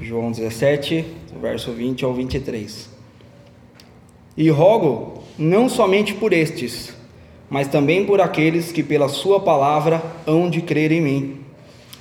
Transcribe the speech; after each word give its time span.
João 0.00 0.32
17, 0.32 1.04
verso 1.40 1.70
20 1.70 2.04
ao 2.04 2.12
23. 2.12 2.90
E 4.36 4.50
rogo 4.50 5.22
não 5.38 5.68
somente 5.68 6.12
por 6.14 6.32
estes, 6.32 6.92
mas 7.48 7.68
também 7.68 8.04
por 8.04 8.20
aqueles 8.20 8.72
que 8.72 8.82
pela 8.82 9.08
Sua 9.08 9.38
palavra 9.38 10.02
hão 10.26 10.50
de 10.50 10.60
crer 10.60 10.90
em 10.90 11.00
mim, 11.00 11.36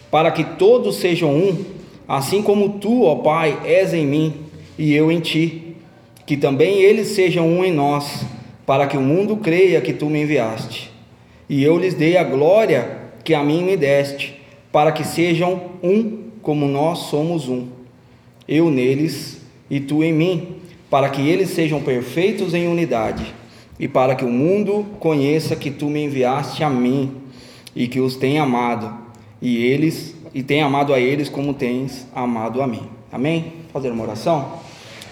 para 0.09 0.31
que 0.31 0.43
todos 0.43 0.95
sejam 0.95 1.35
um, 1.35 1.63
assim 2.07 2.41
como 2.41 2.79
tu, 2.79 3.04
ó 3.04 3.16
Pai, 3.16 3.59
és 3.64 3.94
em 3.94 4.07
mim 4.07 4.34
e 4.78 4.94
eu 4.96 5.12
em 5.12 5.20
ti, 5.20 5.75
que 6.25 6.36
também 6.36 6.80
eles 6.80 7.10
sejam 7.10 7.48
um 7.48 7.64
em 7.64 7.71
nós, 7.71 8.25
para 8.66 8.88
que 8.88 8.98
o 8.98 9.02
mundo 9.02 9.38
creia 9.38 9.82
que 9.82 9.94
tu 9.94 10.07
me 10.07 10.23
enviaste. 10.23 10.91
E 11.48 11.64
eu 11.64 11.78
lhes 11.78 11.94
dei 11.94 12.18
a 12.18 12.23
glória 12.23 13.04
que 13.23 13.36
a 13.36 13.44
mim 13.44 13.64
me 13.64 13.78
deste, 13.78 14.41
para 14.71 14.91
que 14.91 15.04
sejam 15.04 15.62
um 15.84 16.23
como 16.41 16.68
nós 16.68 17.00
somos 17.10 17.48
um. 17.48 17.82
Eu 18.48 18.70
neles 18.70 19.42
e 19.70 19.79
tu 19.79 20.04
em 20.04 20.14
mim, 20.14 20.56
para 20.89 21.10
que 21.10 21.21
eles 21.28 21.50
sejam 21.50 21.82
perfeitos 21.82 22.54
em 22.54 22.68
unidade, 22.68 23.34
e 23.79 23.88
para 23.88 24.15
que 24.15 24.24
o 24.24 24.29
mundo 24.29 24.86
conheça 25.00 25.56
que 25.56 25.71
tu 25.71 25.88
me 25.88 26.04
enviaste 26.04 26.64
a 26.64 26.70
mim 26.70 27.11
e 27.75 27.87
que 27.87 28.00
os 28.00 28.15
tem 28.15 28.37
amado, 28.37 28.93
e 29.42 29.57
eles 29.65 30.15
e 30.34 30.42
tem 30.42 30.61
amado 30.61 30.93
a 30.93 31.00
eles 31.00 31.29
como 31.29 31.54
tens 31.54 32.08
amado 32.14 32.61
a 32.61 32.67
mim. 32.67 32.84
Amém? 33.11 33.53
Fazer 33.72 33.92
uma 33.92 34.03
oração? 34.03 34.53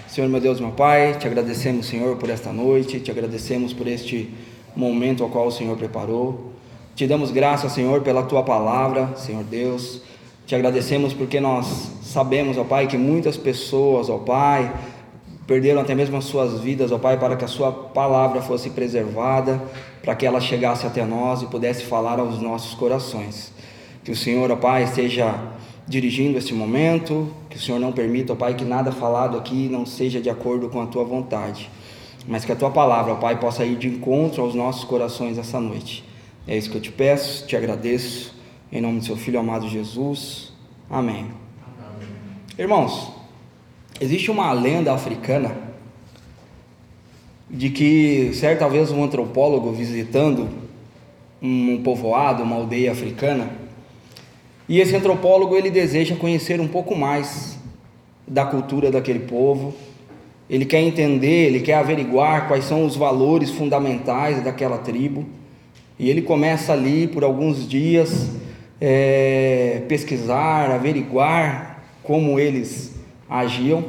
Senhor 0.08 0.27
meu 0.30 0.41
Deus, 0.41 0.59
meu 0.59 0.72
Pai, 0.72 1.17
te 1.17 1.27
agradecemos, 1.27 1.86
Senhor, 1.86 2.17
por 2.17 2.30
esta 2.30 2.52
noite, 2.52 3.00
te 3.00 3.11
agradecemos 3.11 3.72
por 3.72 3.88
este 3.88 4.30
momento 4.75 5.23
ao 5.23 5.30
qual 5.30 5.48
o 5.48 5.52
Senhor 5.52 5.77
preparou. 5.77 6.52
Te 6.95 7.08
damos 7.08 7.31
graças, 7.31 7.72
Senhor, 7.72 8.02
pela 8.02 8.23
tua 8.23 8.44
palavra, 8.44 9.16
Senhor 9.16 9.44
Deus. 9.44 10.02
Te 10.45 10.55
agradecemos 10.55 11.13
porque 11.13 11.39
nós 11.39 11.91
sabemos, 12.11 12.57
ó 12.57 12.63
Pai, 12.63 12.88
que 12.88 12.97
muitas 12.97 13.38
pessoas, 13.38 14.09
ó 14.09 14.17
Pai, 14.17 14.71
perderam 15.47 15.81
até 15.81 15.95
mesmo 15.95 16.17
as 16.17 16.25
suas 16.25 16.59
vidas, 16.59 16.91
ó 16.91 16.97
Pai, 16.97 17.17
para 17.17 17.36
que 17.36 17.44
a 17.44 17.47
sua 17.47 17.72
palavra 17.72 18.41
fosse 18.41 18.69
preservada, 18.69 19.61
para 20.02 20.16
que 20.16 20.25
ela 20.25 20.39
chegasse 20.39 20.86
até 20.86 21.05
nós 21.05 21.41
e 21.41 21.47
pudesse 21.47 21.83
falar 21.83 22.19
aos 22.19 22.41
nossos 22.41 22.73
corações. 22.73 23.52
Que 24.03 24.11
o 24.11 24.16
Senhor, 24.16 24.52
ó 24.52 24.55
Pai, 24.55 24.83
esteja 24.83 25.33
dirigindo 25.88 26.38
este 26.38 26.53
momento, 26.53 27.27
que 27.49 27.58
o 27.58 27.59
Senhor 27.59 27.80
não 27.80 27.91
permita, 27.91 28.33
ó 28.33 28.36
Pai, 28.36 28.53
que 28.53 28.64
nada 28.64 28.91
falado 28.91 29.38
aqui 29.38 29.67
não 29.69 29.86
seja 29.86 30.21
de 30.21 30.30
acordo 30.30 30.69
com 30.69 30.81
a 30.81 30.86
tua 30.86 31.03
vontade, 31.03 31.69
mas 32.27 32.45
que 32.45 32.52
a 32.52 32.55
tua 32.55 32.71
palavra, 32.71 33.14
ó 33.14 33.16
Pai, 33.16 33.39
possa 33.39 33.66
ir 33.66 33.75
de 33.75 33.88
encontro 33.88 34.41
aos 34.43 34.55
nossos 34.55 34.83
corações 34.83 35.38
essa 35.38 35.59
noite. 35.59 36.03
É 36.47 36.58
isso 36.58 36.69
que 36.69 36.77
eu 36.77 36.81
te 36.81 36.91
peço, 36.91 37.45
te 37.45 37.55
agradeço, 37.55 38.33
em 38.71 38.81
nome 38.81 38.99
do 38.99 39.05
seu 39.05 39.17
Filho 39.17 39.39
amado 39.39 39.67
Jesus. 39.67 40.53
Amém. 40.89 41.41
Irmãos, 42.59 43.13
existe 44.02 44.30
uma 44.30 44.52
lenda 44.52 44.94
africana 44.94 45.55
de 47.49 47.69
que 47.69 48.31
certa 48.33 48.67
vez 48.67 48.91
um 48.91 49.02
antropólogo 49.02 49.71
visitando 49.71 50.49
um 51.41 51.81
povoado, 51.81 52.43
uma 52.43 52.58
aldeia 52.58 52.91
africana, 52.91 53.49
e 54.67 54.81
esse 54.81 54.93
antropólogo 54.93 55.55
ele 55.55 55.69
deseja 55.69 56.13
conhecer 56.17 56.59
um 56.59 56.67
pouco 56.67 56.93
mais 56.93 57.58
da 58.27 58.45
cultura 58.45 58.91
daquele 58.91 59.19
povo. 59.19 59.73
Ele 60.49 60.65
quer 60.65 60.81
entender, 60.81 61.47
ele 61.47 61.61
quer 61.61 61.75
averiguar 61.75 62.49
quais 62.49 62.65
são 62.65 62.86
os 62.86 62.97
valores 62.97 63.49
fundamentais 63.49 64.43
daquela 64.43 64.77
tribo. 64.77 65.25
E 65.97 66.09
ele 66.09 66.21
começa 66.21 66.73
ali 66.73 67.08
por 67.08 67.23
alguns 67.23 67.67
dias 67.67 68.30
é, 68.80 69.83
pesquisar, 69.88 70.69
averiguar 70.69 71.70
como 72.12 72.38
eles 72.38 72.92
agiam, 73.30 73.86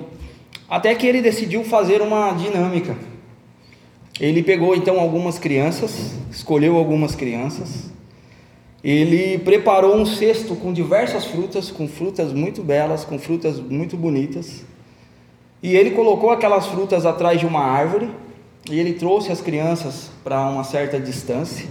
até 0.70 0.95
que 0.95 1.05
ele 1.05 1.20
decidiu 1.20 1.65
fazer 1.65 2.01
uma 2.01 2.31
dinâmica. 2.31 2.97
Ele 4.20 4.45
pegou 4.45 4.77
então 4.77 5.01
algumas 5.01 5.41
crianças, 5.41 6.12
escolheu 6.31 6.77
algumas 6.77 7.16
crianças, 7.16 7.91
ele 8.84 9.38
preparou 9.38 9.97
um 9.97 10.06
cesto 10.06 10.55
com 10.55 10.72
diversas 10.72 11.25
frutas, 11.25 11.72
com 11.72 11.88
frutas 11.88 12.32
muito 12.32 12.62
belas, 12.62 13.05
com 13.05 13.19
frutas 13.19 13.59
muito 13.59 13.97
bonitas. 13.97 14.65
E 15.61 15.75
ele 15.75 15.91
colocou 15.91 16.31
aquelas 16.31 16.69
frutas 16.69 17.05
atrás 17.05 17.41
de 17.41 17.47
uma 17.47 17.65
árvore, 17.65 18.09
e 18.71 18.78
ele 18.78 18.93
trouxe 18.93 19.32
as 19.32 19.41
crianças 19.41 20.12
para 20.22 20.49
uma 20.49 20.62
certa 20.62 21.00
distância. 21.00 21.66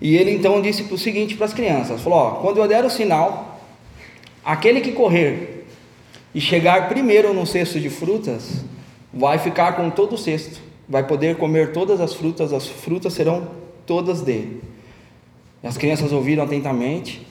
E 0.00 0.16
ele 0.16 0.30
então 0.30 0.62
disse 0.62 0.90
o 0.90 0.96
seguinte 0.96 1.36
para 1.36 1.44
as 1.44 1.52
crianças: 1.52 2.00
falou, 2.00 2.18
ó, 2.18 2.30
quando 2.36 2.56
eu 2.56 2.66
der 2.66 2.82
o 2.82 2.88
sinal, 2.88 3.53
aquele 4.44 4.80
que 4.80 4.92
correr 4.92 5.66
e 6.34 6.40
chegar 6.40 6.88
primeiro 6.88 7.32
no 7.32 7.46
cesto 7.46 7.80
de 7.80 7.88
frutas, 7.88 8.64
vai 9.12 9.38
ficar 9.38 9.76
com 9.76 9.88
todo 9.90 10.14
o 10.14 10.18
cesto, 10.18 10.60
vai 10.88 11.06
poder 11.06 11.36
comer 11.36 11.72
todas 11.72 12.00
as 12.00 12.12
frutas, 12.12 12.52
as 12.52 12.66
frutas 12.66 13.12
serão 13.12 13.48
todas 13.86 14.20
dele. 14.20 14.62
As 15.62 15.78
crianças 15.78 16.12
ouviram 16.12 16.44
atentamente 16.44 17.26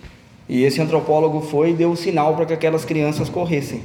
e 0.47 0.63
esse 0.63 0.81
antropólogo 0.81 1.41
foi 1.41 1.71
e 1.71 1.73
deu 1.73 1.91
o 1.91 1.97
sinal 1.97 2.35
para 2.35 2.45
que 2.45 2.53
aquelas 2.53 2.83
crianças 2.83 3.29
corressem. 3.29 3.83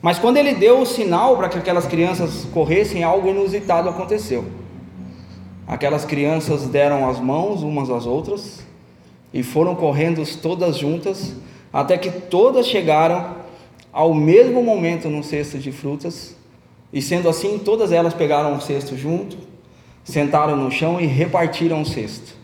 Mas 0.00 0.18
quando 0.18 0.36
ele 0.36 0.54
deu 0.54 0.80
o 0.80 0.86
sinal 0.86 1.36
para 1.36 1.48
que 1.48 1.58
aquelas 1.58 1.86
crianças 1.86 2.46
corressem, 2.52 3.02
algo 3.02 3.28
inusitado 3.28 3.88
aconteceu. 3.88 4.44
Aquelas 5.66 6.04
crianças 6.04 6.66
deram 6.66 7.08
as 7.08 7.18
mãos 7.18 7.62
umas 7.62 7.88
às 7.88 8.06
outras 8.06 8.62
e 9.32 9.42
foram 9.42 9.74
correndo 9.74 10.22
todas 10.40 10.76
juntas, 10.76 11.34
até 11.74 11.98
que 11.98 12.08
todas 12.08 12.68
chegaram 12.68 13.34
ao 13.92 14.14
mesmo 14.14 14.62
momento 14.62 15.08
no 15.10 15.24
cesto 15.24 15.58
de 15.58 15.72
frutas, 15.72 16.36
e 16.92 17.02
sendo 17.02 17.28
assim, 17.28 17.58
todas 17.58 17.90
elas 17.90 18.14
pegaram 18.14 18.54
o 18.56 18.60
cesto 18.60 18.96
junto, 18.96 19.36
sentaram 20.04 20.54
no 20.54 20.70
chão 20.70 21.00
e 21.00 21.06
repartiram 21.06 21.82
o 21.82 21.84
cesto. 21.84 22.36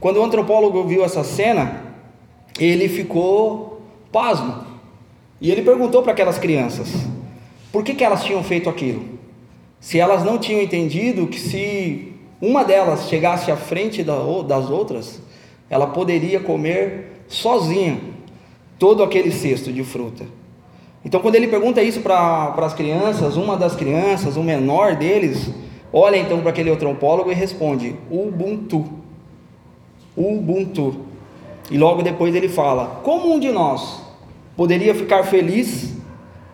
Quando 0.00 0.16
o 0.16 0.24
antropólogo 0.24 0.82
viu 0.84 1.04
essa 1.04 1.22
cena, 1.22 1.82
ele 2.58 2.88
ficou 2.88 3.82
pasmo. 4.10 4.64
E 5.38 5.50
ele 5.50 5.60
perguntou 5.60 6.02
para 6.02 6.12
aquelas 6.12 6.38
crianças: 6.38 6.88
por 7.70 7.84
que, 7.84 7.92
que 7.92 8.02
elas 8.02 8.24
tinham 8.24 8.42
feito 8.42 8.70
aquilo? 8.70 9.04
Se 9.78 9.98
elas 9.98 10.24
não 10.24 10.38
tinham 10.38 10.62
entendido 10.62 11.26
que 11.26 11.38
se 11.38 12.14
uma 12.40 12.64
delas 12.64 13.08
chegasse 13.08 13.50
à 13.50 13.56
frente 13.58 14.02
das 14.02 14.70
outras, 14.70 15.20
ela 15.68 15.88
poderia 15.88 16.40
comer 16.40 17.24
sozinha 17.28 18.12
todo 18.78 19.02
aquele 19.02 19.30
cesto 19.30 19.72
de 19.72 19.84
fruta. 19.84 20.24
Então, 21.04 21.20
quando 21.20 21.34
ele 21.34 21.48
pergunta 21.48 21.82
isso 21.82 22.00
para 22.00 22.54
as 22.58 22.74
crianças, 22.74 23.36
uma 23.36 23.56
das 23.56 23.74
crianças, 23.74 24.36
o 24.36 24.42
menor 24.42 24.94
deles, 24.94 25.50
olha 25.92 26.16
então 26.16 26.40
para 26.40 26.50
aquele 26.50 26.70
antropólogo 26.70 27.30
e 27.30 27.34
responde: 27.34 27.96
Ubuntu. 28.10 28.84
Ubuntu. 30.16 30.96
E 31.70 31.76
logo 31.76 32.02
depois 32.02 32.34
ele 32.34 32.48
fala: 32.48 33.00
Como 33.02 33.34
um 33.34 33.40
de 33.40 33.50
nós 33.50 34.00
poderia 34.56 34.94
ficar 34.94 35.24
feliz 35.24 35.92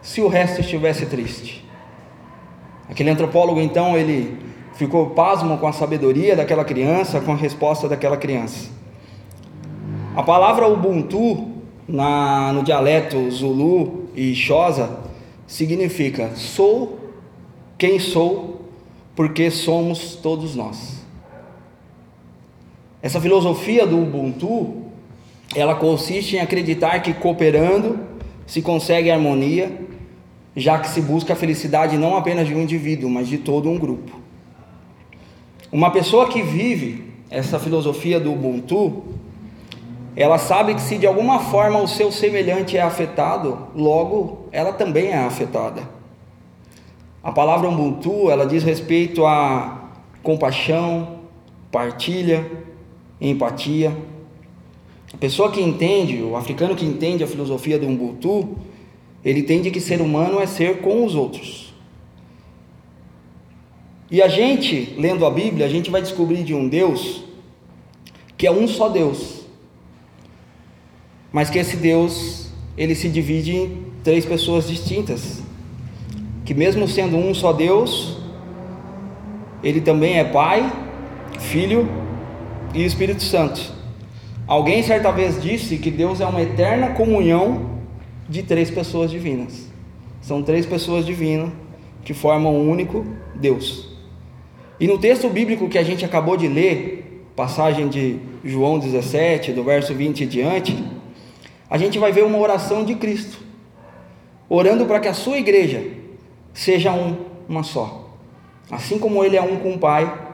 se 0.00 0.20
o 0.20 0.28
resto 0.28 0.60
estivesse 0.60 1.06
triste? 1.06 1.66
Aquele 2.88 3.10
antropólogo 3.10 3.60
então 3.60 3.98
ele 3.98 4.38
ficou 4.74 5.10
pasmo 5.10 5.58
com 5.58 5.66
a 5.66 5.72
sabedoria 5.72 6.34
daquela 6.34 6.64
criança, 6.64 7.20
com 7.20 7.32
a 7.32 7.36
resposta 7.36 7.88
daquela 7.88 8.16
criança. 8.16 8.70
A 10.16 10.22
palavra 10.22 10.66
Ubuntu 10.66 11.57
na, 11.88 12.52
no 12.52 12.62
dialeto 12.62 13.30
Zulu 13.30 14.10
e 14.14 14.34
Xhosa 14.34 15.00
significa 15.46 16.36
sou 16.36 16.98
quem 17.78 17.98
sou 17.98 18.66
porque 19.16 19.50
somos 19.50 20.14
todos 20.14 20.54
nós. 20.54 20.98
Essa 23.00 23.20
filosofia 23.20 23.86
do 23.86 24.00
Ubuntu, 24.00 24.84
ela 25.54 25.74
consiste 25.74 26.36
em 26.36 26.40
acreditar 26.40 27.00
que 27.00 27.14
cooperando 27.14 27.98
se 28.46 28.60
consegue 28.60 29.10
harmonia, 29.10 29.86
já 30.54 30.78
que 30.78 30.88
se 30.88 31.00
busca 31.00 31.32
a 31.32 31.36
felicidade 31.36 31.96
não 31.96 32.16
apenas 32.16 32.46
de 32.46 32.54
um 32.54 32.62
indivíduo, 32.62 33.08
mas 33.08 33.28
de 33.28 33.38
todo 33.38 33.68
um 33.68 33.78
grupo. 33.78 34.18
Uma 35.70 35.90
pessoa 35.90 36.28
que 36.28 36.42
vive 36.42 37.12
essa 37.30 37.58
filosofia 37.58 38.18
do 38.18 38.32
Ubuntu, 38.32 39.04
ela 40.20 40.36
sabe 40.36 40.74
que 40.74 40.80
se 40.80 40.98
de 40.98 41.06
alguma 41.06 41.38
forma 41.38 41.80
o 41.80 41.86
seu 41.86 42.10
semelhante 42.10 42.76
é 42.76 42.82
afetado, 42.82 43.68
logo 43.72 44.48
ela 44.50 44.72
também 44.72 45.12
é 45.12 45.18
afetada. 45.18 45.88
A 47.22 47.30
palavra 47.30 47.68
Ubuntu, 47.68 48.28
ela 48.28 48.44
diz 48.44 48.64
respeito 48.64 49.24
a 49.24 49.90
compaixão, 50.20 51.20
partilha, 51.70 52.50
empatia. 53.20 53.96
A 55.14 55.16
pessoa 55.16 55.52
que 55.52 55.60
entende, 55.60 56.20
o 56.20 56.36
africano 56.36 56.74
que 56.74 56.84
entende 56.84 57.22
a 57.22 57.26
filosofia 57.28 57.78
do 57.78 57.86
Ubuntu, 57.86 58.56
ele 59.24 59.40
entende 59.40 59.70
que 59.70 59.80
ser 59.80 60.00
humano 60.00 60.40
é 60.40 60.46
ser 60.46 60.80
com 60.80 61.04
os 61.04 61.14
outros. 61.14 61.72
E 64.10 64.20
a 64.20 64.26
gente, 64.26 64.96
lendo 64.98 65.24
a 65.24 65.30
Bíblia, 65.30 65.66
a 65.66 65.68
gente 65.68 65.92
vai 65.92 66.02
descobrir 66.02 66.42
de 66.42 66.54
um 66.54 66.68
Deus 66.68 67.22
que 68.36 68.48
é 68.48 68.50
um 68.50 68.66
só 68.66 68.88
Deus. 68.88 69.37
Mas 71.32 71.50
que 71.50 71.58
esse 71.58 71.76
Deus, 71.76 72.50
ele 72.76 72.94
se 72.94 73.08
divide 73.08 73.70
três 74.02 74.24
pessoas 74.24 74.66
distintas, 74.66 75.42
que 76.44 76.54
mesmo 76.54 76.88
sendo 76.88 77.16
um 77.16 77.34
só 77.34 77.52
Deus, 77.52 78.16
ele 79.62 79.80
também 79.80 80.18
é 80.18 80.24
Pai, 80.24 80.72
Filho 81.38 81.88
e 82.74 82.84
Espírito 82.84 83.22
Santo. 83.22 83.60
Alguém 84.46 84.82
certa 84.82 85.12
vez 85.12 85.42
disse 85.42 85.76
que 85.76 85.90
Deus 85.90 86.20
é 86.20 86.26
uma 86.26 86.40
eterna 86.40 86.90
comunhão 86.90 87.78
de 88.28 88.42
três 88.42 88.70
pessoas 88.70 89.10
divinas. 89.10 89.68
São 90.22 90.42
três 90.42 90.64
pessoas 90.64 91.04
divinas 91.04 91.50
que 92.04 92.14
formam 92.14 92.54
um 92.54 92.70
único 92.70 93.04
Deus. 93.34 93.88
E 94.80 94.86
no 94.86 94.98
texto 94.98 95.28
bíblico 95.28 95.68
que 95.68 95.76
a 95.76 95.82
gente 95.82 96.04
acabou 96.04 96.36
de 96.36 96.48
ler, 96.48 97.24
passagem 97.36 97.88
de 97.88 98.18
João 98.44 98.78
17, 98.78 99.52
do 99.52 99.62
verso 99.62 99.92
20 99.92 100.22
e 100.22 100.26
diante, 100.26 100.76
a 101.70 101.76
gente 101.76 101.98
vai 101.98 102.12
ver 102.12 102.24
uma 102.24 102.38
oração 102.38 102.84
de 102.84 102.94
Cristo, 102.94 103.38
orando 104.48 104.86
para 104.86 105.00
que 105.00 105.08
a 105.08 105.14
sua 105.14 105.38
igreja 105.38 105.82
seja 106.54 106.92
um, 106.92 107.16
uma 107.48 107.62
só. 107.62 108.08
Assim 108.70 108.98
como 108.98 109.24
ele 109.24 109.36
é 109.36 109.42
um 109.42 109.56
com 109.56 109.74
o 109.74 109.78
Pai, 109.78 110.28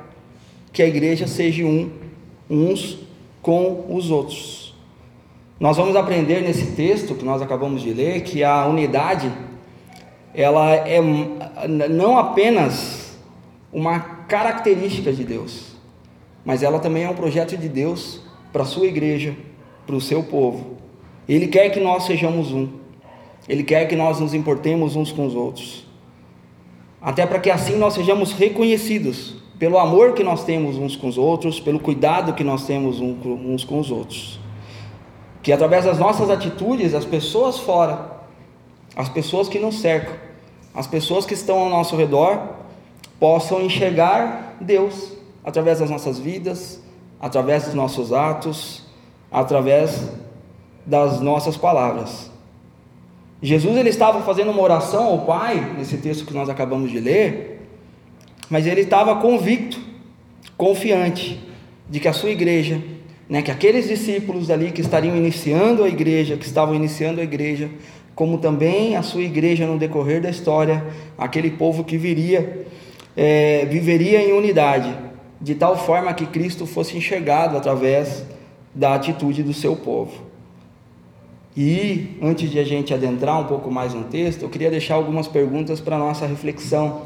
que 0.72 0.82
a 0.82 0.86
igreja 0.86 1.26
seja 1.26 1.64
um, 1.64 1.90
uns 2.48 2.98
com 3.40 3.86
os 3.88 4.10
outros. 4.10 4.74
Nós 5.58 5.76
vamos 5.76 5.94
aprender 5.94 6.40
nesse 6.42 6.72
texto 6.72 7.14
que 7.14 7.24
nós 7.24 7.40
acabamos 7.40 7.82
de 7.82 7.92
ler 7.92 8.22
que 8.22 8.42
a 8.42 8.66
unidade 8.66 9.32
ela 10.34 10.74
é 10.74 11.00
não 11.88 12.18
apenas 12.18 13.16
uma 13.72 14.00
característica 14.00 15.12
de 15.12 15.22
Deus, 15.22 15.76
mas 16.44 16.62
ela 16.62 16.80
também 16.80 17.04
é 17.04 17.10
um 17.10 17.14
projeto 17.14 17.56
de 17.56 17.68
Deus 17.68 18.20
para 18.52 18.62
a 18.62 18.66
sua 18.66 18.86
igreja, 18.86 19.36
para 19.86 19.94
o 19.94 20.00
seu 20.00 20.24
povo. 20.24 20.76
Ele 21.28 21.46
quer 21.46 21.70
que 21.70 21.80
nós 21.80 22.04
sejamos 22.04 22.52
um. 22.52 22.68
Ele 23.48 23.62
quer 23.62 23.86
que 23.86 23.96
nós 23.96 24.20
nos 24.20 24.34
importemos 24.34 24.96
uns 24.96 25.12
com 25.12 25.26
os 25.26 25.34
outros. 25.34 25.86
Até 27.00 27.26
para 27.26 27.38
que 27.38 27.50
assim 27.50 27.76
nós 27.76 27.94
sejamos 27.94 28.32
reconhecidos 28.32 29.42
pelo 29.58 29.78
amor 29.78 30.14
que 30.14 30.24
nós 30.24 30.44
temos 30.44 30.76
uns 30.76 30.96
com 30.96 31.08
os 31.08 31.16
outros, 31.16 31.60
pelo 31.60 31.78
cuidado 31.78 32.32
que 32.32 32.42
nós 32.42 32.66
temos 32.66 33.00
uns 33.00 33.64
com 33.64 33.78
os 33.78 33.90
outros. 33.90 34.40
Que 35.42 35.52
através 35.52 35.84
das 35.84 35.98
nossas 35.98 36.30
atitudes, 36.30 36.94
as 36.94 37.04
pessoas 37.04 37.58
fora, 37.58 38.10
as 38.96 39.08
pessoas 39.08 39.48
que 39.48 39.58
nos 39.58 39.80
cercam, 39.80 40.14
as 40.74 40.86
pessoas 40.86 41.24
que 41.24 41.34
estão 41.34 41.58
ao 41.58 41.70
nosso 41.70 41.94
redor, 41.96 42.40
possam 43.20 43.60
enxergar 43.60 44.56
Deus 44.60 45.12
através 45.44 45.78
das 45.78 45.90
nossas 45.90 46.18
vidas, 46.18 46.82
através 47.20 47.64
dos 47.64 47.74
nossos 47.74 48.12
atos, 48.12 48.82
através 49.30 50.08
das 50.86 51.20
nossas 51.20 51.56
palavras. 51.56 52.30
Jesus 53.42 53.76
ele 53.76 53.90
estava 53.90 54.22
fazendo 54.22 54.50
uma 54.50 54.62
oração 54.62 55.04
ao 55.04 55.18
Pai, 55.26 55.74
nesse 55.76 55.98
texto 55.98 56.24
que 56.24 56.32
nós 56.32 56.48
acabamos 56.48 56.90
de 56.90 56.98
ler, 56.98 57.60
mas 58.48 58.66
ele 58.66 58.82
estava 58.82 59.16
convicto, 59.16 59.78
confiante 60.56 61.40
de 61.88 62.00
que 62.00 62.08
a 62.08 62.12
sua 62.12 62.30
igreja, 62.30 62.80
né, 63.28 63.42
que 63.42 63.50
aqueles 63.50 63.88
discípulos 63.88 64.50
ali 64.50 64.70
que 64.70 64.80
estariam 64.80 65.16
iniciando 65.16 65.84
a 65.84 65.88
igreja, 65.88 66.36
que 66.36 66.46
estavam 66.46 66.74
iniciando 66.74 67.20
a 67.20 67.24
igreja, 67.24 67.70
como 68.14 68.38
também 68.38 68.96
a 68.96 69.02
sua 69.02 69.22
igreja 69.22 69.66
no 69.66 69.78
decorrer 69.78 70.22
da 70.22 70.30
história, 70.30 70.84
aquele 71.18 71.50
povo 71.50 71.84
que 71.84 71.98
viria, 71.98 72.66
é, 73.16 73.66
viveria 73.66 74.22
em 74.22 74.32
unidade, 74.32 74.96
de 75.40 75.54
tal 75.54 75.76
forma 75.76 76.14
que 76.14 76.26
Cristo 76.26 76.64
fosse 76.64 76.96
enxergado 76.96 77.56
através 77.56 78.24
da 78.74 78.94
atitude 78.94 79.42
do 79.42 79.52
seu 79.52 79.76
povo. 79.76 80.33
E 81.56 82.18
antes 82.20 82.50
de 82.50 82.58
a 82.58 82.64
gente 82.64 82.92
adentrar 82.92 83.40
um 83.40 83.44
pouco 83.44 83.70
mais 83.70 83.94
no 83.94 84.04
texto, 84.04 84.42
eu 84.42 84.48
queria 84.48 84.70
deixar 84.70 84.94
algumas 84.94 85.28
perguntas 85.28 85.80
para 85.80 85.96
nossa 85.96 86.26
reflexão, 86.26 87.02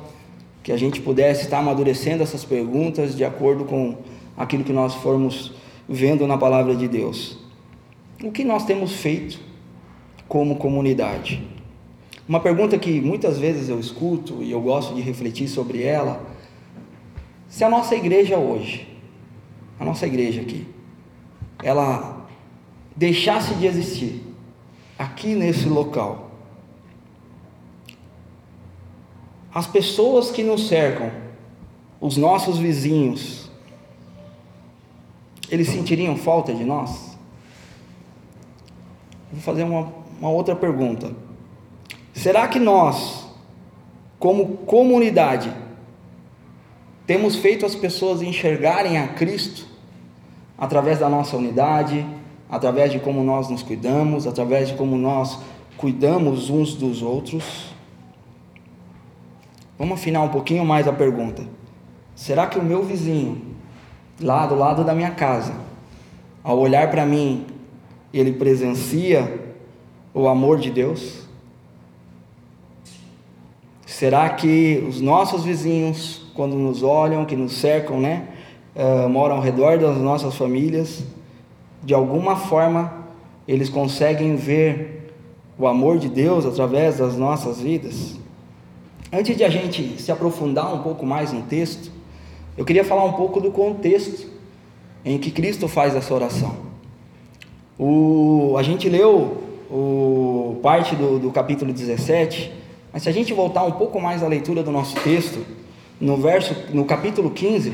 que 0.63 0.73
a 0.73 0.77
gente 0.77 1.01
pudesse 1.01 1.45
estar 1.45 1.59
amadurecendo 1.59 2.23
essas 2.23 2.45
perguntas 2.45 3.15
de 3.15 3.25
acordo 3.25 3.65
com 3.65 3.97
aquilo 4.37 4.65
que 4.65 4.73
nós 4.73 4.95
formos 4.95 5.53
vendo 5.89 6.27
na 6.27 6.39
palavra 6.39 6.75
de 6.75 6.89
Deus. 6.89 7.39
O 8.23 8.31
que 8.31 8.45
nós 8.45 8.65
temos 8.65 8.95
feito 8.95 9.39
como 10.27 10.57
comunidade? 10.57 11.43
Uma 12.29 12.41
pergunta 12.41 12.77
que 12.77 13.01
muitas 13.01 13.39
vezes 13.39 13.69
eu 13.69 13.81
escuto 13.81 14.43
e 14.43 14.51
eu 14.51 14.61
gosto 14.61 14.95
de 14.95 15.01
refletir 15.01 15.49
sobre 15.49 15.83
ela, 15.83 16.21
se 17.49 17.65
a 17.65 17.71
nossa 17.71 17.95
igreja 17.95 18.37
hoje, 18.37 18.87
a 19.81 19.85
nossa 19.85 20.07
igreja 20.07 20.43
aqui, 20.43 20.67
ela 21.63 22.29
deixasse 22.95 23.55
de 23.55 23.67
existir, 23.67 24.28
aqui 24.99 25.35
nesse 25.35 25.69
local. 25.69 26.31
As 29.55 29.67
pessoas 29.67 30.31
que 30.31 30.43
nos 30.43 30.69
cercam, 30.69 31.11
os 32.01 32.17
nossos 32.17 32.59
vizinhos, 32.59 33.51
eles 35.51 35.69
sentiriam 35.69 36.17
falta 36.17 36.53
de 36.53 36.65
nós? 36.65 37.17
Vou 39.33 39.41
fazer 39.41 39.63
uma, 39.63 39.93
uma 40.21 40.31
outra 40.31 40.55
pergunta. 40.55 41.13
Será 42.13 42.49
que 42.49 42.59
nós, 42.59 43.27
como 44.19 44.59
comunidade, 44.59 45.53
temos 47.07 47.37
feito 47.37 47.65
as 47.65 47.75
pessoas 47.75 48.21
enxergarem 48.21 48.99
a 48.99 49.09
Cristo 49.09 49.67
através 50.59 50.99
da 50.99 51.09
nossa 51.09 51.37
unidade, 51.37 52.05
através 52.49 52.93
de 52.93 52.99
como 52.99 53.23
nós 53.23 53.49
nos 53.49 53.63
cuidamos, 53.63 54.27
através 54.27 54.69
de 54.69 54.75
como 54.75 54.97
nós 54.97 55.39
cuidamos 55.77 56.51
uns 56.51 56.75
dos 56.75 57.03
outros. 57.03 57.75
Vamos 59.79 60.01
afinar 60.01 60.23
um 60.23 60.29
pouquinho 60.29 60.65
mais 60.65 60.89
a 60.89 60.93
pergunta. 60.93 61.47
Será 62.15 62.47
que 62.47 62.59
o 62.59 62.63
meu 62.63 62.83
vizinho, 62.83 63.41
lá 64.21 64.47
do 64.47 64.57
lado 64.57 64.83
da 64.83 64.95
minha 64.95 65.13
casa, 65.13 65.55
ao 66.43 66.59
olhar 66.59 66.91
para 66.91 67.07
mim, 67.07 67.47
ele 68.13 68.33
presencia 68.33 69.53
o 70.13 70.27
amor 70.27 70.59
de 70.59 70.71
Deus? 70.71 71.29
Será 73.87 74.29
que 74.31 74.85
os 74.89 75.01
nossos 75.01 75.45
vizinhos, 75.45 76.23
quando 76.35 76.57
nos 76.57 76.83
olham, 76.83 77.25
que 77.25 77.37
nos 77.37 77.53
cercam, 77.53 78.01
né, 78.01 78.29
uh, 78.75 79.09
moram 79.09 79.37
ao 79.37 79.43
redor 79.43 79.79
das 79.79 79.97
nossas 79.99 80.35
famílias, 80.35 81.05
de 81.83 81.95
alguma 81.95 82.37
forma, 82.37 83.07
eles 83.47 83.69
conseguem 83.69 84.37
ver 84.37 85.13
o 85.59 85.67
amor 85.67 85.99
de 85.99 86.09
Deus 86.09 86.45
através 86.47 86.99
das 86.99 87.17
nossas 87.17 87.61
vidas. 87.61 88.19
Antes 89.13 89.37
de 89.37 89.45
a 89.45 89.49
gente 89.49 90.01
se 90.01 90.13
aprofundar 90.13 90.75
um 90.75 90.83
pouco 90.83 91.07
mais 91.07 91.33
no 91.33 91.43
texto, 91.43 91.91
eu 92.57 92.65
queria 92.65 92.85
falar 92.85 93.05
um 93.05 93.13
pouco 93.13 93.41
do 93.41 93.51
contexto 93.51 94.29
em 95.05 95.19
que 95.19 95.31
Cristo 95.31 95.67
faz 95.67 95.95
essa 95.97 96.13
oração. 96.13 96.55
O, 97.79 98.55
a 98.59 98.63
gente 98.63 98.89
leu 98.89 99.39
o, 99.71 100.59
parte 100.63 100.95
do, 100.95 101.19
do 101.19 101.31
capítulo 101.31 101.73
17, 101.73 102.53
mas 102.93 103.05
se 103.05 103.09
a 103.09 103.13
gente 103.13 103.33
voltar 103.33 103.63
um 103.63 103.73
pouco 103.73 104.01
mais 104.01 104.23
à 104.23 104.29
leitura 104.29 104.63
do 104.63 104.71
nosso 104.71 104.97
texto, 105.01 105.45
no 106.01 106.17
verso, 106.17 106.55
no 106.73 106.85
capítulo 106.85 107.31
15, 107.31 107.73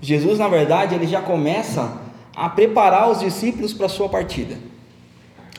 Jesus, 0.00 0.38
na 0.38 0.48
verdade, 0.48 0.94
ele 0.94 1.06
já 1.06 1.20
começa 1.20 2.01
a 2.34 2.48
preparar 2.48 3.10
os 3.10 3.20
discípulos 3.20 3.72
para 3.72 3.86
a 3.86 3.88
sua 3.88 4.08
partida. 4.08 4.56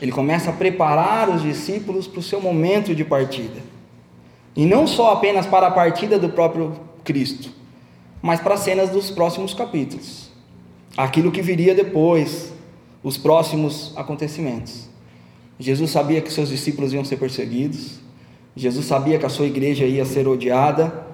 Ele 0.01 0.12
começa 0.12 0.50
a 0.50 0.53
preparar 0.53 1.30
os 1.30 1.42
discípulos 1.42 2.08
para 2.08 2.20
o 2.20 2.24
seu 2.24 2.42
momento 2.42 2.94
de 2.94 3.06
partida. 3.06 3.62
E 4.56 4.65
não 4.65 4.86
só 4.86 5.13
apenas 5.13 5.46
para 5.46 5.68
a 5.68 5.72
partida 5.72 6.20
do 6.20 6.30
próprio 6.30 6.74
Cristo, 7.03 7.51
mas 8.22 8.39
para 8.39 8.56
as 8.56 8.62
cenas 8.62 8.89
dos 8.89 9.10
próximos 9.10 9.53
capítulos. 9.53 10.30
Aquilo 10.98 11.32
que 11.32 11.42
viria 11.42 11.74
depois, 11.74 12.53
os 13.01 13.18
próximos 13.18 13.94
acontecimentos. 13.96 14.89
Jesus 15.60 15.92
sabia 15.92 16.22
que 16.22 16.32
seus 16.32 16.50
discípulos 16.50 16.94
iam 16.94 17.06
ser 17.06 17.18
perseguidos. 17.18 18.00
Jesus 18.56 18.86
sabia 18.86 19.18
que 19.18 19.25
a 19.25 19.30
sua 19.30 19.46
igreja 19.46 19.86
ia 19.86 20.06
ser 20.06 20.27
odiada, 20.27 21.06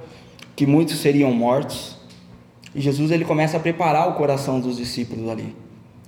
que 0.56 0.66
muitos 0.66 0.98
seriam 0.98 1.32
mortos. 1.32 1.99
E 2.74 2.82
Jesus 2.82 3.12
ele 3.12 3.26
começa 3.26 3.58
a 3.58 3.60
preparar 3.60 4.10
o 4.10 4.14
coração 4.14 4.60
dos 4.60 4.78
discípulos 4.78 5.28
ali. 5.30 5.56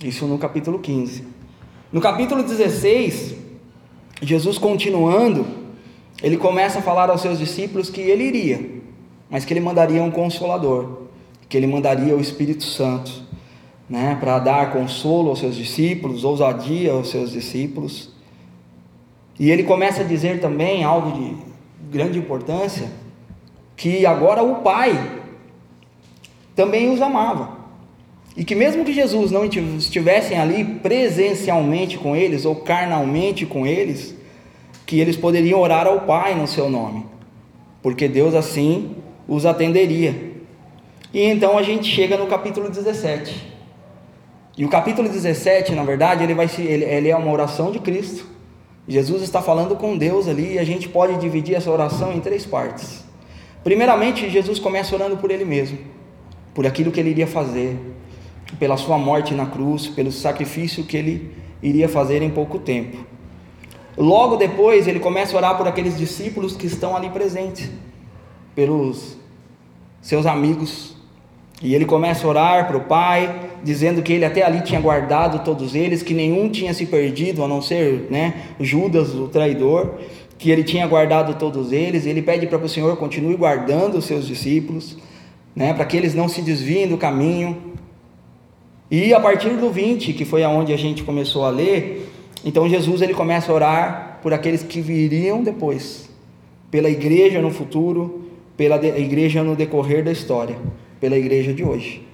Isso 0.02 0.26
no 0.26 0.38
capítulo 0.38 0.78
15. 0.78 1.24
No 1.92 2.00
capítulo 2.00 2.42
16, 2.42 3.34
Jesus 4.22 4.58
continuando, 4.58 5.46
ele 6.22 6.36
começa 6.36 6.78
a 6.78 6.82
falar 6.82 7.10
aos 7.10 7.20
seus 7.20 7.38
discípulos 7.38 7.90
que 7.90 8.00
ele 8.00 8.24
iria, 8.24 8.70
mas 9.28 9.44
que 9.44 9.52
ele 9.52 9.60
mandaria 9.60 10.02
um 10.02 10.10
consolador, 10.10 11.02
que 11.48 11.56
ele 11.56 11.66
mandaria 11.66 12.16
o 12.16 12.20
Espírito 12.20 12.64
Santo, 12.64 13.10
né, 13.88 14.16
para 14.18 14.38
dar 14.38 14.72
consolo 14.72 15.30
aos 15.30 15.40
seus 15.40 15.56
discípulos, 15.56 16.24
ousadia 16.24 16.92
aos 16.92 17.10
seus 17.10 17.32
discípulos. 17.32 18.10
E 19.38 19.50
ele 19.50 19.64
começa 19.64 20.02
a 20.02 20.04
dizer 20.04 20.40
também 20.40 20.84
algo 20.84 21.12
de 21.12 21.36
grande 21.90 22.18
importância, 22.18 22.90
que 23.76 24.06
agora 24.06 24.42
o 24.42 24.56
Pai 24.56 25.21
também 26.54 26.92
os 26.92 27.00
amava. 27.00 27.62
E 28.36 28.44
que 28.44 28.54
mesmo 28.54 28.84
que 28.84 28.92
Jesus 28.92 29.30
não 29.30 29.44
estivessem 29.44 30.38
ali 30.38 30.64
presencialmente 30.64 31.98
com 31.98 32.16
eles 32.16 32.44
ou 32.44 32.56
carnalmente 32.56 33.44
com 33.44 33.66
eles, 33.66 34.14
que 34.86 34.98
eles 34.98 35.16
poderiam 35.16 35.60
orar 35.60 35.86
ao 35.86 36.00
Pai 36.00 36.34
no 36.34 36.46
seu 36.46 36.68
nome, 36.68 37.06
porque 37.82 38.08
Deus 38.08 38.34
assim 38.34 38.96
os 39.28 39.44
atenderia. 39.44 40.32
E 41.12 41.22
então 41.22 41.58
a 41.58 41.62
gente 41.62 41.86
chega 41.86 42.16
no 42.16 42.26
capítulo 42.26 42.70
17. 42.70 43.52
E 44.56 44.64
o 44.64 44.68
capítulo 44.68 45.08
17, 45.08 45.72
na 45.72 45.82
verdade, 45.82 46.22
ele, 46.22 46.34
vai 46.34 46.48
se, 46.48 46.62
ele, 46.62 46.84
ele 46.84 47.08
é 47.08 47.16
uma 47.16 47.30
oração 47.30 47.70
de 47.70 47.78
Cristo. 47.78 48.26
Jesus 48.86 49.22
está 49.22 49.40
falando 49.40 49.76
com 49.76 49.96
Deus 49.96 50.28
ali 50.28 50.54
e 50.54 50.58
a 50.58 50.64
gente 50.64 50.88
pode 50.88 51.18
dividir 51.18 51.54
essa 51.54 51.70
oração 51.70 52.12
em 52.12 52.20
três 52.20 52.44
partes. 52.44 53.04
Primeiramente, 53.62 54.28
Jesus 54.28 54.58
começa 54.58 54.94
orando 54.94 55.16
por 55.16 55.30
ele 55.30 55.44
mesmo, 55.44 55.78
por 56.54 56.66
aquilo 56.66 56.90
que 56.90 57.00
ele 57.00 57.10
iria 57.10 57.26
fazer, 57.26 57.78
pela 58.58 58.76
sua 58.76 58.98
morte 58.98 59.34
na 59.34 59.46
cruz, 59.46 59.86
pelo 59.86 60.12
sacrifício 60.12 60.84
que 60.84 60.96
ele 60.96 61.32
iria 61.62 61.88
fazer 61.88 62.22
em 62.22 62.30
pouco 62.30 62.58
tempo. 62.58 62.98
Logo 63.96 64.36
depois, 64.36 64.86
ele 64.86 64.98
começa 64.98 65.34
a 65.34 65.36
orar 65.36 65.56
por 65.56 65.68
aqueles 65.68 65.96
discípulos 65.98 66.56
que 66.56 66.66
estão 66.66 66.96
ali 66.96 67.10
presentes, 67.10 67.70
pelos 68.54 69.16
seus 70.00 70.26
amigos. 70.26 70.96
E 71.62 71.74
ele 71.74 71.84
começa 71.84 72.26
a 72.26 72.30
orar 72.30 72.66
para 72.66 72.76
o 72.76 72.80
Pai, 72.80 73.50
dizendo 73.62 74.02
que 74.02 74.12
ele 74.12 74.24
até 74.24 74.42
ali 74.42 74.62
tinha 74.62 74.80
guardado 74.80 75.44
todos 75.44 75.74
eles, 75.74 76.02
que 76.02 76.14
nenhum 76.14 76.48
tinha 76.48 76.74
se 76.74 76.86
perdido, 76.86 77.44
a 77.44 77.48
não 77.48 77.62
ser 77.62 78.08
né, 78.10 78.34
Judas, 78.58 79.14
o 79.14 79.28
traidor, 79.28 79.94
que 80.38 80.50
ele 80.50 80.64
tinha 80.64 80.86
guardado 80.86 81.38
todos 81.38 81.70
eles. 81.70 82.04
Ele 82.04 82.20
pede 82.20 82.46
para 82.46 82.58
que 82.58 82.64
o 82.64 82.68
Senhor 82.68 82.96
continue 82.96 83.36
guardando 83.36 83.98
os 83.98 84.06
seus 84.06 84.26
discípulos, 84.26 84.96
né, 85.54 85.72
para 85.74 85.84
que 85.84 85.96
eles 85.96 86.14
não 86.14 86.28
se 86.28 86.42
desviem 86.42 86.88
do 86.88 86.96
caminho. 86.96 87.72
E 88.90 89.12
a 89.14 89.20
partir 89.20 89.50
do 89.50 89.70
20, 89.70 90.12
que 90.12 90.24
foi 90.24 90.44
aonde 90.44 90.72
a 90.72 90.76
gente 90.76 91.02
começou 91.02 91.44
a 91.44 91.50
ler, 91.50 92.10
então 92.44 92.68
Jesus 92.68 93.00
ele 93.02 93.14
começa 93.14 93.50
a 93.50 93.54
orar 93.54 94.18
por 94.22 94.32
aqueles 94.32 94.62
que 94.62 94.80
viriam 94.80 95.42
depois, 95.42 96.08
pela 96.70 96.88
igreja 96.88 97.40
no 97.40 97.50
futuro, 97.50 98.28
pela 98.56 98.76
igreja 98.76 99.42
no 99.42 99.56
decorrer 99.56 100.04
da 100.04 100.12
história, 100.12 100.56
pela 101.00 101.16
igreja 101.16 101.52
de 101.52 101.64
hoje. 101.64 102.06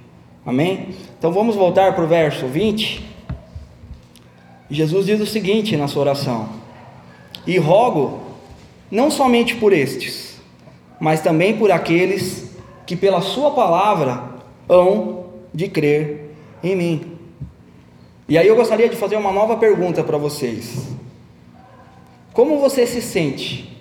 Amém? 0.44 0.88
Então 1.18 1.32
vamos 1.32 1.56
voltar 1.56 1.94
para 1.94 2.04
o 2.04 2.08
verso 2.08 2.46
20. 2.46 3.04
Jesus 4.70 5.06
diz 5.06 5.20
o 5.20 5.26
seguinte 5.26 5.76
na 5.76 5.88
sua 5.88 6.02
oração: 6.02 6.48
E 7.46 7.58
rogo 7.58 8.20
não 8.90 9.10
somente 9.10 9.54
por 9.56 9.72
estes, 9.72 10.40
mas 11.00 11.20
também 11.20 11.56
por 11.56 11.70
aqueles 11.70 12.47
que 12.88 12.96
pela 12.96 13.20
Sua 13.20 13.50
palavra 13.50 14.24
hão 14.66 15.26
de 15.52 15.68
crer 15.68 16.34
em 16.64 16.74
mim. 16.74 17.18
E 18.26 18.38
aí 18.38 18.48
eu 18.48 18.56
gostaria 18.56 18.88
de 18.88 18.96
fazer 18.96 19.16
uma 19.16 19.30
nova 19.30 19.58
pergunta 19.58 20.02
para 20.02 20.16
vocês. 20.16 20.88
Como 22.32 22.58
você 22.58 22.86
se 22.86 23.02
sente 23.02 23.78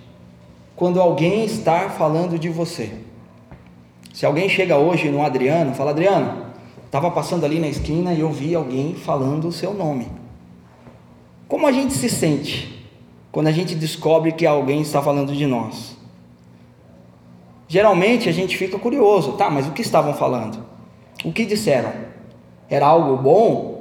quando 0.76 1.00
alguém 1.00 1.46
está 1.46 1.90
falando 1.90 2.38
de 2.38 2.50
você? 2.50 2.92
Se 4.14 4.26
alguém 4.26 4.50
chega 4.50 4.78
hoje 4.78 5.10
no 5.10 5.22
Adriano, 5.22 5.74
fala 5.74 5.92
Adriano, 5.92 6.48
estava 6.86 7.10
passando 7.10 7.46
ali 7.46 7.60
na 7.60 7.70
esquina 7.70 8.14
e 8.14 8.20
eu 8.20 8.30
vi 8.30 8.56
alguém 8.56 8.94
falando 8.94 9.48
o 9.48 9.54
seu 9.54 9.74
nome. 9.74 10.12
Como 11.48 11.66
a 11.66 11.72
gente 11.72 11.94
se 11.94 12.10
sente 12.10 12.86
quando 13.32 13.48
a 13.48 13.54
gente 13.54 13.74
descobre 13.74 14.34
que 14.34 14.46
alguém 14.46 14.82
está 14.82 15.02
falando 15.02 15.32
de 15.32 15.48
nós? 15.48 15.97
Geralmente 17.68 18.30
a 18.30 18.32
gente 18.32 18.58
fica 18.58 18.80
curioso, 18.80 19.34
tá? 19.34 19.50
Mas 19.50 19.68
o 19.68 19.72
que 19.72 19.82
estavam 19.82 20.14
falando? 20.14 20.64
O 21.24 21.32
que 21.32 21.46
disseram? 21.46 21.92
Era 22.70 22.86
algo 22.86 23.18
bom 23.18 23.78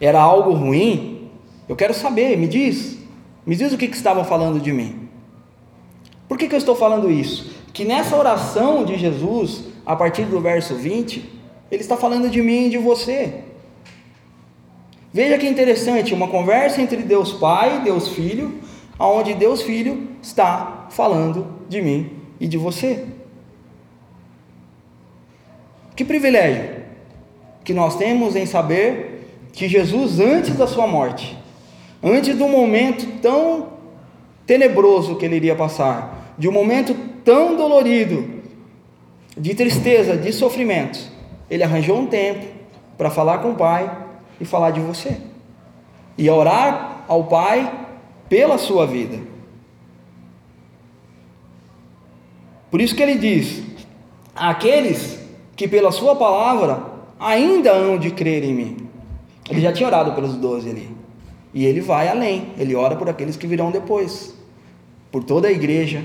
era 0.00 0.20
algo 0.20 0.52
ruim? 0.52 1.28
Eu 1.68 1.76
quero 1.76 1.92
saber, 1.92 2.36
me 2.36 2.46
diz. 2.46 2.98
Me 3.44 3.56
diz 3.56 3.72
o 3.72 3.78
que, 3.78 3.88
que 3.88 3.96
estavam 3.96 4.24
falando 4.24 4.60
de 4.60 4.72
mim. 4.72 5.08
Por 6.28 6.38
que, 6.38 6.48
que 6.48 6.54
eu 6.54 6.58
estou 6.58 6.74
falando 6.74 7.10
isso? 7.10 7.56
Que 7.72 7.84
nessa 7.84 8.16
oração 8.16 8.84
de 8.84 8.96
Jesus, 8.96 9.64
a 9.84 9.96
partir 9.96 10.24
do 10.24 10.40
verso 10.40 10.74
20, 10.74 11.38
ele 11.70 11.80
está 11.80 11.96
falando 11.96 12.28
de 12.28 12.42
mim 12.42 12.66
e 12.66 12.70
de 12.70 12.78
você. 12.78 13.44
Veja 15.12 15.38
que 15.38 15.48
interessante, 15.48 16.14
uma 16.14 16.28
conversa 16.28 16.82
entre 16.82 16.98
Deus 17.02 17.32
Pai 17.32 17.78
e 17.78 17.84
Deus 17.84 18.08
Filho, 18.08 18.60
aonde 18.98 19.34
Deus 19.34 19.62
Filho 19.62 20.08
está 20.22 20.86
falando 20.90 21.46
de 21.68 21.80
mim 21.80 22.10
e 22.38 22.46
de 22.46 22.58
você. 22.58 23.06
Que 25.98 26.04
privilégio 26.04 26.76
que 27.64 27.74
nós 27.74 27.96
temos 27.96 28.36
em 28.36 28.46
saber 28.46 29.48
que 29.52 29.68
Jesus, 29.68 30.20
antes 30.20 30.54
da 30.54 30.64
sua 30.64 30.86
morte, 30.86 31.36
antes 32.00 32.36
do 32.36 32.46
momento 32.46 33.18
tão 33.20 33.70
tenebroso 34.46 35.16
que 35.16 35.24
ele 35.24 35.34
iria 35.34 35.56
passar, 35.56 36.36
de 36.38 36.48
um 36.48 36.52
momento 36.52 36.94
tão 37.24 37.56
dolorido, 37.56 38.42
de 39.36 39.56
tristeza, 39.56 40.16
de 40.16 40.32
sofrimento, 40.32 41.00
ele 41.50 41.64
arranjou 41.64 41.98
um 41.98 42.06
tempo 42.06 42.46
para 42.96 43.10
falar 43.10 43.38
com 43.38 43.50
o 43.50 43.56
Pai 43.56 43.90
e 44.40 44.44
falar 44.44 44.70
de 44.70 44.78
você, 44.78 45.16
e 46.16 46.30
orar 46.30 47.06
ao 47.08 47.24
Pai 47.24 47.86
pela 48.28 48.56
sua 48.56 48.86
vida. 48.86 49.18
Por 52.70 52.80
isso 52.80 52.94
que 52.94 53.02
ele 53.02 53.16
diz: 53.16 53.64
aqueles 54.36 55.17
que 55.58 55.66
pela 55.66 55.90
sua 55.90 56.14
palavra 56.14 56.80
ainda 57.18 57.72
hão 57.72 57.98
de 57.98 58.12
crer 58.12 58.44
em 58.44 58.54
mim. 58.54 58.76
Ele 59.50 59.60
já 59.60 59.72
tinha 59.72 59.88
orado 59.88 60.12
pelos 60.12 60.36
doze 60.36 60.70
ali. 60.70 60.88
E 61.52 61.66
ele 61.66 61.80
vai 61.80 62.06
além, 62.06 62.52
ele 62.56 62.76
ora 62.76 62.94
por 62.94 63.08
aqueles 63.10 63.36
que 63.36 63.44
virão 63.44 63.72
depois, 63.72 64.36
por 65.10 65.24
toda 65.24 65.48
a 65.48 65.50
igreja, 65.50 66.04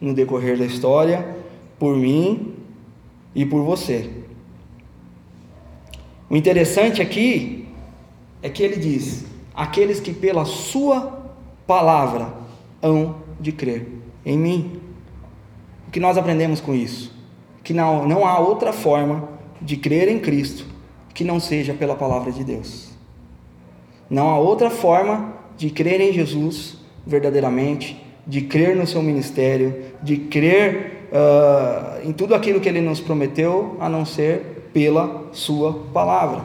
no 0.00 0.14
decorrer 0.14 0.56
da 0.56 0.64
história, 0.64 1.36
por 1.78 1.94
mim 1.94 2.54
e 3.34 3.44
por 3.44 3.62
você. 3.62 4.08
O 6.30 6.34
interessante 6.34 7.02
aqui 7.02 7.68
é 8.42 8.48
que 8.48 8.62
ele 8.62 8.76
diz: 8.76 9.26
aqueles 9.54 10.00
que 10.00 10.14
pela 10.14 10.46
sua 10.46 11.30
palavra 11.66 12.32
hão 12.80 13.16
de 13.38 13.52
crer 13.52 13.86
em 14.24 14.38
mim. 14.38 14.80
O 15.86 15.90
que 15.90 16.00
nós 16.00 16.16
aprendemos 16.16 16.58
com 16.58 16.74
isso? 16.74 17.13
Que 17.64 17.72
não, 17.72 18.06
não 18.06 18.24
há 18.24 18.38
outra 18.38 18.72
forma 18.72 19.28
de 19.60 19.76
crer 19.76 20.08
em 20.08 20.20
Cristo 20.20 20.66
que 21.12 21.24
não 21.24 21.40
seja 21.40 21.72
pela 21.72 21.94
palavra 21.94 22.30
de 22.30 22.44
Deus. 22.44 22.90
Não 24.10 24.28
há 24.28 24.38
outra 24.38 24.68
forma 24.68 25.32
de 25.56 25.70
crer 25.70 26.00
em 26.00 26.12
Jesus 26.12 26.76
verdadeiramente, 27.06 28.00
de 28.26 28.42
crer 28.42 28.74
no 28.74 28.86
seu 28.86 29.02
ministério, 29.02 29.82
de 30.02 30.16
crer 30.16 31.08
uh, 31.12 32.08
em 32.08 32.12
tudo 32.12 32.34
aquilo 32.34 32.60
que 32.60 32.68
ele 32.68 32.80
nos 32.80 33.00
prometeu, 33.00 33.76
a 33.78 33.88
não 33.88 34.04
ser 34.04 34.70
pela 34.72 35.28
sua 35.32 35.72
palavra. 35.92 36.44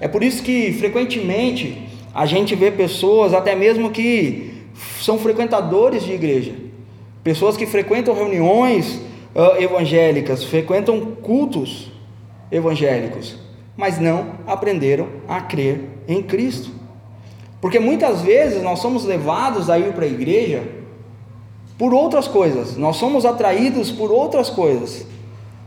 É 0.00 0.06
por 0.06 0.22
isso 0.22 0.42
que 0.42 0.72
frequentemente 0.72 1.88
a 2.14 2.26
gente 2.26 2.54
vê 2.54 2.70
pessoas, 2.70 3.32
até 3.32 3.54
mesmo 3.54 3.90
que 3.90 4.64
são 5.00 5.18
frequentadores 5.18 6.04
de 6.04 6.12
igreja, 6.12 6.54
pessoas 7.24 7.56
que 7.56 7.66
frequentam 7.66 8.14
reuniões 8.14 9.00
uh, 9.38 9.62
evangélicas, 9.62 10.42
frequentam 10.42 11.00
cultos 11.22 11.92
evangélicos, 12.50 13.36
mas 13.76 14.00
não 14.00 14.32
aprenderam 14.46 15.06
a 15.28 15.40
crer 15.40 15.84
em 16.08 16.20
Cristo. 16.20 16.72
Porque 17.60 17.78
muitas 17.78 18.20
vezes 18.22 18.62
nós 18.62 18.80
somos 18.80 19.04
levados 19.04 19.70
a 19.70 19.78
ir 19.78 19.92
para 19.92 20.04
a 20.04 20.08
igreja 20.08 20.62
por 21.78 21.94
outras 21.94 22.26
coisas, 22.26 22.76
nós 22.76 22.96
somos 22.96 23.24
atraídos 23.24 23.92
por 23.92 24.10
outras 24.10 24.50
coisas. 24.50 25.06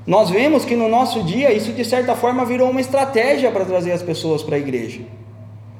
Nós 0.06 0.30
vemos 0.30 0.66
que 0.66 0.76
no 0.76 0.90
nosso 0.90 1.24
dia 1.24 1.54
isso 1.54 1.72
de 1.72 1.86
certa 1.86 2.16
forma 2.16 2.44
virou 2.44 2.70
uma 2.70 2.82
estratégia 2.82 3.50
para 3.52 3.64
trazer 3.64 3.94
as 3.94 4.02
pessoas 4.02 4.44
para 4.44 4.58
a 4.58 4.60
igreja. 4.60 5.02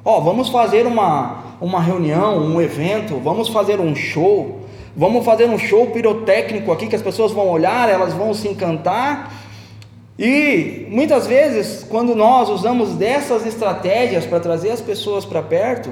Ó, 0.04 0.18
oh, 0.18 0.20
vamos 0.22 0.48
fazer 0.48 0.86
uma, 0.86 1.56
uma 1.60 1.80
reunião, 1.80 2.38
um 2.38 2.60
evento, 2.60 3.20
vamos 3.22 3.48
fazer 3.48 3.78
um 3.78 3.94
show, 3.94 4.61
vamos 4.96 5.24
fazer 5.24 5.46
um 5.46 5.58
show 5.58 5.86
pirotécnico 5.88 6.70
aqui 6.72 6.86
que 6.86 6.96
as 6.96 7.02
pessoas 7.02 7.32
vão 7.32 7.48
olhar, 7.48 7.88
elas 7.88 8.12
vão 8.12 8.32
se 8.34 8.48
encantar 8.48 9.42
e 10.18 10.86
muitas 10.90 11.26
vezes, 11.26 11.82
quando 11.82 12.14
nós 12.14 12.48
usamos 12.48 12.94
dessas 12.94 13.46
estratégias 13.46 14.26
para 14.26 14.38
trazer 14.40 14.70
as 14.70 14.80
pessoas 14.80 15.24
para 15.24 15.42
perto, 15.42 15.90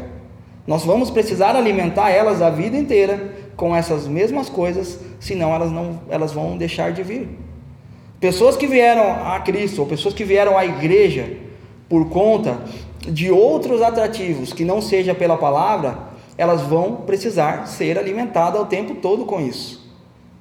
nós 0.67 0.85
vamos 0.85 1.11
precisar 1.11 1.57
alimentar 1.57 2.11
elas 2.11 2.43
a 2.43 2.51
vida 2.51 2.77
inteira 2.77 3.35
com 3.57 3.75
essas 3.75 4.07
mesmas 4.07 4.49
coisas, 4.49 5.01
senão 5.19 5.55
elas 5.55 5.73
não 5.73 6.01
elas 6.09 6.33
vão 6.33 6.57
deixar 6.57 6.93
de 6.93 7.03
vir. 7.03 7.29
Pessoas 8.21 8.57
que 8.57 8.67
vieram 8.67 9.27
a 9.27 9.41
Cristo, 9.41 9.81
ou 9.81 9.87
pessoas 9.87 10.13
que 10.13 10.23
vieram 10.23 10.57
à 10.57 10.67
igreja 10.67 11.29
por 11.89 12.09
conta 12.11 12.59
de 13.01 13.31
outros 13.31 13.81
atrativos 13.81 14.53
que 14.53 14.65
não 14.65 14.83
seja 14.83 15.15
pela 15.15 15.39
palavra, 15.39 16.10
elas 16.41 16.63
vão 16.63 17.03
precisar 17.05 17.67
ser 17.67 17.99
alimentadas 17.99 18.59
o 18.59 18.65
tempo 18.65 18.95
todo 18.95 19.27
com 19.27 19.43
isso. 19.43 19.87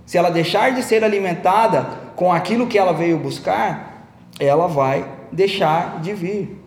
Se 0.06 0.18
ela 0.18 0.29
deixar 0.29 0.74
de 0.74 0.82
ser 0.82 1.03
alimentada 1.03 1.89
com 2.15 2.32
aquilo 2.32 2.68
que 2.68 2.77
ela 2.77 2.94
veio 2.94 3.18
buscar, 3.18 4.08
ela 4.39 4.65
vai 4.65 5.06
deixar 5.29 6.00
de 6.00 6.13
vir. 6.13 6.58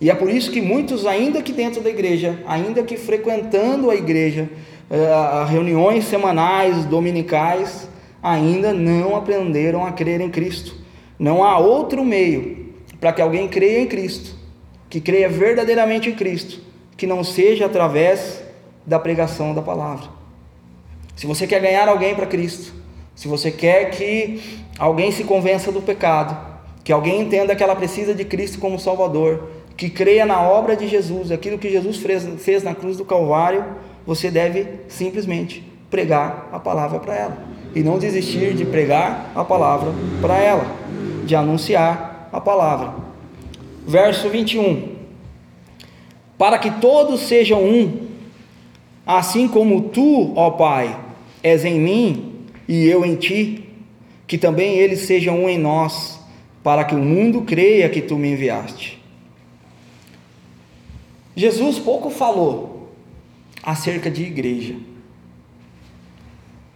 E 0.00 0.08
é 0.08 0.14
por 0.14 0.30
isso 0.30 0.52
que 0.52 0.60
muitos, 0.62 1.04
ainda 1.04 1.42
que 1.42 1.52
dentro 1.52 1.80
da 1.82 1.90
igreja, 1.90 2.38
ainda 2.46 2.84
que 2.84 2.96
frequentando 2.96 3.90
a 3.90 3.96
igreja, 3.96 4.48
uh, 4.88 5.44
reuniões 5.46 6.04
semanais, 6.04 6.84
dominicais, 6.84 7.88
ainda 8.22 8.72
não 8.72 9.16
aprenderam 9.16 9.84
a 9.84 9.90
crer 9.90 10.20
em 10.20 10.30
Cristo. 10.30 10.76
Não 11.18 11.42
há 11.42 11.58
outro 11.58 12.04
meio 12.04 12.72
para 13.00 13.12
que 13.12 13.20
alguém 13.20 13.48
creia 13.48 13.80
em 13.80 13.86
Cristo, 13.88 14.36
que 14.88 15.00
creia 15.00 15.28
verdadeiramente 15.28 16.08
em 16.08 16.14
Cristo, 16.14 16.60
que 16.96 17.04
não 17.04 17.24
seja 17.24 17.66
através 17.66 18.45
da 18.86 18.98
pregação 18.98 19.54
da 19.54 19.60
palavra. 19.60 20.08
Se 21.16 21.26
você 21.26 21.46
quer 21.46 21.60
ganhar 21.60 21.88
alguém 21.88 22.14
para 22.14 22.26
Cristo, 22.26 22.72
se 23.14 23.26
você 23.26 23.50
quer 23.50 23.90
que 23.90 24.40
alguém 24.78 25.10
se 25.10 25.24
convença 25.24 25.72
do 25.72 25.82
pecado, 25.82 26.36
que 26.84 26.92
alguém 26.92 27.22
entenda 27.22 27.56
que 27.56 27.62
ela 27.62 27.74
precisa 27.74 28.14
de 28.14 28.24
Cristo 28.24 28.58
como 28.58 28.78
Salvador, 28.78 29.48
que 29.76 29.90
creia 29.90 30.24
na 30.24 30.40
obra 30.40 30.76
de 30.76 30.86
Jesus, 30.86 31.32
aquilo 31.32 31.58
que 31.58 31.70
Jesus 31.70 31.98
fez 32.38 32.62
na 32.62 32.74
cruz 32.74 32.96
do 32.96 33.04
Calvário, 33.04 33.64
você 34.06 34.30
deve 34.30 34.66
simplesmente 34.88 35.64
pregar 35.90 36.48
a 36.52 36.58
palavra 36.58 37.00
para 37.00 37.14
ela 37.14 37.38
e 37.74 37.82
não 37.82 37.98
desistir 37.98 38.54
de 38.54 38.64
pregar 38.64 39.32
a 39.34 39.44
palavra 39.44 39.92
para 40.20 40.38
ela, 40.38 40.66
de 41.24 41.34
anunciar 41.34 42.28
a 42.32 42.40
palavra. 42.40 42.94
Verso 43.86 44.28
21. 44.28 44.96
Para 46.38 46.58
que 46.58 46.70
todos 46.70 47.20
sejam 47.20 47.62
um, 47.62 48.05
assim 49.06 49.46
como 49.46 49.82
tu, 49.82 50.32
ó 50.34 50.50
Pai, 50.50 50.98
és 51.42 51.64
em 51.64 51.78
mim 51.78 52.32
e 52.66 52.84
eu 52.86 53.04
em 53.04 53.14
ti, 53.14 53.64
que 54.26 54.36
também 54.36 54.74
eles 54.74 55.00
sejam 55.00 55.44
um 55.44 55.48
em 55.48 55.56
nós, 55.56 56.18
para 56.62 56.84
que 56.84 56.96
o 56.96 56.98
mundo 56.98 57.42
creia 57.42 57.88
que 57.88 58.02
tu 58.02 58.16
me 58.16 58.32
enviaste. 58.32 59.00
Jesus 61.36 61.78
pouco 61.78 62.10
falou 62.10 62.90
acerca 63.62 64.10
de 64.10 64.24
igreja. 64.24 64.74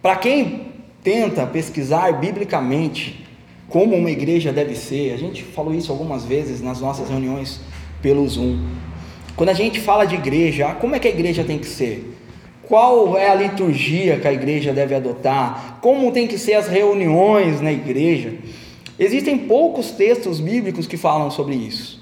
Para 0.01 0.15
quem 0.15 0.67
tenta 1.03 1.45
pesquisar 1.45 2.13
biblicamente 2.13 3.25
como 3.67 3.95
uma 3.95 4.11
igreja 4.11 4.53
deve 4.53 4.75
ser, 4.75 5.13
a 5.13 5.17
gente 5.17 5.43
falou 5.43 5.73
isso 5.73 5.91
algumas 5.91 6.23
vezes 6.23 6.61
nas 6.61 6.79
nossas 6.79 7.09
reuniões 7.09 7.59
pelo 8.01 8.27
Zoom. 8.27 8.65
Quando 9.35 9.49
a 9.49 9.53
gente 9.53 9.79
fala 9.79 10.05
de 10.05 10.15
igreja, 10.15 10.73
como 10.75 10.95
é 10.95 10.99
que 10.99 11.07
a 11.07 11.11
igreja 11.11 11.43
tem 11.43 11.57
que 11.57 11.67
ser? 11.67 12.17
Qual 12.67 13.17
é 13.17 13.29
a 13.29 13.35
liturgia 13.35 14.19
que 14.19 14.27
a 14.27 14.33
igreja 14.33 14.71
deve 14.71 14.95
adotar, 14.95 15.79
como 15.81 16.11
tem 16.11 16.27
que 16.27 16.37
ser 16.37 16.53
as 16.53 16.67
reuniões 16.67 17.61
na 17.61 17.71
igreja. 17.71 18.35
Existem 18.97 19.37
poucos 19.37 19.91
textos 19.91 20.39
bíblicos 20.39 20.87
que 20.87 20.95
falam 20.95 21.31
sobre 21.31 21.55
isso. 21.55 21.99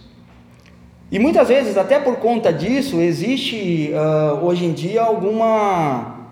E 1.12 1.18
muitas 1.18 1.48
vezes, 1.48 1.75
até 1.75 2.00
por 2.00 2.18
conta 2.18 2.54
disso, 2.54 3.00
existe 3.00 3.92
uh, 3.94 4.46
hoje 4.46 4.66
em 4.66 4.74
dia 4.74 5.01
alguma 5.01 6.28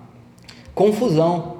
confusão. 0.75 1.57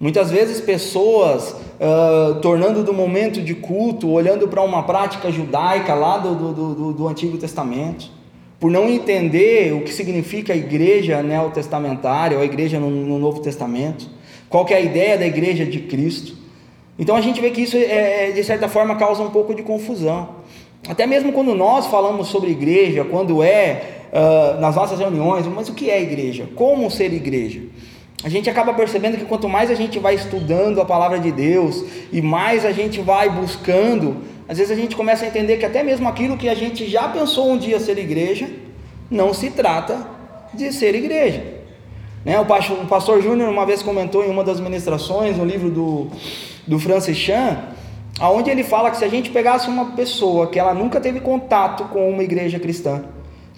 Muitas 0.00 0.30
vezes, 0.30 0.60
pessoas 0.60 1.50
uh, 1.52 2.40
tornando 2.40 2.82
do 2.82 2.94
momento 2.94 3.42
de 3.42 3.54
culto, 3.54 4.08
olhando 4.10 4.48
para 4.48 4.62
uma 4.62 4.84
prática 4.84 5.30
judaica 5.30 5.92
lá 5.92 6.16
do, 6.16 6.34
do, 6.34 6.74
do, 6.74 6.92
do 6.94 7.08
Antigo 7.08 7.36
Testamento 7.36 8.17
por 8.60 8.70
não 8.70 8.88
entender 8.88 9.72
o 9.72 9.82
que 9.82 9.92
significa 9.92 10.52
a 10.52 10.56
igreja 10.56 11.22
neotestamentária 11.22 12.36
ou 12.36 12.42
a 12.42 12.46
igreja 12.46 12.80
no, 12.80 12.90
no 12.90 13.18
Novo 13.18 13.40
Testamento, 13.40 14.08
qual 14.48 14.66
é 14.70 14.74
a 14.74 14.80
ideia 14.80 15.16
da 15.16 15.26
igreja 15.26 15.64
de 15.64 15.80
Cristo. 15.80 16.36
Então 16.98 17.14
a 17.14 17.20
gente 17.20 17.40
vê 17.40 17.50
que 17.50 17.60
isso, 17.60 17.76
é, 17.76 18.28
é, 18.28 18.30
de 18.32 18.42
certa 18.42 18.68
forma, 18.68 18.96
causa 18.96 19.22
um 19.22 19.30
pouco 19.30 19.54
de 19.54 19.62
confusão. 19.62 20.30
Até 20.88 21.06
mesmo 21.06 21.32
quando 21.32 21.54
nós 21.54 21.86
falamos 21.86 22.28
sobre 22.28 22.50
igreja, 22.50 23.04
quando 23.04 23.42
é 23.42 23.98
uh, 24.12 24.60
nas 24.60 24.74
nossas 24.74 24.98
reuniões, 24.98 25.46
mas 25.46 25.68
o 25.68 25.74
que 25.74 25.90
é 25.90 26.00
igreja? 26.00 26.48
Como 26.54 26.90
ser 26.90 27.12
igreja? 27.12 27.60
A 28.24 28.28
gente 28.28 28.50
acaba 28.50 28.72
percebendo 28.72 29.16
que 29.16 29.24
quanto 29.24 29.48
mais 29.48 29.70
a 29.70 29.74
gente 29.74 29.98
vai 30.00 30.14
estudando 30.14 30.80
a 30.80 30.84
palavra 30.84 31.20
de 31.20 31.30
Deus 31.30 31.84
e 32.12 32.20
mais 32.20 32.64
a 32.64 32.72
gente 32.72 33.00
vai 33.00 33.30
buscando 33.30 34.16
às 34.48 34.56
vezes 34.56 34.72
a 34.72 34.80
gente 34.80 34.96
começa 34.96 35.26
a 35.26 35.28
entender 35.28 35.58
que 35.58 35.66
até 35.66 35.82
mesmo 35.82 36.08
aquilo 36.08 36.36
que 36.36 36.48
a 36.48 36.54
gente 36.54 36.88
já 36.88 37.06
pensou 37.08 37.50
um 37.52 37.58
dia 37.58 37.78
ser 37.78 37.98
igreja, 37.98 38.48
não 39.10 39.34
se 39.34 39.50
trata 39.50 40.06
de 40.54 40.72
ser 40.72 40.94
igreja. 40.94 41.42
Né? 42.24 42.40
O 42.40 42.46
pastor, 42.46 42.78
pastor 42.86 43.22
Júnior 43.22 43.50
uma 43.50 43.66
vez 43.66 43.82
comentou 43.82 44.24
em 44.24 44.30
uma 44.30 44.42
das 44.42 44.58
ministrações, 44.58 45.36
no 45.36 45.44
livro 45.44 45.70
do, 45.70 46.08
do 46.66 46.78
Francis 46.78 47.16
Chan, 47.16 47.58
aonde 48.18 48.50
ele 48.50 48.64
fala 48.64 48.90
que 48.90 48.96
se 48.96 49.04
a 49.04 49.08
gente 49.08 49.30
pegasse 49.30 49.68
uma 49.68 49.92
pessoa 49.92 50.46
que 50.46 50.58
ela 50.58 50.72
nunca 50.72 50.98
teve 50.98 51.20
contato 51.20 51.84
com 51.84 52.10
uma 52.10 52.22
igreja 52.24 52.58
cristã, 52.58 53.04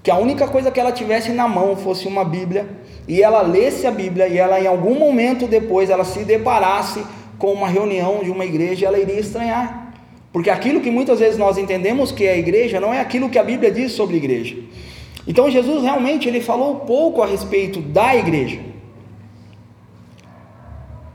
que 0.03 0.11
a 0.11 0.17
única 0.17 0.49
coisa 0.49 0.71
que 0.71 0.81
ela 0.81 0.91
tivesse 0.91 1.31
na 1.31 1.47
mão 1.47 1.77
fosse 1.77 2.09
uma 2.09 2.25
Bíblia, 2.25 2.69
e 3.07 3.23
ela 3.23 3.43
lesse 3.43 3.87
a 3.87 3.91
Bíblia, 3.91 4.29
e 4.29 4.39
ela 4.39 4.61
em 4.61 4.67
algum 4.67 4.99
momento 4.99 5.47
depois 5.47 5.89
ela 5.89 6.05
se 6.05 6.25
deparasse 6.25 7.03
com 7.39 7.53
uma 7.53 7.69
reunião 7.69 8.21
de 8.23 8.31
uma 8.31 8.45
igreja, 8.45 8.87
ela 8.87 8.99
iria 8.99 9.21
estranhar. 9.21 9.80
Porque 10.33 10.51
aquilo 10.51 10.81
que 10.81 10.91
muitas 10.91 11.19
vezes 11.19 11.39
nós 11.39 11.59
entendemos 11.59 12.13
que 12.13 12.25
é 12.25 12.35
a 12.35 12.39
igreja 12.39 12.81
não 12.81 12.95
é 12.95 13.01
aquilo 13.01 13.29
que 13.29 13.39
a 13.39 13.43
Bíblia 13.43 13.71
diz 13.71 13.93
sobre 13.93 14.17
igreja. 14.17 14.57
Então 15.27 15.51
Jesus 15.51 15.83
realmente 15.83 16.29
ele 16.29 16.41
falou 16.41 16.77
pouco 16.77 17.23
a 17.23 17.27
respeito 17.27 17.81
da 17.81 18.15
igreja. 18.15 18.61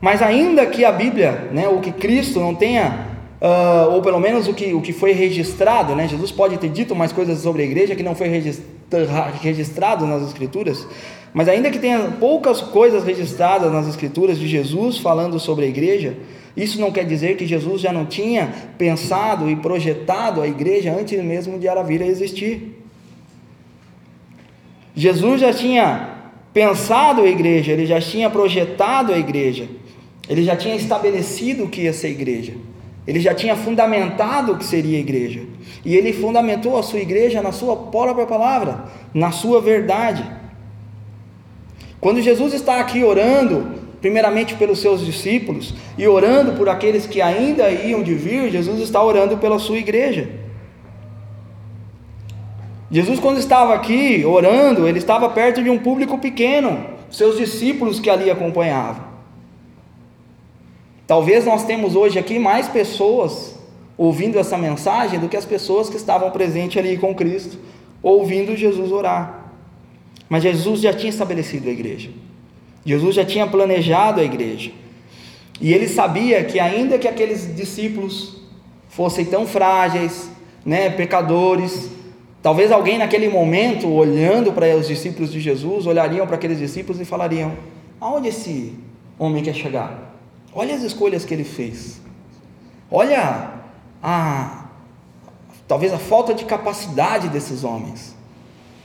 Mas 0.00 0.20
ainda 0.22 0.66
que 0.66 0.84
a 0.84 0.92
Bíblia, 0.92 1.48
né, 1.52 1.66
o 1.66 1.80
que 1.80 1.90
Cristo 1.90 2.38
não 2.38 2.54
tenha, 2.54 3.08
uh, 3.40 3.92
ou 3.92 4.02
pelo 4.02 4.20
menos 4.20 4.46
o 4.46 4.54
que, 4.54 4.74
o 4.74 4.80
que 4.80 4.92
foi 4.92 5.12
registrado, 5.12 5.96
né, 5.96 6.06
Jesus 6.06 6.30
pode 6.30 6.58
ter 6.58 6.68
dito 6.68 6.94
mais 6.94 7.12
coisas 7.12 7.38
sobre 7.40 7.62
a 7.62 7.64
igreja 7.64 7.96
que 7.96 8.02
não 8.02 8.14
foi 8.14 8.28
registrado 9.40 10.06
nas 10.06 10.22
Escrituras, 10.22 10.86
mas 11.32 11.48
ainda 11.48 11.70
que 11.70 11.78
tenha 11.78 11.98
poucas 12.20 12.60
coisas 12.60 13.04
registradas 13.04 13.72
nas 13.72 13.88
Escrituras 13.88 14.38
de 14.38 14.46
Jesus 14.46 14.98
falando 14.98 15.40
sobre 15.40 15.64
a 15.64 15.68
igreja, 15.68 16.14
isso 16.56 16.80
não 16.80 16.90
quer 16.90 17.04
dizer 17.04 17.36
que 17.36 17.46
Jesus 17.46 17.82
já 17.82 17.92
não 17.92 18.06
tinha 18.06 18.52
pensado 18.78 19.50
e 19.50 19.56
projetado 19.56 20.40
a 20.40 20.48
igreja 20.48 20.90
antes 20.90 21.22
mesmo 21.22 21.58
de 21.58 21.66
ela 21.66 21.82
vir 21.82 22.02
a 22.02 22.06
existir. 22.06 22.82
Jesus 24.94 25.42
já 25.42 25.52
tinha 25.52 26.16
pensado 26.54 27.20
a 27.20 27.28
igreja, 27.28 27.72
ele 27.72 27.84
já 27.84 28.00
tinha 28.00 28.30
projetado 28.30 29.12
a 29.12 29.18
igreja, 29.18 29.68
ele 30.26 30.42
já 30.42 30.56
tinha 30.56 30.74
estabelecido 30.74 31.64
o 31.64 31.68
que 31.68 31.82
ia 31.82 31.92
ser 31.92 32.08
igreja, 32.08 32.54
ele 33.06 33.20
já 33.20 33.34
tinha 33.34 33.54
fundamentado 33.54 34.52
o 34.52 34.58
que 34.58 34.64
seria 34.64 34.98
igreja, 34.98 35.42
e 35.84 35.94
ele 35.94 36.14
fundamentou 36.14 36.78
a 36.78 36.82
sua 36.82 37.00
igreja 37.00 37.42
na 37.42 37.52
sua 37.52 37.76
própria 37.76 38.24
palavra, 38.24 38.86
na 39.12 39.30
sua 39.30 39.60
verdade. 39.60 40.24
Quando 42.00 42.22
Jesus 42.22 42.54
está 42.54 42.80
aqui 42.80 43.04
orando, 43.04 43.75
primeiramente 44.00 44.54
pelos 44.54 44.80
seus 44.80 45.04
discípulos 45.04 45.74
e 45.96 46.06
orando 46.06 46.52
por 46.52 46.68
aqueles 46.68 47.06
que 47.06 47.20
ainda 47.20 47.70
iam 47.70 48.02
de 48.02 48.14
vir, 48.14 48.50
Jesus 48.50 48.80
está 48.80 49.02
orando 49.02 49.36
pela 49.38 49.58
sua 49.58 49.78
igreja. 49.78 50.28
Jesus, 52.90 53.18
quando 53.18 53.38
estava 53.38 53.74
aqui 53.74 54.24
orando, 54.24 54.86
ele 54.86 54.98
estava 54.98 55.28
perto 55.28 55.62
de 55.62 55.70
um 55.70 55.78
público 55.78 56.18
pequeno, 56.18 56.86
seus 57.10 57.36
discípulos 57.36 57.98
que 57.98 58.08
ali 58.08 58.30
acompanhavam. 58.30 59.04
Talvez 61.06 61.44
nós 61.44 61.64
temos 61.64 61.96
hoje 61.96 62.18
aqui 62.18 62.38
mais 62.38 62.68
pessoas 62.68 63.56
ouvindo 63.96 64.38
essa 64.38 64.58
mensagem 64.58 65.18
do 65.18 65.28
que 65.28 65.36
as 65.36 65.44
pessoas 65.44 65.88
que 65.88 65.96
estavam 65.96 66.30
presentes 66.30 66.76
ali 66.76 66.98
com 66.98 67.14
Cristo, 67.14 67.58
ouvindo 68.02 68.56
Jesus 68.56 68.92
orar. 68.92 69.52
Mas 70.28 70.42
Jesus 70.42 70.80
já 70.80 70.92
tinha 70.92 71.10
estabelecido 71.10 71.68
a 71.68 71.72
igreja. 71.72 72.10
Jesus 72.86 73.16
já 73.16 73.24
tinha 73.24 73.46
planejado 73.48 74.20
a 74.20 74.24
igreja. 74.24 74.70
E 75.60 75.74
ele 75.74 75.88
sabia 75.88 76.44
que, 76.44 76.60
ainda 76.60 76.98
que 76.98 77.08
aqueles 77.08 77.54
discípulos 77.54 78.40
fossem 78.88 79.24
tão 79.24 79.44
frágeis, 79.44 80.30
né, 80.64 80.88
pecadores, 80.90 81.90
talvez 82.40 82.70
alguém 82.70 82.96
naquele 82.96 83.28
momento, 83.28 83.88
olhando 83.88 84.52
para 84.52 84.76
os 84.76 84.86
discípulos 84.86 85.32
de 85.32 85.40
Jesus, 85.40 85.86
olhariam 85.86 86.26
para 86.26 86.36
aqueles 86.36 86.58
discípulos 86.58 87.00
e 87.00 87.04
falariam: 87.04 87.56
aonde 88.00 88.28
esse 88.28 88.74
homem 89.18 89.42
quer 89.42 89.54
chegar? 89.54 90.14
Olha 90.54 90.74
as 90.74 90.82
escolhas 90.82 91.24
que 91.24 91.34
ele 91.34 91.44
fez. 91.44 92.00
Olha 92.90 93.50
a 94.02 94.66
talvez 95.66 95.92
a 95.92 95.98
falta 95.98 96.32
de 96.32 96.44
capacidade 96.44 97.28
desses 97.28 97.64
homens. 97.64 98.14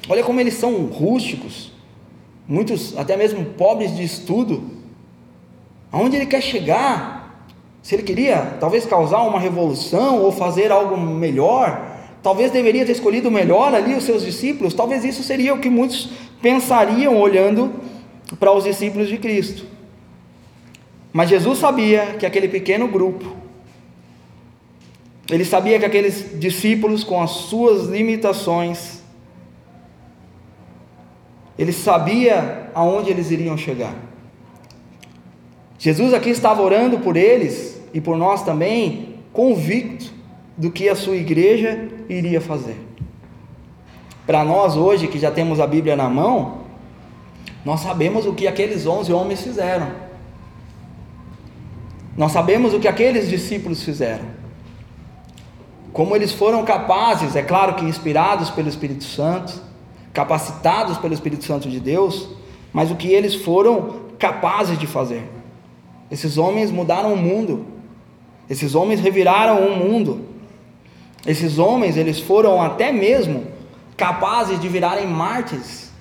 Olha 0.09 0.23
como 0.23 0.39
eles 0.39 0.55
são 0.55 0.85
rústicos 0.85 1.70
muitos 2.51 2.97
até 2.97 3.15
mesmo 3.15 3.45
pobres 3.45 3.95
de 3.95 4.03
estudo, 4.03 4.61
aonde 5.89 6.17
ele 6.17 6.25
quer 6.25 6.41
chegar, 6.41 7.47
se 7.81 7.95
ele 7.95 8.03
queria 8.03 8.57
talvez 8.59 8.85
causar 8.85 9.21
uma 9.21 9.39
revolução 9.39 10.21
ou 10.21 10.33
fazer 10.33 10.69
algo 10.69 10.97
melhor, 10.97 11.97
talvez 12.21 12.51
deveria 12.51 12.85
ter 12.85 12.91
escolhido 12.91 13.31
melhor 13.31 13.73
ali 13.73 13.95
os 13.95 14.03
seus 14.03 14.25
discípulos, 14.25 14.73
talvez 14.73 15.05
isso 15.05 15.23
seria 15.23 15.53
o 15.53 15.59
que 15.59 15.69
muitos 15.69 16.09
pensariam 16.41 17.17
olhando 17.17 17.71
para 18.37 18.51
os 18.51 18.65
discípulos 18.65 19.07
de 19.07 19.17
Cristo. 19.17 19.65
Mas 21.13 21.29
Jesus 21.29 21.57
sabia 21.57 22.17
que 22.19 22.25
aquele 22.25 22.49
pequeno 22.49 22.85
grupo, 22.85 23.33
ele 25.29 25.45
sabia 25.45 25.79
que 25.79 25.85
aqueles 25.85 26.37
discípulos 26.37 27.01
com 27.01 27.21
as 27.21 27.31
suas 27.31 27.87
limitações, 27.87 29.00
ele 31.57 31.73
sabia 31.73 32.69
aonde 32.73 33.09
eles 33.09 33.31
iriam 33.31 33.57
chegar. 33.57 33.93
Jesus 35.77 36.13
aqui 36.13 36.29
estava 36.29 36.61
orando 36.61 36.99
por 36.99 37.17
eles 37.17 37.81
e 37.93 37.99
por 37.99 38.17
nós 38.17 38.43
também, 38.43 39.15
convicto 39.33 40.13
do 40.55 40.71
que 40.71 40.87
a 40.87 40.95
sua 40.95 41.15
igreja 41.15 41.89
iria 42.07 42.39
fazer. 42.39 42.77
Para 44.25 44.43
nós 44.43 44.75
hoje 44.75 45.07
que 45.07 45.17
já 45.17 45.31
temos 45.31 45.59
a 45.59 45.65
Bíblia 45.65 45.95
na 45.95 46.07
mão, 46.07 46.61
nós 47.65 47.81
sabemos 47.81 48.25
o 48.25 48.33
que 48.33 48.47
aqueles 48.47 48.85
onze 48.85 49.11
homens 49.11 49.41
fizeram. 49.41 49.91
Nós 52.15 52.31
sabemos 52.31 52.73
o 52.73 52.79
que 52.79 52.87
aqueles 52.87 53.29
discípulos 53.29 53.83
fizeram. 53.83 54.25
Como 55.93 56.15
eles 56.15 56.31
foram 56.31 56.63
capazes, 56.63 57.35
é 57.35 57.41
claro 57.41 57.73
que 57.75 57.85
inspirados 57.85 58.49
pelo 58.49 58.69
Espírito 58.69 59.03
Santo, 59.03 59.61
capacitados 60.13 60.97
pelo 60.97 61.13
Espírito 61.13 61.45
Santo 61.45 61.69
de 61.69 61.79
Deus, 61.79 62.29
mas 62.73 62.91
o 62.91 62.95
que 62.95 63.09
eles 63.09 63.35
foram 63.35 64.01
capazes 64.17 64.77
de 64.77 64.87
fazer. 64.87 65.23
Esses 66.09 66.37
homens 66.37 66.71
mudaram 66.71 67.13
o 67.13 67.17
mundo. 67.17 67.65
Esses 68.49 68.75
homens 68.75 68.99
reviraram 68.99 69.65
o 69.65 69.75
mundo. 69.77 70.25
Esses 71.25 71.57
homens, 71.57 71.97
eles 71.97 72.19
foram 72.19 72.61
até 72.61 72.91
mesmo 72.91 73.47
capazes 73.95 74.59
de 74.59 74.67
virarem 74.67 75.07
mártires, 75.07 75.91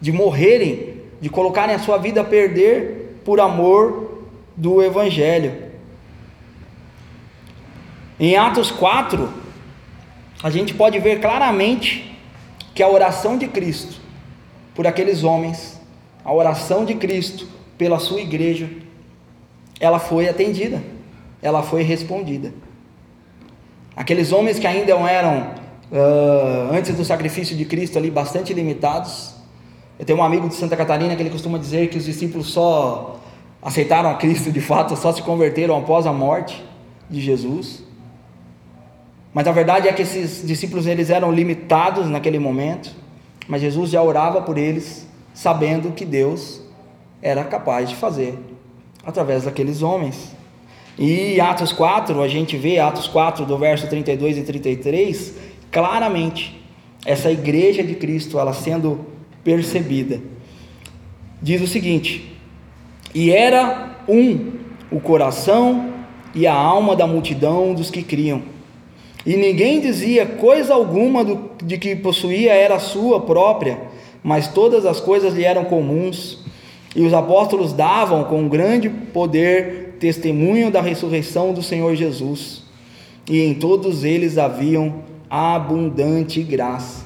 de 0.00 0.10
morrerem, 0.10 1.02
de 1.20 1.28
colocarem 1.28 1.74
a 1.74 1.78
sua 1.78 1.98
vida 1.98 2.22
a 2.22 2.24
perder 2.24 3.20
por 3.24 3.40
amor 3.40 4.24
do 4.56 4.82
evangelho. 4.82 5.70
Em 8.18 8.36
Atos 8.36 8.70
4, 8.70 9.28
a 10.42 10.50
gente 10.50 10.74
pode 10.74 10.98
ver 10.98 11.20
claramente 11.20 12.09
que 12.74 12.82
a 12.82 12.88
oração 12.88 13.36
de 13.36 13.48
Cristo 13.48 14.00
por 14.74 14.86
aqueles 14.86 15.24
homens, 15.24 15.78
a 16.24 16.32
oração 16.32 16.84
de 16.84 16.94
Cristo 16.94 17.46
pela 17.76 17.98
sua 17.98 18.20
igreja, 18.20 18.70
ela 19.78 19.98
foi 19.98 20.28
atendida, 20.28 20.82
ela 21.42 21.62
foi 21.62 21.82
respondida. 21.82 22.52
Aqueles 23.96 24.32
homens 24.32 24.58
que 24.58 24.66
ainda 24.66 24.92
eram, 24.92 25.54
uh, 25.92 26.72
antes 26.72 26.94
do 26.94 27.04
sacrifício 27.04 27.56
de 27.56 27.64
Cristo, 27.64 27.98
ali 27.98 28.10
bastante 28.10 28.54
limitados. 28.54 29.34
Eu 29.98 30.06
tenho 30.06 30.18
um 30.18 30.22
amigo 30.22 30.48
de 30.48 30.54
Santa 30.54 30.76
Catarina 30.76 31.14
que 31.14 31.22
ele 31.22 31.30
costuma 31.30 31.58
dizer 31.58 31.88
que 31.88 31.98
os 31.98 32.04
discípulos 32.04 32.46
só 32.48 33.20
aceitaram 33.60 34.08
a 34.08 34.14
Cristo 34.14 34.50
de 34.50 34.60
fato, 34.60 34.96
só 34.96 35.12
se 35.12 35.20
converteram 35.20 35.76
após 35.76 36.06
a 36.06 36.12
morte 36.12 36.64
de 37.10 37.20
Jesus. 37.20 37.82
Mas 39.32 39.46
a 39.46 39.52
verdade 39.52 39.88
é 39.88 39.92
que 39.92 40.02
esses 40.02 40.46
discípulos 40.46 40.86
eles 40.86 41.10
eram 41.10 41.30
limitados 41.30 42.08
naquele 42.08 42.38
momento, 42.38 42.90
mas 43.46 43.60
Jesus 43.60 43.90
já 43.90 44.02
orava 44.02 44.42
por 44.42 44.58
eles, 44.58 45.06
sabendo 45.32 45.92
que 45.92 46.04
Deus 46.04 46.60
era 47.22 47.44
capaz 47.44 47.88
de 47.88 47.96
fazer 47.96 48.38
através 49.04 49.44
daqueles 49.44 49.82
homens. 49.82 50.34
E 50.98 51.40
Atos 51.40 51.72
4, 51.72 52.20
a 52.20 52.28
gente 52.28 52.56
vê, 52.56 52.78
Atos 52.78 53.06
4, 53.06 53.46
do 53.46 53.56
verso 53.56 53.86
32 53.86 54.38
e 54.38 54.42
33, 54.42 55.34
claramente, 55.70 56.60
essa 57.06 57.30
igreja 57.30 57.82
de 57.82 57.94
Cristo, 57.94 58.38
ela 58.38 58.52
sendo 58.52 59.06
percebida. 59.42 60.20
Diz 61.40 61.62
o 61.62 61.66
seguinte: 61.66 62.36
E 63.14 63.30
era 63.30 64.00
um 64.06 64.52
o 64.90 65.00
coração 65.00 65.94
e 66.34 66.46
a 66.46 66.54
alma 66.54 66.94
da 66.94 67.06
multidão 67.06 67.72
dos 67.72 67.90
que 67.90 68.02
criam. 68.02 68.42
E 69.24 69.36
ninguém 69.36 69.80
dizia 69.80 70.24
coisa 70.24 70.74
alguma 70.74 71.24
do, 71.24 71.50
de 71.62 71.76
que 71.76 71.94
possuía 71.94 72.52
era 72.52 72.78
sua 72.78 73.20
própria, 73.20 73.78
mas 74.22 74.48
todas 74.48 74.86
as 74.86 75.00
coisas 75.00 75.34
lhe 75.34 75.44
eram 75.44 75.64
comuns. 75.64 76.38
E 76.94 77.02
os 77.02 77.12
apóstolos 77.12 77.72
davam 77.72 78.24
com 78.24 78.48
grande 78.48 78.88
poder 78.88 79.96
testemunho 80.00 80.70
da 80.70 80.80
ressurreição 80.80 81.52
do 81.52 81.62
Senhor 81.62 81.94
Jesus, 81.94 82.64
e 83.28 83.40
em 83.40 83.54
todos 83.54 84.02
eles 84.02 84.38
haviam 84.38 85.04
abundante 85.28 86.42
graça. 86.42 87.04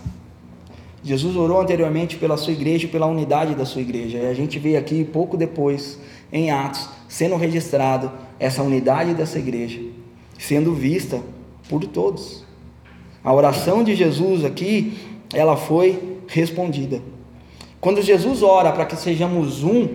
Jesus 1.03 1.37
orou 1.37 1.61
anteriormente 1.61 2.17
pela 2.17 2.39
sua 2.39 2.55
igreja 2.55 2.87
e 2.87 2.89
pela 2.89 3.07
unidade 3.07 3.55
da 3.55 3.67
sua 3.67 3.83
igreja, 3.83 4.19
e 4.19 4.27
a 4.27 4.33
gente 4.33 4.59
vê 4.59 4.77
aqui 4.77 5.05
pouco 5.05 5.37
depois, 5.37 5.99
em 6.33 6.51
Atos, 6.51 6.89
sendo 7.09 7.37
registrado 7.37 8.11
essa 8.39 8.63
unidade 8.63 9.13
dessa 9.13 9.39
igreja, 9.39 9.81
sendo 10.39 10.73
vista 10.73 11.21
por 11.69 11.85
todos. 11.87 12.45
A 13.23 13.33
oração 13.33 13.83
de 13.83 13.95
Jesus 13.95 14.45
aqui, 14.45 14.99
ela 15.33 15.57
foi 15.57 16.19
respondida. 16.29 17.01
Quando 17.81 18.03
Jesus 18.03 18.43
ora 18.43 18.73
para 18.73 18.87
que 18.87 18.97
sejamos 18.97 19.63
um, 19.63 19.89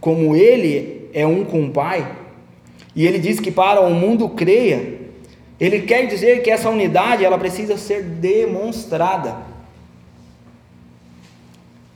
como 0.00 0.36
Ele 0.36 1.08
é 1.12 1.26
um 1.26 1.44
com 1.44 1.64
o 1.64 1.70
Pai, 1.70 2.16
e 2.96 3.06
ele 3.06 3.18
diz 3.18 3.38
que 3.38 3.50
para 3.50 3.82
o 3.82 3.90
mundo 3.90 4.30
creia, 4.30 4.96
ele 5.60 5.82
quer 5.82 6.06
dizer 6.06 6.42
que 6.42 6.50
essa 6.50 6.70
unidade 6.70 7.24
ela 7.24 7.38
precisa 7.38 7.76
ser 7.76 8.02
demonstrada. 8.02 9.36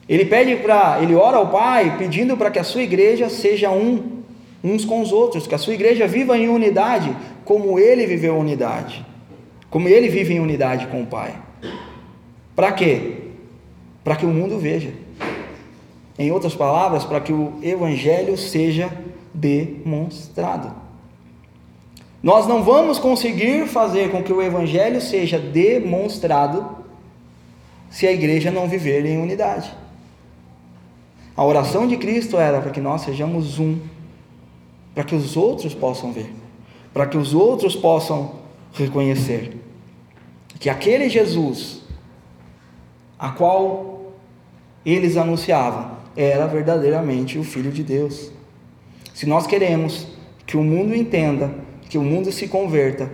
Ele 0.07 0.27
pede 0.27 0.57
para, 0.57 0.99
ele 1.03 1.15
ora 1.15 1.39
ao 1.39 1.49
Pai 1.49 1.97
pedindo 1.97 2.37
para 2.37 2.51
que 2.51 2.59
a 2.59 2.65
sua 2.65 2.83
igreja 2.83 3.31
seja 3.31 3.71
um 3.71 4.20
uns 4.63 4.85
com 4.85 5.01
os 5.01 5.13
outros, 5.13 5.47
que 5.47 5.55
a 5.55 5.59
sua 5.59 5.75
igreja 5.75 6.07
viva 6.07 6.37
em 6.37 6.49
unidade, 6.49 7.17
como 7.45 7.79
ele 7.79 8.07
viveu 8.07 8.37
unidade, 8.37 9.05
como 9.71 9.89
ele 9.89 10.09
vive 10.09 10.35
em 10.35 10.41
unidade 10.41 10.87
com 10.89 11.03
o 11.03 11.07
Pai. 11.07 11.35
Para 12.55 12.73
quê? 12.73 13.15
Para 14.05 14.17
que 14.17 14.27
o 14.27 14.31
mundo 14.31 14.59
veja. 14.59 14.93
Em 16.19 16.31
outras 16.31 16.55
palavras, 16.55 17.05
para 17.05 17.21
que 17.21 17.33
o 17.33 17.55
Evangelho 17.63 18.37
seja 18.37 18.91
demonstrado. 19.33 20.75
Nós 22.23 22.47
não 22.47 22.63
vamos 22.63 22.99
conseguir 22.99 23.67
fazer 23.67 24.11
com 24.11 24.23
que 24.23 24.33
o 24.33 24.43
Evangelho 24.43 25.01
seja 25.01 25.39
demonstrado 25.39 26.79
se 27.89 28.07
a 28.07 28.13
igreja 28.13 28.51
não 28.51 28.69
viver 28.69 29.07
em 29.07 29.17
unidade. 29.17 29.73
A 31.35 31.45
oração 31.45 31.87
de 31.87 31.97
Cristo 31.97 32.37
era 32.37 32.61
para 32.61 32.71
que 32.71 32.81
nós 32.81 33.01
sejamos 33.01 33.59
um, 33.59 33.79
para 34.95 35.05
que 35.05 35.15
os 35.15 35.37
outros 35.37 35.75
possam 35.75 36.13
ver, 36.13 36.33
para 36.93 37.07
que 37.07 37.17
os 37.17 37.35
outros 37.35 37.77
possam 37.77 38.41
reconhecer 38.73 39.57
que 40.59 40.69
aquele 40.69 41.09
Jesus 41.09 41.81
a 43.19 43.31
qual 43.31 44.13
eles 44.85 45.17
anunciavam 45.17 45.93
era 46.17 46.47
verdadeiramente 46.47 47.39
o 47.39 47.45
Filho 47.45 47.71
de 47.71 47.83
Deus. 47.83 48.31
Se 49.15 49.27
nós 49.27 49.47
queremos 49.47 50.07
que 50.47 50.57
o 50.57 50.63
mundo 50.63 50.95
entenda, 50.95 51.53
que 51.89 51.99
o 51.99 52.03
mundo 52.03 52.31
se 52.33 52.49
converta 52.49 53.11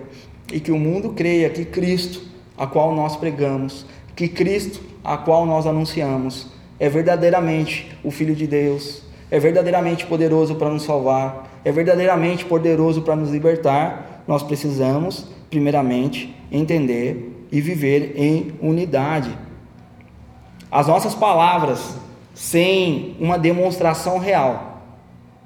e 0.52 0.60
que 0.60 0.72
o 0.72 0.78
mundo 0.78 1.10
creia 1.10 1.50
que 1.50 1.64
Cristo, 1.64 2.22
a 2.56 2.66
qual 2.66 2.94
nós 2.94 3.16
pregamos, 3.16 3.86
que 4.14 4.28
Cristo, 4.28 4.80
a 5.04 5.16
qual 5.16 5.46
nós 5.46 5.66
anunciamos, 5.66 6.48
é 6.78 6.88
verdadeiramente 6.88 7.90
o 8.02 8.10
Filho 8.10 8.34
de 8.34 8.46
Deus, 8.46 9.02
é 9.30 9.38
verdadeiramente 9.38 10.06
poderoso 10.06 10.54
para 10.54 10.70
nos 10.70 10.84
salvar, 10.84 11.55
é 11.66 11.72
verdadeiramente 11.72 12.44
poderoso 12.44 13.02
para 13.02 13.16
nos 13.16 13.32
libertar, 13.32 14.22
nós 14.28 14.40
precisamos, 14.40 15.26
primeiramente, 15.50 16.32
entender 16.48 17.44
e 17.50 17.60
viver 17.60 18.12
em 18.14 18.52
unidade. 18.62 19.36
As 20.70 20.86
nossas 20.86 21.12
palavras, 21.12 21.96
sem 22.32 23.16
uma 23.18 23.36
demonstração 23.36 24.18
real 24.18 24.80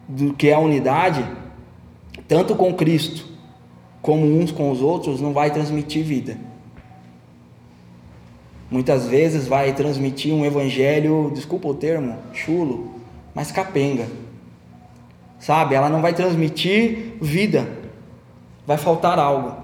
do 0.06 0.34
que 0.34 0.50
é 0.50 0.52
a 0.52 0.58
unidade, 0.58 1.26
tanto 2.28 2.54
com 2.54 2.74
Cristo 2.74 3.26
como 4.02 4.26
uns 4.26 4.52
com 4.52 4.70
os 4.70 4.82
outros, 4.82 5.22
não 5.22 5.32
vai 5.32 5.50
transmitir 5.50 6.04
vida. 6.04 6.36
Muitas 8.70 9.06
vezes 9.06 9.48
vai 9.48 9.72
transmitir 9.72 10.34
um 10.34 10.44
evangelho, 10.44 11.32
desculpa 11.34 11.68
o 11.68 11.74
termo, 11.74 12.18
chulo, 12.34 12.90
mas 13.34 13.50
capenga. 13.50 14.06
Sabe? 15.40 15.74
Ela 15.74 15.88
não 15.88 16.02
vai 16.02 16.12
transmitir 16.12 17.16
vida. 17.20 17.66
Vai 18.66 18.76
faltar 18.76 19.18
algo. 19.18 19.56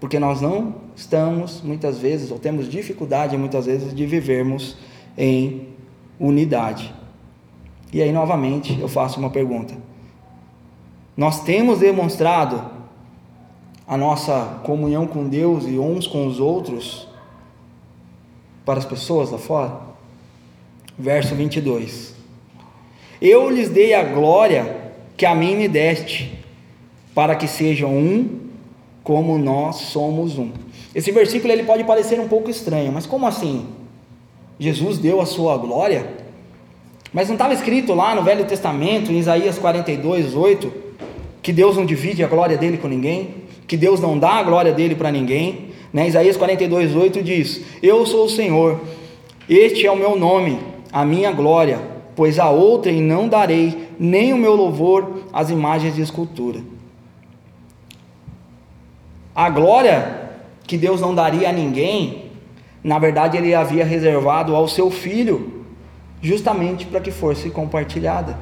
Porque 0.00 0.18
nós 0.18 0.40
não 0.40 0.74
estamos, 0.96 1.60
muitas 1.62 1.98
vezes, 1.98 2.30
ou 2.30 2.38
temos 2.38 2.68
dificuldade, 2.68 3.36
muitas 3.36 3.66
vezes, 3.66 3.94
de 3.94 4.06
vivermos 4.06 4.76
em 5.16 5.68
unidade. 6.18 6.92
E 7.92 8.00
aí, 8.02 8.10
novamente, 8.10 8.76
eu 8.80 8.88
faço 8.88 9.20
uma 9.20 9.30
pergunta: 9.30 9.74
Nós 11.16 11.44
temos 11.44 11.78
demonstrado 11.78 12.64
a 13.86 13.96
nossa 13.96 14.60
comunhão 14.64 15.06
com 15.06 15.28
Deus 15.28 15.66
e 15.66 15.78
uns 15.78 16.06
com 16.06 16.26
os 16.26 16.40
outros 16.40 17.06
para 18.64 18.78
as 18.78 18.86
pessoas 18.86 19.30
lá 19.30 19.38
fora? 19.38 19.78
Verso 20.98 21.34
22. 21.34 22.14
Eu 23.20 23.50
lhes 23.50 23.68
dei 23.68 23.94
a 23.94 24.02
glória 24.02 24.81
que 25.16 25.26
a 25.26 25.34
mim 25.34 25.56
me 25.56 25.68
deste, 25.68 26.38
para 27.14 27.34
que 27.34 27.46
sejam 27.46 27.90
um 27.96 28.40
como 29.02 29.36
nós 29.38 29.76
somos 29.76 30.38
um. 30.38 30.50
Esse 30.94 31.10
versículo 31.10 31.52
ele 31.52 31.64
pode 31.64 31.84
parecer 31.84 32.20
um 32.20 32.28
pouco 32.28 32.50
estranho, 32.50 32.92
mas 32.92 33.06
como 33.06 33.26
assim? 33.26 33.66
Jesus 34.58 34.98
deu 34.98 35.20
a 35.20 35.26
sua 35.26 35.56
glória? 35.56 36.06
Mas 37.12 37.28
não 37.28 37.34
estava 37.34 37.52
escrito 37.52 37.94
lá 37.94 38.14
no 38.14 38.22
Velho 38.22 38.44
Testamento, 38.44 39.10
em 39.10 39.18
Isaías 39.18 39.58
42, 39.58 40.34
8, 40.34 40.72
que 41.42 41.52
Deus 41.52 41.76
não 41.76 41.84
divide 41.84 42.22
a 42.22 42.28
glória 42.28 42.56
dele 42.56 42.78
com 42.78 42.88
ninguém, 42.88 43.34
que 43.66 43.76
Deus 43.76 44.00
não 44.00 44.18
dá 44.18 44.34
a 44.34 44.42
glória 44.42 44.72
dele 44.72 44.94
para 44.94 45.10
ninguém. 45.10 45.72
Né? 45.92 46.08
Isaías 46.08 46.36
42, 46.36 46.94
8 46.94 47.22
diz: 47.22 47.62
Eu 47.82 48.06
sou 48.06 48.26
o 48.26 48.30
Senhor, 48.30 48.80
este 49.48 49.86
é 49.86 49.90
o 49.90 49.96
meu 49.96 50.16
nome, 50.16 50.58
a 50.90 51.04
minha 51.04 51.32
glória, 51.32 51.78
pois 52.14 52.38
a 52.38 52.50
outrem 52.50 53.00
não 53.00 53.28
darei, 53.28 53.88
nem 53.98 54.32
o 54.32 54.36
meu 54.36 54.54
louvor 54.54 55.22
às 55.32 55.50
imagens 55.50 55.94
de 55.94 56.02
escultura. 56.02 56.60
A 59.34 59.48
glória 59.48 60.30
que 60.66 60.76
Deus 60.76 61.00
não 61.00 61.14
daria 61.14 61.48
a 61.48 61.52
ninguém, 61.52 62.30
na 62.84 62.98
verdade 62.98 63.36
ele 63.36 63.54
havia 63.54 63.84
reservado 63.84 64.54
ao 64.54 64.68
seu 64.68 64.90
filho, 64.90 65.64
justamente 66.20 66.86
para 66.86 67.00
que 67.00 67.10
fosse 67.10 67.50
compartilhada. 67.50 68.38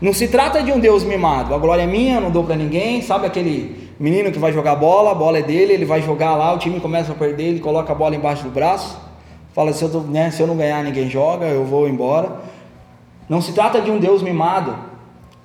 Não 0.00 0.12
se 0.12 0.28
trata 0.28 0.62
de 0.62 0.72
um 0.72 0.80
Deus 0.80 1.04
mimado, 1.04 1.54
a 1.54 1.58
glória 1.58 1.82
é 1.82 1.86
minha, 1.86 2.20
não 2.20 2.30
dou 2.30 2.44
para 2.44 2.56
ninguém, 2.56 3.00
sabe 3.00 3.26
aquele 3.26 3.90
menino 3.98 4.32
que 4.32 4.38
vai 4.38 4.52
jogar 4.52 4.74
bola, 4.74 5.12
a 5.12 5.14
bola 5.14 5.38
é 5.38 5.42
dele, 5.42 5.72
ele 5.72 5.84
vai 5.84 6.02
jogar 6.02 6.34
lá, 6.34 6.52
o 6.52 6.58
time 6.58 6.80
começa 6.80 7.12
a 7.12 7.14
perder, 7.14 7.44
ele 7.44 7.60
coloca 7.60 7.92
a 7.92 7.94
bola 7.94 8.16
embaixo 8.16 8.42
do 8.42 8.50
braço, 8.50 8.98
fala: 9.54 9.72
se 9.72 9.84
eu, 9.84 10.00
né, 10.02 10.30
se 10.30 10.40
eu 10.40 10.46
não 10.46 10.56
ganhar, 10.56 10.82
ninguém 10.82 11.08
joga, 11.08 11.46
eu 11.46 11.64
vou 11.64 11.88
embora. 11.88 12.40
Não 13.28 13.40
se 13.40 13.52
trata 13.52 13.80
de 13.80 13.90
um 13.90 13.98
Deus 13.98 14.22
mimado, 14.22 14.76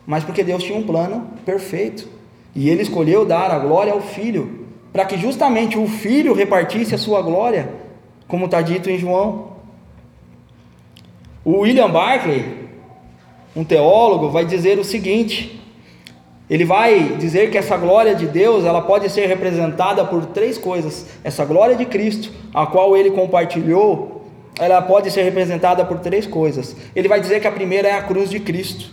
mas 0.06 0.24
porque 0.24 0.43
Deus 0.43 0.63
tinha 0.63 0.78
um 0.78 0.84
plano 0.84 1.28
perfeito. 1.46 2.08
E 2.56 2.70
ele 2.70 2.82
escolheu 2.82 3.26
dar 3.26 3.52
a 3.52 3.60
glória 3.60 3.93
ao 3.93 4.02
filho, 4.02 4.65
para 4.91 5.06
que 5.06 5.17
justamente 5.17 5.78
o 5.78 5.88
filho 5.88 6.34
repartisse 6.34 6.96
a 6.96 6.98
sua 6.98 7.22
glória, 7.22 7.70
como 8.28 8.46
está 8.46 8.62
dito 8.62 8.89
em 8.89 8.98
João. 8.98 9.54
O 11.46 11.60
William 11.60 11.89
Barclay, 11.89 12.67
um 13.56 13.63
teólogo, 13.63 14.30
vai 14.30 14.46
dizer 14.46 14.80
o 14.80 14.84
seguinte: 14.84 15.57
ele 16.50 16.64
vai 16.64 17.18
dizer 17.18 17.52
que 17.52 17.58
essa 17.58 17.76
glória 17.76 18.16
de 18.16 18.26
Deus, 18.26 18.64
ela 18.64 18.82
pode 18.82 19.10
ser 19.10 19.28
representada 19.28 20.06
por 20.06 20.26
três 20.28 20.58
coisas. 20.58 21.06
Essa 21.24 21.44
glória 21.44 21.76
de 21.76 21.86
Cristo, 21.86 22.32
a 22.54 22.66
qual 22.66 22.96
ele 22.96 23.12
compartilhou, 23.12 24.26
ela 24.58 24.82
pode 24.82 25.12
ser 25.12 25.24
representada 25.24 25.84
por 25.84 26.00
três 26.00 26.26
coisas. 26.26 26.76
Ele 26.96 27.10
vai 27.10 27.20
dizer 27.20 27.42
que 27.42 27.48
a 27.48 27.52
primeira 27.52 27.90
é 27.90 27.94
a 27.94 28.02
cruz 28.02 28.30
de 28.30 28.40
Cristo. 28.40 28.90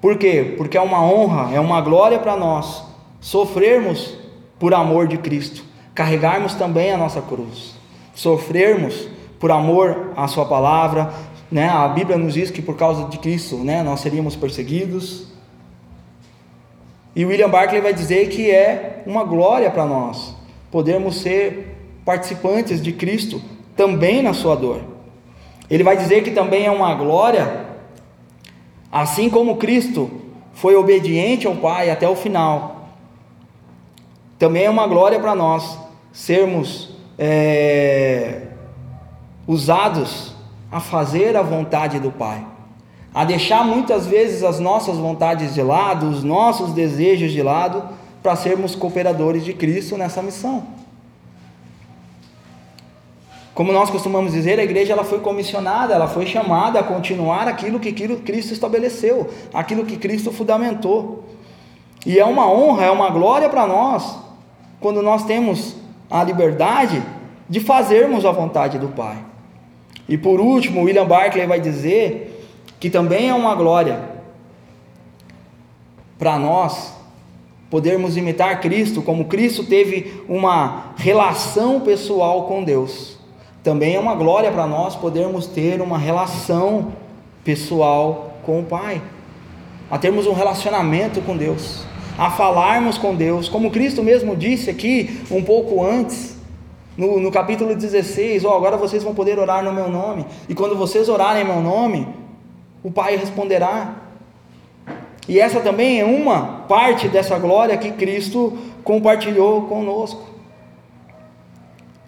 Por 0.00 0.18
quê? 0.18 0.54
Porque 0.56 0.76
é 0.76 0.80
uma 0.80 1.02
honra, 1.02 1.54
é 1.54 1.60
uma 1.60 1.80
glória 1.80 2.18
para 2.18 2.36
nós 2.36 2.84
sofrermos 3.20 4.16
por 4.58 4.74
amor 4.74 5.06
de 5.06 5.18
Cristo, 5.18 5.64
carregarmos 5.94 6.54
também 6.54 6.92
a 6.92 6.96
nossa 6.96 7.20
cruz, 7.20 7.74
sofrermos 8.14 9.08
por 9.38 9.50
amor 9.50 10.12
à 10.16 10.28
Sua 10.28 10.44
palavra. 10.44 11.12
Né? 11.50 11.68
A 11.68 11.88
Bíblia 11.88 12.18
nos 12.18 12.34
diz 12.34 12.50
que 12.50 12.60
por 12.60 12.76
causa 12.76 13.04
de 13.04 13.18
Cristo 13.18 13.56
né, 13.58 13.82
nós 13.82 14.00
seríamos 14.00 14.34
perseguidos. 14.34 15.35
E 17.16 17.24
William 17.24 17.48
Barclay 17.48 17.80
vai 17.80 17.92
dizer 17.92 18.28
que 18.28 18.50
é 18.50 19.02
uma 19.06 19.24
glória 19.24 19.70
para 19.70 19.84
nós 19.84 20.36
podermos 20.70 21.20
ser 21.20 21.74
participantes 22.04 22.80
de 22.80 22.92
Cristo 22.92 23.42
também 23.74 24.22
na 24.22 24.32
sua 24.32 24.54
dor. 24.54 24.80
Ele 25.68 25.82
vai 25.82 25.96
dizer 25.96 26.22
que 26.22 26.30
também 26.30 26.66
é 26.66 26.70
uma 26.70 26.94
glória 26.94 27.66
Assim 28.90 29.28
como 29.28 29.56
Cristo 29.56 30.10
foi 30.54 30.74
obediente 30.74 31.46
ao 31.46 31.56
Pai 31.56 31.90
até 31.90 32.08
o 32.08 32.16
final, 32.16 32.88
também 34.38 34.64
é 34.64 34.70
uma 34.70 34.86
glória 34.86 35.20
para 35.20 35.34
nós 35.34 35.78
sermos 36.12 36.96
é, 37.18 38.42
usados 39.46 40.34
a 40.72 40.80
fazer 40.80 41.36
a 41.36 41.42
vontade 41.42 42.00
do 42.00 42.10
Pai, 42.10 42.42
a 43.16 43.24
deixar 43.24 43.64
muitas 43.64 44.06
vezes 44.06 44.42
as 44.42 44.60
nossas 44.60 44.98
vontades 44.98 45.54
de 45.54 45.62
lado, 45.62 46.06
os 46.06 46.22
nossos 46.22 46.74
desejos 46.74 47.32
de 47.32 47.42
lado, 47.42 47.82
para 48.22 48.36
sermos 48.36 48.74
cooperadores 48.74 49.42
de 49.42 49.54
Cristo 49.54 49.96
nessa 49.96 50.20
missão. 50.20 50.64
Como 53.54 53.72
nós 53.72 53.88
costumamos 53.88 54.32
dizer, 54.32 54.60
a 54.60 54.62
igreja 54.62 54.92
ela 54.92 55.02
foi 55.02 55.20
comissionada, 55.20 55.94
ela 55.94 56.08
foi 56.08 56.26
chamada 56.26 56.78
a 56.78 56.82
continuar 56.82 57.48
aquilo 57.48 57.80
que 57.80 57.90
Cristo 57.90 58.52
estabeleceu, 58.52 59.30
aquilo 59.54 59.86
que 59.86 59.96
Cristo 59.96 60.30
fundamentou. 60.30 61.24
E 62.04 62.18
é 62.18 62.24
uma 62.26 62.46
honra, 62.52 62.84
é 62.84 62.90
uma 62.90 63.08
glória 63.08 63.48
para 63.48 63.66
nós, 63.66 64.14
quando 64.78 65.00
nós 65.00 65.24
temos 65.24 65.74
a 66.10 66.22
liberdade 66.22 67.02
de 67.48 67.60
fazermos 67.60 68.26
a 68.26 68.30
vontade 68.30 68.78
do 68.78 68.88
Pai. 68.88 69.16
E 70.06 70.18
por 70.18 70.38
último, 70.38 70.82
William 70.82 71.06
Barclay 71.06 71.46
vai 71.46 71.58
dizer 71.58 72.25
que 72.78 72.90
também 72.90 73.28
é 73.28 73.34
uma 73.34 73.54
glória 73.54 74.16
para 76.18 76.38
nós 76.38 76.94
podermos 77.70 78.16
imitar 78.16 78.60
Cristo, 78.60 79.02
como 79.02 79.24
Cristo 79.24 79.64
teve 79.64 80.22
uma 80.28 80.92
relação 80.96 81.80
pessoal 81.80 82.44
com 82.44 82.62
Deus. 82.62 83.16
Também 83.62 83.96
é 83.96 84.00
uma 84.00 84.14
glória 84.14 84.50
para 84.52 84.66
nós 84.66 84.94
podermos 84.94 85.46
ter 85.46 85.80
uma 85.80 85.98
relação 85.98 86.92
pessoal 87.42 88.34
com 88.44 88.60
o 88.60 88.64
Pai, 88.64 89.02
a 89.90 89.98
termos 89.98 90.26
um 90.26 90.32
relacionamento 90.32 91.20
com 91.20 91.36
Deus, 91.36 91.84
a 92.16 92.30
falarmos 92.30 92.96
com 92.96 93.14
Deus, 93.14 93.48
como 93.48 93.70
Cristo 93.70 94.02
mesmo 94.02 94.36
disse 94.36 94.70
aqui 94.70 95.20
um 95.30 95.42
pouco 95.42 95.84
antes, 95.84 96.36
no, 96.96 97.20
no 97.20 97.30
capítulo 97.30 97.74
16: 97.74 98.44
oh, 98.44 98.50
agora 98.50 98.76
vocês 98.76 99.02
vão 99.02 99.14
poder 99.14 99.38
orar 99.38 99.64
no 99.64 99.72
meu 99.72 99.88
nome, 99.88 100.24
e 100.48 100.54
quando 100.54 100.76
vocês 100.76 101.08
orarem 101.08 101.42
em 101.42 101.46
meu 101.46 101.60
nome, 101.60 102.06
o 102.86 102.90
Pai 102.92 103.16
responderá. 103.16 103.96
E 105.26 105.40
essa 105.40 105.58
também 105.58 105.98
é 105.98 106.04
uma 106.04 106.66
parte 106.68 107.08
dessa 107.08 107.36
glória 107.36 107.76
que 107.76 107.90
Cristo 107.90 108.56
compartilhou 108.84 109.62
conosco. 109.62 110.24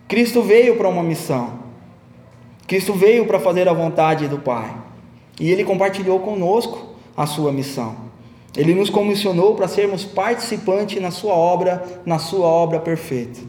Cristo 0.07 0.41
veio 0.41 0.77
para 0.77 0.89
uma 0.89 1.03
missão. 1.03 1.55
Cristo 2.69 2.95
veio 2.95 3.27
para 3.27 3.41
fazer 3.41 3.69
a 3.69 3.73
vontade 3.73 4.29
do 4.29 4.39
Pai. 4.39 4.73
E 5.41 5.51
ele 5.51 5.65
compartilhou 5.65 6.21
conosco 6.21 6.95
a 7.17 7.27
sua 7.27 7.51
missão. 7.51 7.97
Ele 8.57 8.73
nos 8.73 8.89
comissionou 8.89 9.57
para 9.57 9.67
sermos 9.67 10.05
participantes 10.05 11.03
na 11.03 11.11
sua 11.11 11.35
obra, 11.35 12.01
na 12.07 12.21
sua 12.21 12.47
obra 12.47 12.79
perfeita. 12.79 13.41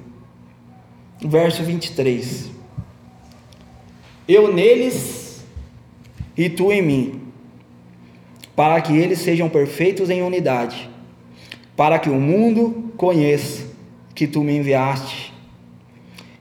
Verso 1.21 1.61
23. 1.61 2.49
Eu 4.27 4.51
neles 4.51 5.19
e 6.39 6.49
tu 6.49 6.71
em 6.71 6.81
mim, 6.81 7.18
para 8.59 8.81
que 8.81 8.91
eles 8.91 9.19
sejam 9.19 9.47
perfeitos 9.47 10.09
em 10.09 10.21
unidade, 10.21 10.89
para 11.77 11.97
que 11.97 12.09
o 12.09 12.19
mundo 12.19 12.91
conheça 12.97 13.65
que 14.13 14.27
tu 14.27 14.43
me 14.43 14.57
enviaste 14.57 15.33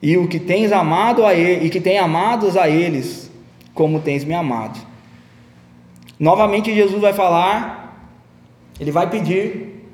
e 0.03 0.17
o 0.17 0.27
que 0.27 0.41
tens 0.41 0.73
amado 0.73 1.25
a 1.25 1.33
ele, 1.33 1.67
e 1.67 1.71
que 1.71 1.81
tem 1.81 1.97
amados 1.97 2.57
a 2.57 2.69
eles, 2.69 3.31
como 3.73 4.01
tens 4.01 4.25
me 4.25 4.35
amado. 4.35 4.81
Novamente 6.19 6.75
Jesus 6.75 7.01
vai 7.01 7.13
falar, 7.13 8.11
ele 8.81 8.91
vai 8.91 9.09
pedir 9.09 9.87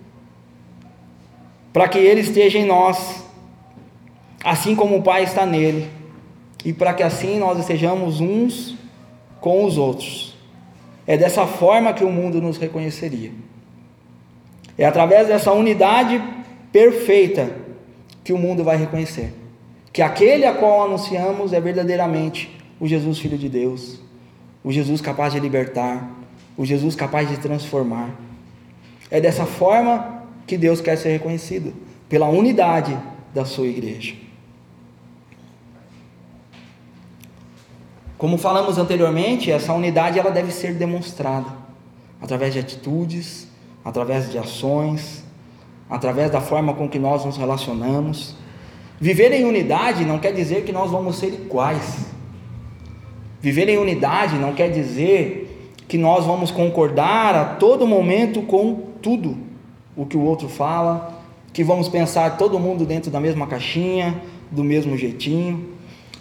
para 1.74 1.88
que 1.88 1.98
ele 1.98 2.22
esteja 2.22 2.58
em 2.58 2.64
nós, 2.64 3.22
assim 4.42 4.74
como 4.74 4.96
o 4.96 5.02
Pai 5.02 5.24
está 5.24 5.44
nele, 5.44 5.90
e 6.64 6.72
para 6.72 6.94
que 6.94 7.02
assim 7.02 7.38
nós 7.38 7.58
estejamos 7.58 8.18
uns 8.18 8.74
com 9.42 9.62
os 9.66 9.76
outros. 9.76 10.33
É 11.06 11.16
dessa 11.16 11.46
forma 11.46 11.92
que 11.92 12.04
o 12.04 12.10
mundo 12.10 12.40
nos 12.40 12.56
reconheceria. 12.56 13.32
É 14.76 14.84
através 14.84 15.28
dessa 15.28 15.52
unidade 15.52 16.22
perfeita 16.72 17.54
que 18.22 18.32
o 18.32 18.38
mundo 18.38 18.64
vai 18.64 18.76
reconhecer 18.76 19.32
que 19.94 20.02
aquele 20.02 20.44
a 20.44 20.52
qual 20.52 20.82
anunciamos 20.82 21.52
é 21.52 21.60
verdadeiramente 21.60 22.50
o 22.80 22.88
Jesus 22.88 23.16
Filho 23.16 23.38
de 23.38 23.48
Deus, 23.48 24.00
o 24.64 24.72
Jesus 24.72 25.00
capaz 25.00 25.32
de 25.32 25.38
libertar, 25.38 26.10
o 26.56 26.66
Jesus 26.66 26.96
capaz 26.96 27.28
de 27.28 27.36
transformar. 27.36 28.10
É 29.08 29.20
dessa 29.20 29.46
forma 29.46 30.24
que 30.48 30.58
Deus 30.58 30.80
quer 30.80 30.96
ser 30.96 31.10
reconhecido, 31.10 31.72
pela 32.08 32.28
unidade 32.28 32.98
da 33.32 33.44
sua 33.44 33.68
igreja. 33.68 34.16
Como 38.16 38.38
falamos 38.38 38.78
anteriormente, 38.78 39.50
essa 39.50 39.72
unidade 39.72 40.18
ela 40.18 40.30
deve 40.30 40.52
ser 40.52 40.74
demonstrada 40.74 41.48
através 42.22 42.52
de 42.52 42.60
atitudes, 42.60 43.48
através 43.84 44.30
de 44.30 44.38
ações, 44.38 45.24
através 45.90 46.30
da 46.30 46.40
forma 46.40 46.74
com 46.74 46.88
que 46.88 46.98
nós 46.98 47.24
nos 47.24 47.36
relacionamos. 47.36 48.36
Viver 49.00 49.32
em 49.32 49.44
unidade 49.44 50.04
não 50.04 50.18
quer 50.18 50.32
dizer 50.32 50.64
que 50.64 50.72
nós 50.72 50.90
vamos 50.90 51.16
ser 51.16 51.34
iguais. 51.34 52.06
Viver 53.40 53.68
em 53.68 53.76
unidade 53.76 54.36
não 54.36 54.54
quer 54.54 54.70
dizer 54.70 55.74
que 55.86 55.98
nós 55.98 56.24
vamos 56.24 56.50
concordar 56.50 57.34
a 57.34 57.44
todo 57.44 57.86
momento 57.86 58.42
com 58.42 58.74
tudo 59.02 59.36
o 59.96 60.06
que 60.06 60.16
o 60.16 60.22
outro 60.22 60.48
fala, 60.48 61.22
que 61.52 61.62
vamos 61.62 61.88
pensar 61.88 62.38
todo 62.38 62.58
mundo 62.58 62.86
dentro 62.86 63.10
da 63.10 63.20
mesma 63.20 63.46
caixinha, 63.46 64.22
do 64.50 64.64
mesmo 64.64 64.96
jeitinho. 64.96 65.74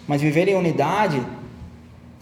Mas 0.06 0.20
viver 0.20 0.48
em 0.48 0.54
unidade 0.54 1.22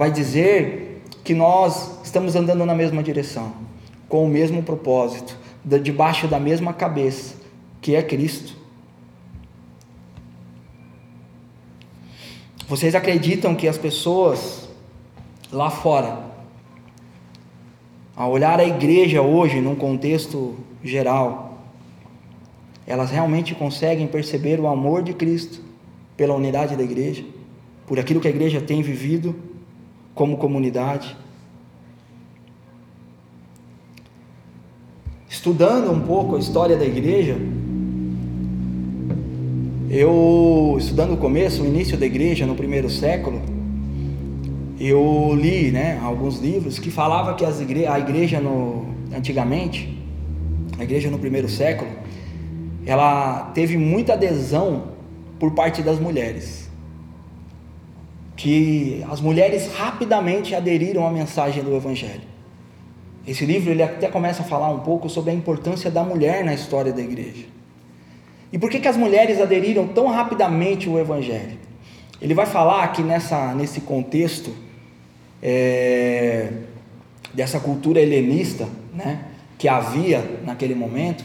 vai 0.03 0.11
dizer 0.11 1.01
que 1.23 1.33
nós 1.33 2.01
estamos 2.03 2.35
andando 2.35 2.67
na 2.67 2.75
mesma 2.75 3.05
direção, 3.05 3.53
com 4.09 4.25
o 4.25 4.29
mesmo 4.29 4.61
propósito, 4.61 5.39
debaixo 5.65 6.27
da 6.27 6.41
mesma 6.41 6.73
cabeça, 6.73 7.37
que 7.81 7.95
é 7.95 8.03
Cristo. 8.03 8.57
Vocês 12.67 12.97
acreditam 12.97 13.55
que 13.55 13.69
as 13.69 13.79
pessoas 13.79 14.69
lá 15.53 15.71
fora, 15.71 16.19
ao 18.17 18.33
olhar 18.33 18.59
a 18.59 18.65
igreja 18.65 19.23
hoje 19.23 19.61
num 19.61 19.77
contexto 19.77 20.57
geral, 20.83 21.61
elas 22.85 23.13
realmente 23.13 23.55
conseguem 23.55 24.09
perceber 24.09 24.59
o 24.59 24.67
amor 24.67 25.05
de 25.05 25.15
Cristo 25.15 25.63
pela 26.17 26.35
unidade 26.35 26.75
da 26.75 26.83
igreja, 26.83 27.25
por 27.87 28.01
aquilo 28.01 28.21
que 28.21 28.27
a 28.27 28.33
igreja 28.33 28.61
tem 28.61 28.83
vivido 28.83 29.52
como 30.15 30.37
comunidade? 30.37 31.17
Estudando 35.29 35.91
um 35.91 36.01
pouco 36.01 36.37
a 36.37 36.39
história 36.39 36.77
da 36.77 36.85
igreja, 36.85 37.37
eu, 39.91 40.77
estudando 40.79 41.15
o 41.15 41.17
começo, 41.17 41.63
o 41.63 41.67
início 41.67 41.99
da 41.99 42.07
igreja 42.07 42.47
no 42.47 42.55
primeiro 42.55 42.89
século, 42.89 43.43
eu 44.79 45.35
li 45.35 45.71
né, 45.71 45.99
alguns 46.03 46.39
livros 46.39 46.79
que 46.79 46.91
falavam 46.91 47.37
que 47.37 47.45
igre 47.45 47.87
a 47.87 47.99
igreja 47.99 48.41
no, 48.41 48.87
antigamente, 49.15 49.99
a 50.79 50.83
igreja 50.83 51.11
no 51.11 51.19
primeiro 51.19 51.49
século, 51.49 51.91
ela 52.87 53.51
teve 53.55 53.77
muita 53.77 54.15
adesão 54.15 54.85
por 55.39 55.53
parte 55.53 55.83
das 55.83 55.99
mulheres. 55.99 56.62
Que 58.43 59.05
as 59.09 59.21
mulheres 59.21 59.73
rapidamente 59.73 60.53
aderiram 60.53 61.07
à 61.07 61.13
mensagem 61.13 61.63
do 61.63 61.77
Evangelho. 61.77 62.23
Esse 63.25 63.47
livro 63.47 63.71
ele 63.71 63.85
até 63.85 64.09
começa 64.09 64.43
a 64.43 64.45
falar 64.45 64.69
um 64.69 64.81
pouco 64.81 65.09
sobre 65.09 65.31
a 65.31 65.35
importância 65.35 65.93
da 65.93 66.03
mulher 66.03 66.45
na 66.45 66.53
história 66.53 66.93
da 66.93 67.01
igreja. 67.01 67.45
E 68.53 68.59
por 68.59 68.69
que, 68.69 68.81
que 68.81 68.89
as 68.89 68.97
mulheres 68.97 69.41
aderiram 69.41 69.87
tão 69.87 70.09
rapidamente 70.09 70.89
ao 70.89 70.99
Evangelho? 70.99 71.57
Ele 72.21 72.35
vai 72.35 72.45
falar 72.45 72.89
que 72.89 73.01
nessa, 73.01 73.55
nesse 73.55 73.83
contexto 73.83 74.53
é, 75.41 76.51
dessa 77.33 77.61
cultura 77.61 78.01
helenista 78.01 78.69
né, 78.93 79.21
que 79.57 79.69
havia 79.69 80.41
naquele 80.45 80.75
momento, 80.75 81.25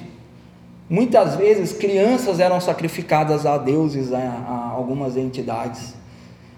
muitas 0.88 1.36
vezes 1.36 1.74
crianças 1.74 2.40
eram 2.40 2.62
sacrificadas 2.62 3.44
a 3.48 3.58
deuses, 3.58 4.14
a, 4.14 4.20
a 4.20 4.72
algumas 4.76 5.18
entidades. 5.18 5.97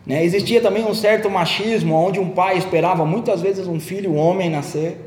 Né? 0.10 0.26
Existia 0.26 0.60
também 0.60 0.84
um 0.84 0.94
certo 0.94 1.30
machismo, 1.30 1.96
onde 1.96 2.20
um 2.20 2.32
pai 2.32 2.58
esperava 2.58 3.06
muitas 3.06 3.42
vezes 3.42 3.66
um 3.68 3.80
filho, 3.80 4.12
um 4.12 4.18
homem, 4.18 4.50
nascer, 4.50 4.98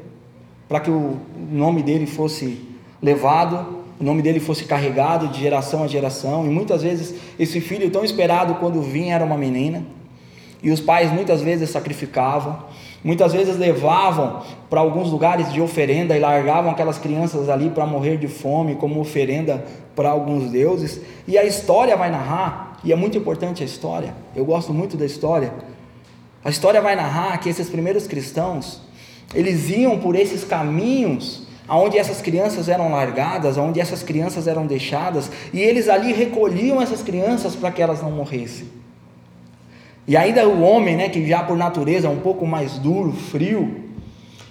para 0.66 0.80
que 0.80 0.90
o 0.90 1.18
nome 1.50 1.82
dele 1.82 2.06
fosse 2.06 2.58
levado 3.02 3.82
o 4.02 4.04
nome 4.04 4.20
dele 4.20 4.40
fosse 4.40 4.64
carregado 4.64 5.28
de 5.28 5.38
geração 5.38 5.84
a 5.84 5.86
geração, 5.86 6.44
e 6.44 6.48
muitas 6.48 6.82
vezes 6.82 7.14
esse 7.38 7.60
filho 7.60 7.88
tão 7.88 8.04
esperado 8.04 8.56
quando 8.56 8.82
vinha 8.82 9.14
era 9.14 9.24
uma 9.24 9.38
menina, 9.38 9.84
e 10.60 10.72
os 10.72 10.80
pais 10.80 11.12
muitas 11.12 11.40
vezes 11.40 11.70
sacrificavam, 11.70 12.64
muitas 13.04 13.32
vezes 13.32 13.56
levavam 13.56 14.42
para 14.68 14.80
alguns 14.80 15.08
lugares 15.08 15.52
de 15.52 15.60
oferenda 15.60 16.16
e 16.16 16.20
largavam 16.20 16.72
aquelas 16.72 16.98
crianças 16.98 17.48
ali 17.48 17.70
para 17.70 17.86
morrer 17.86 18.16
de 18.16 18.26
fome 18.26 18.74
como 18.74 19.00
oferenda 19.00 19.64
para 19.94 20.10
alguns 20.10 20.50
deuses, 20.50 21.00
e 21.28 21.38
a 21.38 21.44
história 21.44 21.96
vai 21.96 22.10
narrar, 22.10 22.71
e 22.84 22.92
é 22.92 22.96
muito 22.96 23.16
importante 23.16 23.62
a 23.62 23.66
história, 23.66 24.14
eu 24.34 24.44
gosto 24.44 24.72
muito 24.72 24.96
da 24.96 25.06
história. 25.06 25.52
A 26.44 26.50
história 26.50 26.80
vai 26.80 26.96
narrar 26.96 27.38
que 27.38 27.48
esses 27.48 27.68
primeiros 27.68 28.06
cristãos, 28.06 28.80
eles 29.32 29.70
iam 29.70 29.98
por 29.98 30.16
esses 30.16 30.42
caminhos 30.42 31.46
aonde 31.68 31.96
essas 31.96 32.20
crianças 32.20 32.68
eram 32.68 32.90
largadas, 32.90 33.56
aonde 33.56 33.80
essas 33.80 34.02
crianças 34.02 34.46
eram 34.46 34.66
deixadas, 34.66 35.30
e 35.52 35.60
eles 35.60 35.88
ali 35.88 36.12
recolhiam 36.12 36.82
essas 36.82 37.02
crianças 37.02 37.54
para 37.54 37.70
que 37.70 37.80
elas 37.80 38.02
não 38.02 38.10
morressem. 38.10 38.66
E 40.06 40.16
ainda 40.16 40.46
o 40.48 40.60
homem, 40.62 40.96
né, 40.96 41.08
que 41.08 41.24
já 41.26 41.44
por 41.44 41.56
natureza 41.56 42.08
é 42.08 42.10
um 42.10 42.18
pouco 42.18 42.44
mais 42.44 42.72
duro, 42.72 43.12
frio, 43.12 43.84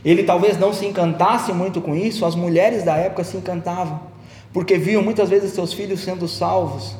ele 0.04 0.24
talvez 0.24 0.58
não 0.58 0.74
se 0.74 0.86
encantasse 0.86 1.52
muito 1.52 1.82
com 1.82 1.96
isso, 1.96 2.26
as 2.26 2.34
mulheres 2.34 2.84
da 2.84 2.96
época 2.96 3.24
se 3.24 3.36
encantavam, 3.36 4.00
porque 4.54 4.78
viam 4.78 5.04
muitas 5.04 5.30
vezes 5.30 5.52
seus 5.52 5.74
filhos 5.74 6.00
sendo 6.00 6.28
salvos 6.28 6.96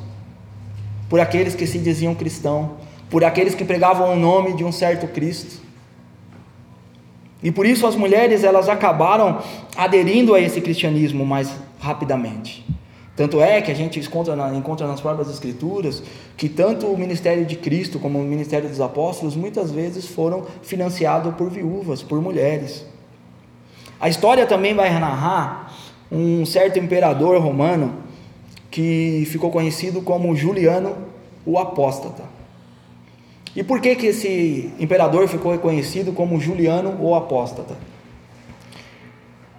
por 1.12 1.20
aqueles 1.20 1.54
que 1.54 1.66
se 1.66 1.78
diziam 1.78 2.14
cristão, 2.14 2.70
por 3.10 3.22
aqueles 3.22 3.54
que 3.54 3.66
pregavam 3.66 4.14
o 4.14 4.16
nome 4.16 4.54
de 4.54 4.64
um 4.64 4.72
certo 4.72 5.06
Cristo. 5.06 5.60
E 7.42 7.52
por 7.52 7.66
isso 7.66 7.86
as 7.86 7.94
mulheres 7.94 8.44
elas 8.44 8.66
acabaram 8.66 9.42
aderindo 9.76 10.34
a 10.34 10.40
esse 10.40 10.62
cristianismo 10.62 11.26
mais 11.26 11.54
rapidamente. 11.78 12.64
Tanto 13.14 13.42
é 13.42 13.60
que 13.60 13.70
a 13.70 13.74
gente 13.74 14.00
encontra, 14.00 14.34
encontra 14.56 14.86
nas 14.86 15.02
próprias 15.02 15.28
escrituras 15.28 16.02
que 16.34 16.48
tanto 16.48 16.86
o 16.86 16.96
ministério 16.96 17.44
de 17.44 17.56
Cristo 17.56 17.98
como 17.98 18.18
o 18.18 18.24
ministério 18.24 18.70
dos 18.70 18.80
apóstolos 18.80 19.36
muitas 19.36 19.70
vezes 19.70 20.06
foram 20.06 20.46
financiados 20.62 21.34
por 21.34 21.50
viúvas, 21.50 22.02
por 22.02 22.22
mulheres. 22.22 22.86
A 24.00 24.08
história 24.08 24.46
também 24.46 24.72
vai 24.72 24.90
narrar 24.98 25.74
um 26.10 26.46
certo 26.46 26.78
imperador 26.78 27.38
romano 27.38 28.00
que 28.72 29.24
ficou 29.26 29.50
conhecido 29.50 30.00
como 30.00 30.34
Juliano 30.34 30.96
o 31.44 31.58
Apóstata. 31.58 32.24
E 33.54 33.62
por 33.62 33.80
que, 33.80 33.94
que 33.94 34.06
esse 34.06 34.72
imperador 34.80 35.28
ficou 35.28 35.52
reconhecido 35.52 36.12
como 36.12 36.40
Juliano 36.40 36.96
o 36.98 37.14
Apóstata? 37.14 37.76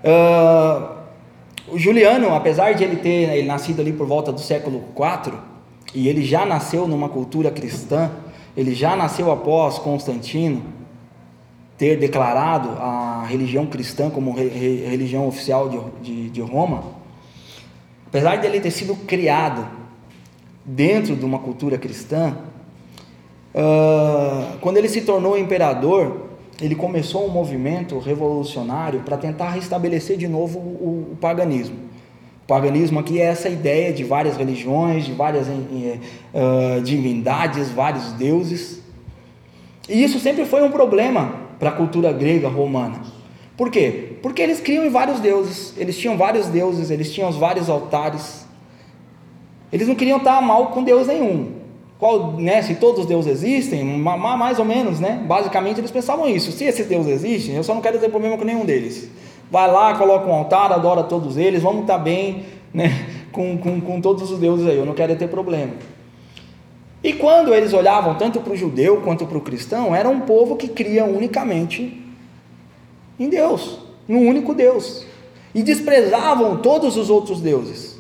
Uh, 0.03 1.03
o 1.67 1.77
Juliano, 1.77 2.33
apesar 2.33 2.73
de 2.73 2.83
ele 2.83 2.95
ter 2.95 3.29
ele 3.29 3.47
nascido 3.47 3.81
ali 3.81 3.93
por 3.93 4.07
volta 4.07 4.31
do 4.31 4.39
século 4.39 4.83
IV, 4.97 5.37
e 5.93 6.09
ele 6.09 6.25
já 6.25 6.43
nasceu 6.43 6.87
numa 6.87 7.07
cultura 7.07 7.51
cristã, 7.51 8.09
ele 8.57 8.73
já 8.73 8.95
nasceu 8.95 9.31
após 9.31 9.77
Constantino 9.77 10.63
ter 11.77 11.97
declarado 11.97 12.69
a 12.79 13.25
religião 13.27 13.67
cristã 13.67 14.09
como 14.09 14.33
re, 14.33 14.47
re, 14.47 14.85
religião 14.87 15.27
oficial 15.27 15.69
de, 15.69 15.79
de, 16.01 16.29
de 16.31 16.41
Roma, 16.41 17.02
apesar 18.13 18.35
de 18.35 18.45
ele 18.45 18.59
ter 18.59 18.71
sido 18.71 18.95
criado 18.95 19.67
dentro 20.63 21.15
de 21.15 21.25
uma 21.25 21.39
cultura 21.39 21.77
cristã, 21.77 22.37
Uh, 23.53 24.57
quando 24.61 24.77
ele 24.77 24.89
se 24.89 25.01
tornou 25.01 25.37
imperador, 25.37 26.29
ele 26.59 26.73
começou 26.73 27.27
um 27.27 27.29
movimento 27.29 27.99
revolucionário 27.99 29.01
para 29.01 29.15
tentar 29.15 29.51
restabelecer 29.51 30.17
de 30.17 30.27
novo 30.27 30.57
o, 30.57 31.11
o, 31.11 31.17
paganismo. 31.17 31.75
O 32.43 32.47
paganismo 32.47 32.99
aqui 32.99 33.21
é 33.21 33.25
essa 33.25 33.47
ideia 33.49 33.93
de 33.93 34.03
várias 34.03 34.37
religiões, 34.37 35.05
de 35.05 35.11
várias 35.11 35.47
uh, 35.47 36.81
divindades, 36.83 37.69
vários 37.69 38.11
deuses. 38.13 38.81
E 39.87 40.03
isso 40.03 40.19
sempre 40.19 40.45
foi 40.45 40.63
um 40.63 40.71
problema 40.71 41.35
para 41.59 41.69
a 41.69 41.73
cultura 41.73 42.11
grega 42.11 42.47
romana. 42.47 43.01
Por 43.55 43.69
quê? 43.69 44.02
Porque 44.23 44.41
eles 44.41 44.61
criam 44.61 44.85
em 44.85 44.89
vários 44.89 45.19
deuses, 45.19 45.73
eles 45.77 45.97
tinham 45.97 46.15
vários 46.15 46.47
deuses, 46.47 46.89
eles 46.89 47.11
tinham 47.11 47.29
vários 47.33 47.69
altares. 47.69 48.47
Eles 49.69 49.85
não 49.85 49.95
queriam 49.95 50.17
estar 50.17 50.41
mal 50.41 50.67
com 50.67 50.81
Deus 50.81 51.07
nenhum. 51.07 51.55
Qual, 51.99 52.31
né, 52.37 52.61
se 52.61 52.75
todos 52.75 53.01
os 53.01 53.05
deuses 53.05 53.33
existem, 53.33 53.83
mais 53.83 54.59
ou 54.59 54.63
menos, 54.63 54.97
né? 54.97 55.21
Basicamente 55.27 55.81
eles 55.81 55.91
pensavam 55.91 56.29
isso. 56.29 56.53
Se 56.53 56.63
esses 56.63 56.87
deuses 56.87 57.11
existem, 57.11 57.55
eu 57.55 57.65
só 57.65 57.75
não 57.75 57.81
quero 57.81 57.99
ter 57.99 58.07
problema 58.09 58.37
com 58.37 58.45
nenhum 58.45 58.63
deles. 58.63 59.09
Vai 59.51 59.69
lá, 59.69 59.93
coloca 59.95 60.25
um 60.25 60.33
altar, 60.33 60.71
adora 60.71 61.03
todos 61.03 61.35
eles, 61.35 61.61
vamos 61.61 61.81
estar 61.81 61.97
bem 61.97 62.45
né, 62.73 63.05
com, 63.29 63.57
com, 63.57 63.81
com 63.81 63.99
todos 63.99 64.31
os 64.31 64.39
deuses 64.39 64.65
aí, 64.65 64.77
eu 64.77 64.85
não 64.85 64.93
quero 64.93 65.17
ter 65.17 65.27
problema. 65.27 65.73
E 67.03 67.11
quando 67.11 67.53
eles 67.53 67.73
olhavam 67.73 68.15
tanto 68.15 68.39
para 68.39 68.53
o 68.53 68.55
judeu 68.55 69.01
quanto 69.01 69.25
para 69.25 69.37
o 69.37 69.41
cristão, 69.41 69.93
era 69.93 70.07
um 70.07 70.21
povo 70.21 70.55
que 70.55 70.69
cria 70.69 71.03
unicamente 71.03 72.01
em 73.19 73.27
Deus, 73.27 73.82
no 74.07 74.19
único 74.19 74.53
Deus, 74.53 75.05
e 75.53 75.63
desprezavam 75.63 76.57
todos 76.57 76.97
os 76.97 77.09
outros 77.09 77.41
deuses 77.41 77.93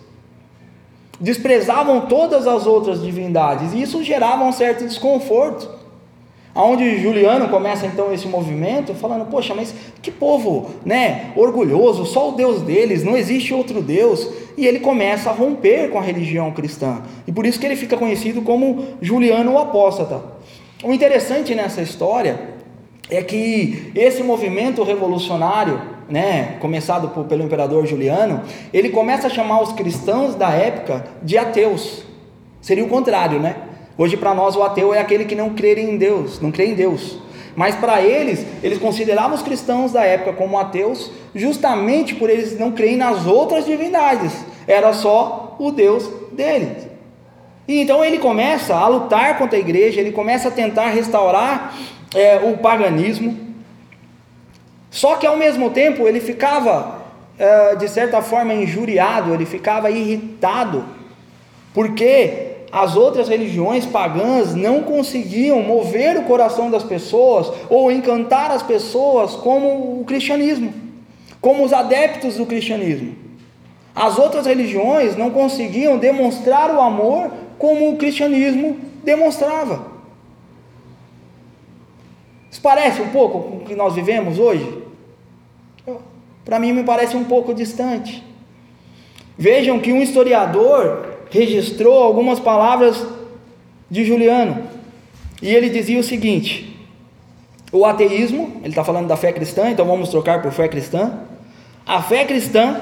desprezavam 1.23 2.01
todas 2.01 2.45
as 2.45 2.67
outras 2.67 3.01
divindades, 3.01 3.73
e 3.73 3.81
isso 3.81 4.03
gerava 4.03 4.43
um 4.43 4.51
certo 4.51 4.85
desconforto. 4.85 5.69
Aonde 6.53 7.01
Juliano 7.01 7.47
começa 7.47 7.87
então 7.87 8.13
esse 8.13 8.27
movimento, 8.27 8.93
falando: 8.93 9.25
"Poxa, 9.25 9.55
mas 9.55 9.73
que 10.01 10.11
povo, 10.11 10.69
né, 10.85 11.31
orgulhoso, 11.35 12.05
só 12.05 12.29
o 12.29 12.33
Deus 12.33 12.61
deles, 12.61 13.03
não 13.03 13.17
existe 13.17 13.53
outro 13.53 13.81
Deus". 13.81 14.29
E 14.55 14.67
ele 14.67 14.79
começa 14.79 15.31
a 15.31 15.33
romper 15.33 15.89
com 15.89 15.97
a 15.97 16.01
religião 16.01 16.51
cristã. 16.51 17.01
E 17.25 17.31
por 17.31 17.43
isso 17.43 17.59
que 17.59 17.65
ele 17.65 17.75
fica 17.75 17.97
conhecido 17.97 18.43
como 18.43 18.85
Juliano 19.01 19.53
o 19.53 19.57
Apóstata. 19.57 20.21
O 20.83 20.93
interessante 20.93 21.55
nessa 21.55 21.81
história 21.81 22.39
é 23.09 23.23
que 23.23 23.91
esse 23.95 24.21
movimento 24.21 24.83
revolucionário 24.83 25.92
né, 26.09 26.57
começado 26.59 27.09
por, 27.09 27.25
pelo 27.25 27.43
imperador 27.43 27.85
Juliano, 27.85 28.41
ele 28.73 28.89
começa 28.89 29.27
a 29.27 29.29
chamar 29.29 29.61
os 29.61 29.73
cristãos 29.73 30.35
da 30.35 30.49
época 30.49 31.05
de 31.21 31.37
ateus. 31.37 32.03
Seria 32.61 32.83
o 32.83 32.89
contrário, 32.89 33.39
né? 33.39 33.55
Hoje 33.97 34.17
para 34.17 34.33
nós 34.33 34.55
o 34.55 34.63
ateu 34.63 34.93
é 34.93 34.99
aquele 34.99 35.25
que 35.25 35.35
não 35.35 35.51
crê 35.51 35.79
em 35.81 35.97
Deus, 35.97 36.39
não 36.39 36.51
crê 36.51 36.67
em 36.67 36.73
Deus. 36.73 37.17
Mas 37.55 37.75
para 37.75 38.01
eles, 38.01 38.45
eles 38.63 38.79
consideravam 38.79 39.35
os 39.35 39.43
cristãos 39.43 39.91
da 39.91 40.03
época 40.03 40.33
como 40.33 40.57
ateus, 40.57 41.11
justamente 41.35 42.15
por 42.15 42.29
eles 42.29 42.57
não 42.57 42.71
crerem 42.71 42.97
nas 42.97 43.27
outras 43.27 43.65
divindades, 43.65 44.33
era 44.67 44.91
só 44.93 45.55
o 45.59 45.71
Deus 45.71 46.09
deles. 46.31 46.87
E 47.67 47.79
então 47.79 48.03
ele 48.03 48.17
começa 48.17 48.75
a 48.75 48.87
lutar 48.87 49.37
contra 49.37 49.57
a 49.57 49.59
igreja, 49.59 49.99
ele 49.99 50.11
começa 50.11 50.49
a 50.49 50.51
tentar 50.51 50.87
restaurar 50.87 51.75
é, 52.13 52.37
o 52.37 52.57
paganismo. 52.57 53.42
Só 54.93 55.15
que 55.15 55.25
ao 55.25 55.35
mesmo 55.35 55.71
tempo 55.71 56.07
ele 56.07 56.21
ficava, 56.21 57.01
é, 57.39 57.75
de 57.75 57.89
certa 57.89 58.21
forma, 58.21 58.53
injuriado, 58.53 59.33
ele 59.33 59.43
ficava 59.43 59.89
irritado, 59.89 60.85
porque 61.73 62.51
as 62.71 62.95
outras 62.95 63.27
religiões 63.27 63.87
pagãs 63.87 64.53
não 64.53 64.83
conseguiam 64.83 65.63
mover 65.63 66.15
o 66.15 66.25
coração 66.25 66.69
das 66.69 66.83
pessoas 66.83 67.51
ou 67.71 67.91
encantar 67.91 68.51
as 68.51 68.61
pessoas 68.61 69.33
como 69.33 69.99
o 69.99 70.03
cristianismo, 70.05 70.71
como 71.41 71.63
os 71.63 71.73
adeptos 71.73 72.35
do 72.35 72.45
cristianismo. 72.45 73.15
As 73.95 74.19
outras 74.19 74.45
religiões 74.45 75.17
não 75.17 75.31
conseguiam 75.31 75.97
demonstrar 75.97 76.69
o 76.69 76.79
amor 76.79 77.31
como 77.57 77.89
o 77.89 77.97
cristianismo 77.97 78.77
demonstrava. 79.03 79.92
Isso 82.53 82.61
parece 82.61 83.01
um 83.01 83.09
pouco 83.09 83.41
com 83.41 83.57
o 83.57 83.59
que 83.61 83.73
nós 83.73 83.95
vivemos 83.95 84.37
hoje? 84.37 84.77
Para 86.45 86.59
mim, 86.59 86.71
me 86.71 86.83
parece 86.83 87.17
um 87.17 87.23
pouco 87.23 87.51
distante. 87.51 88.23
Vejam 89.35 89.79
que 89.79 89.91
um 89.91 89.99
historiador 90.03 91.15
registrou 91.31 92.03
algumas 92.03 92.39
palavras 92.39 93.03
de 93.89 94.05
Juliano. 94.05 94.67
E 95.41 95.51
ele 95.51 95.67
dizia 95.67 95.99
o 95.99 96.03
seguinte: 96.03 96.79
o 97.71 97.87
ateísmo, 97.87 98.57
ele 98.59 98.69
está 98.69 98.83
falando 98.83 99.07
da 99.07 99.17
fé 99.17 99.33
cristã, 99.33 99.71
então 99.71 99.87
vamos 99.87 100.09
trocar 100.09 100.43
por 100.43 100.51
fé 100.51 100.67
cristã. 100.67 101.21
A 101.87 102.03
fé 102.03 102.23
cristã 102.23 102.79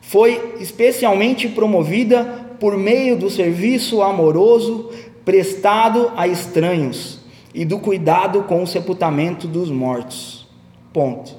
foi 0.00 0.54
especialmente 0.60 1.46
promovida 1.46 2.24
por 2.58 2.78
meio 2.78 3.18
do 3.18 3.28
serviço 3.28 4.00
amoroso 4.00 4.90
prestado 5.26 6.10
a 6.16 6.26
estranhos 6.26 7.21
e 7.54 7.64
do 7.64 7.78
cuidado 7.78 8.42
com 8.44 8.62
o 8.62 8.66
sepultamento 8.66 9.46
dos 9.46 9.70
mortos. 9.70 10.46
Ponto. 10.92 11.34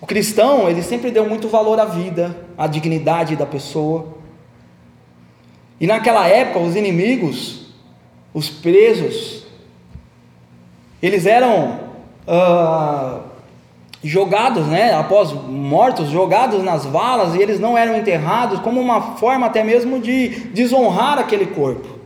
O 0.00 0.06
cristão, 0.06 0.68
ele 0.68 0.82
sempre 0.82 1.10
deu 1.10 1.28
muito 1.28 1.48
valor 1.48 1.78
à 1.78 1.84
vida, 1.84 2.36
à 2.56 2.66
dignidade 2.66 3.36
da 3.36 3.46
pessoa. 3.46 4.08
E 5.80 5.86
naquela 5.86 6.26
época, 6.26 6.58
os 6.58 6.74
inimigos, 6.74 7.66
os 8.32 8.48
presos, 8.48 9.46
eles 11.02 11.26
eram 11.26 11.80
uh, 12.26 13.20
jogados, 14.02 14.66
né, 14.66 14.94
após 14.94 15.32
mortos, 15.32 16.08
jogados 16.08 16.62
nas 16.62 16.86
valas, 16.86 17.34
e 17.34 17.42
eles 17.42 17.60
não 17.60 17.76
eram 17.76 17.96
enterrados, 17.96 18.60
como 18.60 18.80
uma 18.80 19.16
forma 19.16 19.46
até 19.46 19.62
mesmo 19.62 20.00
de 20.00 20.28
desonrar 20.50 21.18
aquele 21.18 21.46
corpo. 21.46 21.99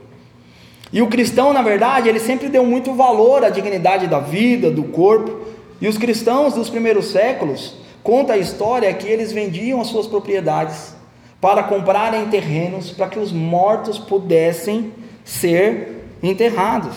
E 0.94 1.02
o 1.02 1.08
cristão, 1.08 1.52
na 1.52 1.60
verdade, 1.60 2.08
ele 2.08 2.20
sempre 2.20 2.48
deu 2.48 2.64
muito 2.64 2.94
valor 2.94 3.44
à 3.44 3.50
dignidade 3.50 4.06
da 4.06 4.20
vida, 4.20 4.70
do 4.70 4.84
corpo. 4.84 5.40
E 5.78 5.86
os 5.86 5.98
cristãos 5.98 6.54
dos 6.54 6.70
primeiros 6.70 7.06
séculos, 7.06 7.74
Conta 8.04 8.34
a 8.34 8.36
história 8.36 8.92
que 8.92 9.08
eles 9.08 9.32
vendiam 9.32 9.80
as 9.80 9.86
suas 9.86 10.06
propriedades 10.06 10.94
para 11.40 11.62
comprarem 11.62 12.26
terrenos 12.26 12.90
para 12.90 13.08
que 13.08 13.18
os 13.18 13.32
mortos 13.32 13.98
pudessem 13.98 14.92
ser 15.24 16.04
enterrados. 16.22 16.94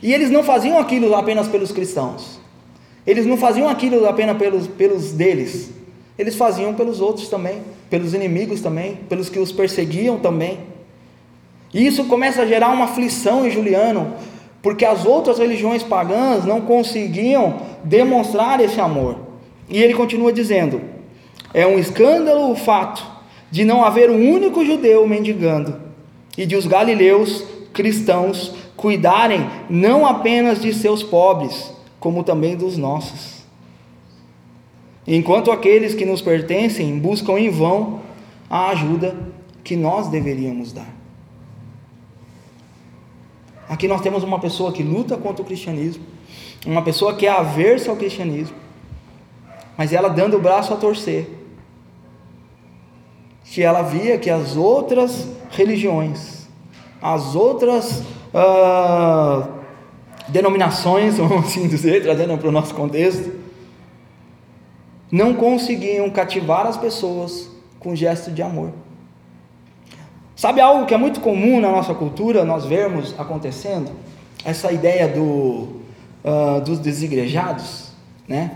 E 0.00 0.14
eles 0.14 0.30
não 0.30 0.44
faziam 0.44 0.78
aquilo 0.78 1.12
apenas 1.16 1.48
pelos 1.48 1.72
cristãos. 1.72 2.38
Eles 3.04 3.26
não 3.26 3.36
faziam 3.36 3.68
aquilo 3.68 4.06
apenas 4.06 4.38
pelos, 4.38 4.68
pelos 4.68 5.10
deles. 5.10 5.72
Eles 6.16 6.36
faziam 6.36 6.74
pelos 6.74 7.00
outros 7.00 7.26
também, 7.26 7.62
pelos 7.90 8.14
inimigos 8.14 8.60
também, 8.60 8.94
pelos 9.08 9.28
que 9.28 9.40
os 9.40 9.50
perseguiam 9.50 10.16
também. 10.16 10.60
Isso 11.74 12.04
começa 12.04 12.42
a 12.42 12.46
gerar 12.46 12.70
uma 12.70 12.84
aflição 12.84 13.44
em 13.44 13.50
Juliano, 13.50 14.14
porque 14.62 14.84
as 14.84 15.04
outras 15.04 15.40
religiões 15.40 15.82
pagãs 15.82 16.44
não 16.44 16.60
conseguiam 16.60 17.56
demonstrar 17.82 18.60
esse 18.60 18.80
amor. 18.80 19.16
E 19.68 19.82
ele 19.82 19.92
continua 19.92 20.32
dizendo: 20.32 20.80
é 21.52 21.66
um 21.66 21.76
escândalo 21.76 22.52
o 22.52 22.54
fato 22.54 23.04
de 23.50 23.64
não 23.64 23.84
haver 23.84 24.08
um 24.08 24.32
único 24.32 24.64
judeu 24.64 25.06
mendigando 25.06 25.80
e 26.38 26.46
de 26.46 26.54
os 26.54 26.66
galileus 26.66 27.44
cristãos 27.72 28.54
cuidarem 28.76 29.44
não 29.68 30.06
apenas 30.06 30.60
de 30.60 30.72
seus 30.72 31.02
pobres, 31.02 31.72
como 31.98 32.22
também 32.22 32.56
dos 32.56 32.76
nossos. 32.76 33.42
Enquanto 35.06 35.50
aqueles 35.50 35.94
que 35.94 36.04
nos 36.04 36.22
pertencem 36.22 36.98
buscam 36.98 37.38
em 37.38 37.50
vão 37.50 38.00
a 38.48 38.68
ajuda 38.68 39.16
que 39.62 39.76
nós 39.76 40.08
deveríamos 40.08 40.72
dar. 40.72 40.93
Aqui 43.68 43.88
nós 43.88 44.00
temos 44.00 44.22
uma 44.22 44.38
pessoa 44.38 44.72
que 44.72 44.82
luta 44.82 45.16
contra 45.16 45.42
o 45.42 45.44
cristianismo, 45.44 46.04
uma 46.66 46.82
pessoa 46.82 47.14
que 47.14 47.26
é 47.26 47.30
aversa 47.30 47.90
ao 47.90 47.96
cristianismo, 47.96 48.56
mas 49.76 49.92
ela 49.92 50.08
dando 50.08 50.36
o 50.36 50.40
braço 50.40 50.72
a 50.72 50.76
torcer. 50.76 51.28
Que 53.44 53.62
ela 53.62 53.82
via 53.82 54.18
que 54.18 54.30
as 54.30 54.56
outras 54.56 55.28
religiões, 55.50 56.48
as 57.00 57.34
outras 57.34 58.02
uh, 58.34 59.48
denominações, 60.28 61.16
vamos 61.18 61.46
assim 61.46 61.68
dizer, 61.68 62.02
trazendo 62.02 62.36
para 62.36 62.48
o 62.48 62.52
nosso 62.52 62.74
contexto, 62.74 63.32
não 65.10 65.34
conseguiam 65.34 66.10
cativar 66.10 66.66
as 66.66 66.76
pessoas 66.76 67.48
com 67.78 67.94
gesto 67.94 68.30
de 68.30 68.42
amor. 68.42 68.72
Sabe 70.44 70.60
algo 70.60 70.84
que 70.84 70.92
é 70.92 70.98
muito 70.98 71.20
comum 71.20 71.58
na 71.58 71.70
nossa 71.70 71.94
cultura 71.94 72.44
nós 72.44 72.66
vermos 72.66 73.14
acontecendo? 73.18 73.90
Essa 74.44 74.70
ideia 74.70 75.08
do, 75.08 75.22
uh, 76.22 76.60
dos 76.62 76.78
desigrejados, 76.78 77.92
né? 78.28 78.50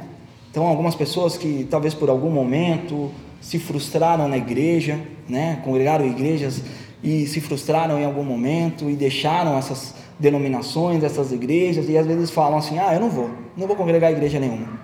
Então, 0.51 0.67
algumas 0.67 0.95
pessoas 0.95 1.39
que 1.39 1.67
talvez 1.71 1.95
por 1.95 2.11
algum 2.11 2.29
momento 2.29 3.11
se 3.41 3.59
frustraram 3.59 4.29
na 4.29 4.37
igreja, 4.37 5.01
né? 5.27 5.63
congregaram 5.65 6.05
igrejas 6.05 6.63
e 7.03 7.27
se 7.27 7.41
frustraram 7.41 7.99
em 7.99 8.05
algum 8.05 8.23
momento 8.23 8.91
e 8.91 8.95
deixaram 8.95 9.57
essas 9.57 9.95
denominações, 10.19 11.03
essas 11.03 11.33
igrejas, 11.33 11.89
e 11.89 11.97
às 11.97 12.07
vezes 12.07 12.29
falam 12.31 12.59
assim: 12.59 12.79
ah, 12.79 12.93
eu 12.93 13.01
não 13.01 13.09
vou, 13.09 13.31
não 13.57 13.67
vou 13.67 13.75
congregar 13.75 14.13
igreja 14.13 14.39
nenhuma. 14.39 14.79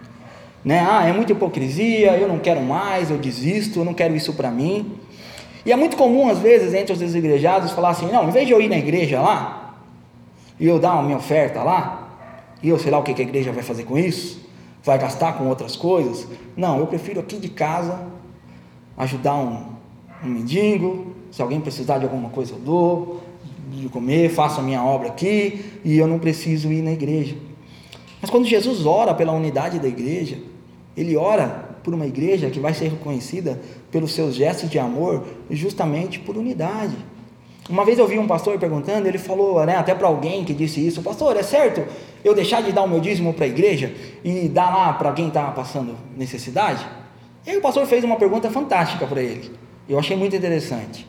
Né? 0.64 0.80
Ah, 0.80 1.07
é 1.07 1.12
muita 1.12 1.32
hipocrisia, 1.32 2.16
eu 2.16 2.26
não 2.26 2.38
quero 2.38 2.62
mais, 2.62 3.11
eu 3.11 3.18
desisto, 3.18 3.80
eu 3.80 3.84
não 3.84 3.92
quero 3.92 4.16
isso 4.16 4.32
para 4.32 4.50
mim. 4.50 5.03
E 5.64 5.72
é 5.72 5.76
muito 5.76 5.96
comum, 5.96 6.28
às 6.28 6.38
vezes, 6.38 6.74
entre 6.74 6.92
os 6.92 6.98
desigrejados, 6.98 7.72
falar 7.72 7.90
assim: 7.90 8.10
não, 8.10 8.28
em 8.28 8.30
vez 8.30 8.46
de 8.46 8.52
eu 8.52 8.60
ir 8.60 8.68
na 8.68 8.76
igreja 8.76 9.20
lá, 9.20 9.74
e 10.58 10.66
eu 10.66 10.78
dar 10.78 10.98
a 10.98 11.02
minha 11.02 11.16
oferta 11.16 11.62
lá, 11.62 12.08
e 12.62 12.68
eu 12.68 12.78
sei 12.78 12.90
lá 12.90 12.98
o 12.98 13.02
que 13.02 13.12
a 13.12 13.24
igreja 13.24 13.52
vai 13.52 13.62
fazer 13.62 13.84
com 13.84 13.98
isso, 13.98 14.40
vai 14.82 14.98
gastar 14.98 15.34
com 15.34 15.48
outras 15.48 15.76
coisas. 15.76 16.26
Não, 16.56 16.78
eu 16.78 16.86
prefiro 16.86 17.20
aqui 17.20 17.36
de 17.36 17.48
casa 17.48 18.14
ajudar 18.96 19.34
um, 19.34 19.66
um 20.22 20.28
mendigo. 20.28 21.14
Se 21.30 21.42
alguém 21.42 21.60
precisar 21.60 21.98
de 21.98 22.04
alguma 22.04 22.30
coisa, 22.30 22.52
eu 22.52 22.58
dou. 22.58 23.22
De 23.70 23.88
comer, 23.88 24.28
faço 24.28 24.60
a 24.60 24.62
minha 24.62 24.84
obra 24.84 25.08
aqui 25.08 25.80
e 25.84 25.98
eu 25.98 26.06
não 26.06 26.18
preciso 26.18 26.70
ir 26.70 26.82
na 26.82 26.92
igreja. 26.92 27.36
Mas 28.20 28.30
quando 28.30 28.46
Jesus 28.46 28.86
ora 28.86 29.12
pela 29.14 29.32
unidade 29.32 29.80
da 29.80 29.88
igreja, 29.88 30.38
ele 30.96 31.16
ora 31.16 31.76
por 31.82 31.92
uma 31.92 32.06
igreja 32.06 32.50
que 32.50 32.60
vai 32.60 32.72
ser 32.72 32.88
reconhecida 32.88 33.60
pelos 33.95 34.11
seus 34.11 34.34
gestos 34.34 34.68
de 34.68 34.76
amor, 34.76 35.24
justamente 35.49 36.18
por 36.18 36.36
unidade. 36.36 36.97
Uma 37.70 37.84
vez 37.84 37.97
eu 37.97 38.09
vi 38.09 38.18
um 38.18 38.26
pastor 38.26 38.59
perguntando, 38.59 39.07
ele 39.07 39.18
falou, 39.18 39.64
né, 39.64 39.76
até 39.76 39.95
para 39.95 40.09
alguém 40.09 40.45
que 40.45 40.53
disse 40.53 40.84
isso, 40.84 41.01
pastor, 41.01 41.36
é 41.36 41.45
certo 41.45 41.86
eu 42.24 42.34
deixar 42.34 42.61
de 42.61 42.72
dar 42.72 42.82
o 42.82 42.88
meu 42.88 42.99
dízimo 42.99 43.32
para 43.32 43.45
a 43.45 43.49
igreja 43.49 43.95
e 44.24 44.49
dar 44.49 44.74
lá 44.74 44.92
para 44.95 45.12
quem 45.12 45.28
está 45.28 45.45
passando 45.53 45.95
necessidade? 46.16 46.84
E 47.47 47.51
aí 47.51 47.57
o 47.57 47.61
pastor 47.61 47.86
fez 47.86 48.03
uma 48.03 48.16
pergunta 48.16 48.51
fantástica 48.51 49.07
para 49.07 49.22
ele, 49.22 49.53
eu 49.88 49.97
achei 49.97 50.16
muito 50.16 50.34
interessante. 50.34 51.07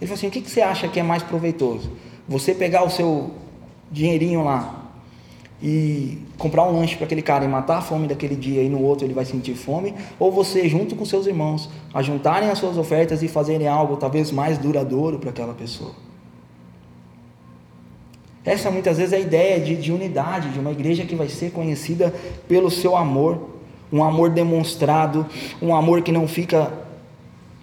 Ele 0.00 0.08
falou 0.08 0.14
assim, 0.14 0.26
o 0.26 0.30
que, 0.32 0.40
que 0.40 0.50
você 0.50 0.62
acha 0.62 0.88
que 0.88 0.98
é 0.98 1.04
mais 1.04 1.22
proveitoso? 1.22 1.92
Você 2.26 2.56
pegar 2.56 2.82
o 2.82 2.90
seu 2.90 3.30
dinheirinho 3.88 4.42
lá 4.42 4.85
e 5.62 6.18
comprar 6.36 6.64
um 6.64 6.78
lanche 6.78 6.96
para 6.96 7.06
aquele 7.06 7.22
cara 7.22 7.44
e 7.44 7.48
matar 7.48 7.78
a 7.78 7.80
fome 7.80 8.06
daquele 8.06 8.36
dia 8.36 8.62
e 8.62 8.68
no 8.68 8.82
outro 8.82 9.06
ele 9.06 9.14
vai 9.14 9.24
sentir 9.24 9.54
fome, 9.54 9.94
ou 10.18 10.30
você 10.30 10.68
junto 10.68 10.94
com 10.94 11.04
seus 11.04 11.26
irmãos, 11.26 11.70
a 11.94 12.02
juntarem 12.02 12.50
as 12.50 12.58
suas 12.58 12.76
ofertas 12.76 13.22
e 13.22 13.28
fazerem 13.28 13.66
algo 13.66 13.96
talvez 13.96 14.30
mais 14.30 14.58
duradouro 14.58 15.18
para 15.18 15.30
aquela 15.30 15.54
pessoa. 15.54 15.92
Essa 18.44 18.70
muitas 18.70 18.98
vezes 18.98 19.12
é 19.12 19.16
a 19.16 19.20
ideia 19.20 19.58
de, 19.58 19.74
de 19.74 19.90
unidade, 19.90 20.50
de 20.50 20.60
uma 20.60 20.70
igreja 20.70 21.04
que 21.04 21.16
vai 21.16 21.28
ser 21.28 21.50
conhecida 21.50 22.14
pelo 22.46 22.70
seu 22.70 22.96
amor, 22.96 23.56
um 23.92 24.04
amor 24.04 24.30
demonstrado, 24.30 25.26
um 25.60 25.74
amor 25.74 26.02
que 26.02 26.12
não 26.12 26.28
fica 26.28 26.72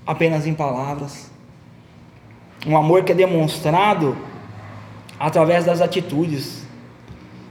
apenas 0.06 0.46
em 0.46 0.54
palavras, 0.54 1.32
um 2.68 2.76
amor 2.76 3.04
que 3.04 3.14
é 3.14 3.16
demonstrado 3.16 4.18
através 5.18 5.64
das 5.64 5.80
atitudes, 5.80 6.63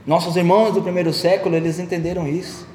Nossos 0.05 0.35
irmãos 0.35 0.73
do 0.73 0.81
primeiro 0.81 1.13
século, 1.13 1.55
eles 1.55 1.79
entenderam 1.79 2.27
isso. 2.27 2.67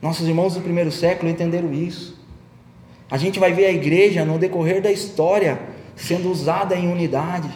Nossos 0.00 0.28
irmãos 0.28 0.54
do 0.54 0.60
primeiro 0.60 0.92
século 0.92 1.30
entenderam 1.30 1.72
isso. 1.72 2.16
A 3.10 3.16
gente 3.16 3.40
vai 3.40 3.52
ver 3.52 3.66
a 3.66 3.72
igreja 3.72 4.24
no 4.24 4.38
decorrer 4.38 4.80
da 4.80 4.92
história 4.92 5.60
sendo 5.96 6.30
usada 6.30 6.76
em 6.76 6.90
unidade. 6.90 7.48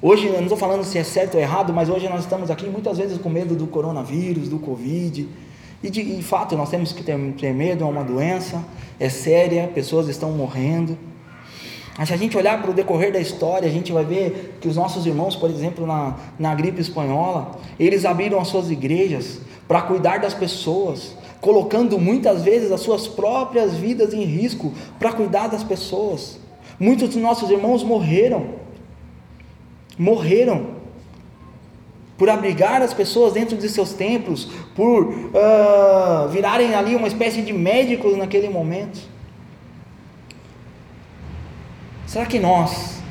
Hoje, 0.00 0.26
eu 0.26 0.34
não 0.34 0.42
estou 0.42 0.56
falando 0.56 0.84
se 0.84 0.98
é 0.98 1.02
certo 1.02 1.34
ou 1.34 1.40
errado, 1.40 1.72
mas 1.72 1.88
hoje 1.88 2.08
nós 2.08 2.20
estamos 2.20 2.50
aqui 2.50 2.66
muitas 2.66 2.98
vezes 2.98 3.18
com 3.18 3.28
medo 3.28 3.56
do 3.56 3.66
coronavírus, 3.66 4.48
do 4.48 4.58
Covid. 4.58 5.26
E 5.82 5.90
de, 5.90 6.22
fato, 6.22 6.56
nós 6.56 6.70
temos 6.70 6.92
que 6.92 7.02
ter, 7.02 7.18
ter 7.32 7.52
medo, 7.52 7.84
é 7.84 7.86
uma 7.86 8.04
doença, 8.04 8.64
é 9.00 9.08
séria, 9.08 9.66
pessoas 9.74 10.08
estão 10.08 10.30
morrendo. 10.32 10.96
Mas 11.96 12.08
se 12.08 12.14
a 12.14 12.16
gente 12.16 12.36
olhar 12.36 12.60
para 12.60 12.70
o 12.70 12.74
decorrer 12.74 13.12
da 13.12 13.20
história, 13.20 13.68
a 13.68 13.70
gente 13.70 13.92
vai 13.92 14.04
ver 14.04 14.58
que 14.60 14.66
os 14.66 14.76
nossos 14.76 15.06
irmãos, 15.06 15.36
por 15.36 15.48
exemplo, 15.48 15.86
na, 15.86 16.16
na 16.38 16.54
gripe 16.54 16.80
espanhola, 16.80 17.52
eles 17.78 18.04
abriram 18.04 18.40
as 18.40 18.48
suas 18.48 18.70
igrejas 18.70 19.40
para 19.68 19.82
cuidar 19.82 20.18
das 20.18 20.34
pessoas, 20.34 21.16
colocando 21.40 21.98
muitas 21.98 22.42
vezes 22.42 22.72
as 22.72 22.80
suas 22.80 23.06
próprias 23.06 23.74
vidas 23.74 24.12
em 24.12 24.24
risco 24.24 24.72
para 24.98 25.12
cuidar 25.12 25.46
das 25.46 25.62
pessoas. 25.62 26.38
Muitos 26.80 27.10
dos 27.10 27.22
nossos 27.22 27.48
irmãos 27.48 27.84
morreram, 27.84 28.46
morreram 29.96 30.74
por 32.18 32.28
abrigar 32.28 32.82
as 32.82 32.92
pessoas 32.92 33.32
dentro 33.32 33.56
de 33.56 33.68
seus 33.68 33.92
templos, 33.92 34.48
por 34.74 35.04
uh, 35.04 36.28
virarem 36.30 36.74
ali 36.74 36.96
uma 36.96 37.06
espécie 37.06 37.42
de 37.42 37.52
médicos 37.52 38.16
naquele 38.16 38.48
momento. 38.48 39.13
Será 42.14 42.26
que 42.26 42.38
nós 42.38 43.02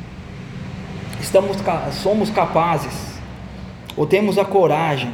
estamos, 1.19 1.57
somos 2.01 2.29
capazes, 2.29 3.19
ou 3.97 4.07
temos 4.07 4.37
a 4.37 4.45
coragem, 4.45 5.13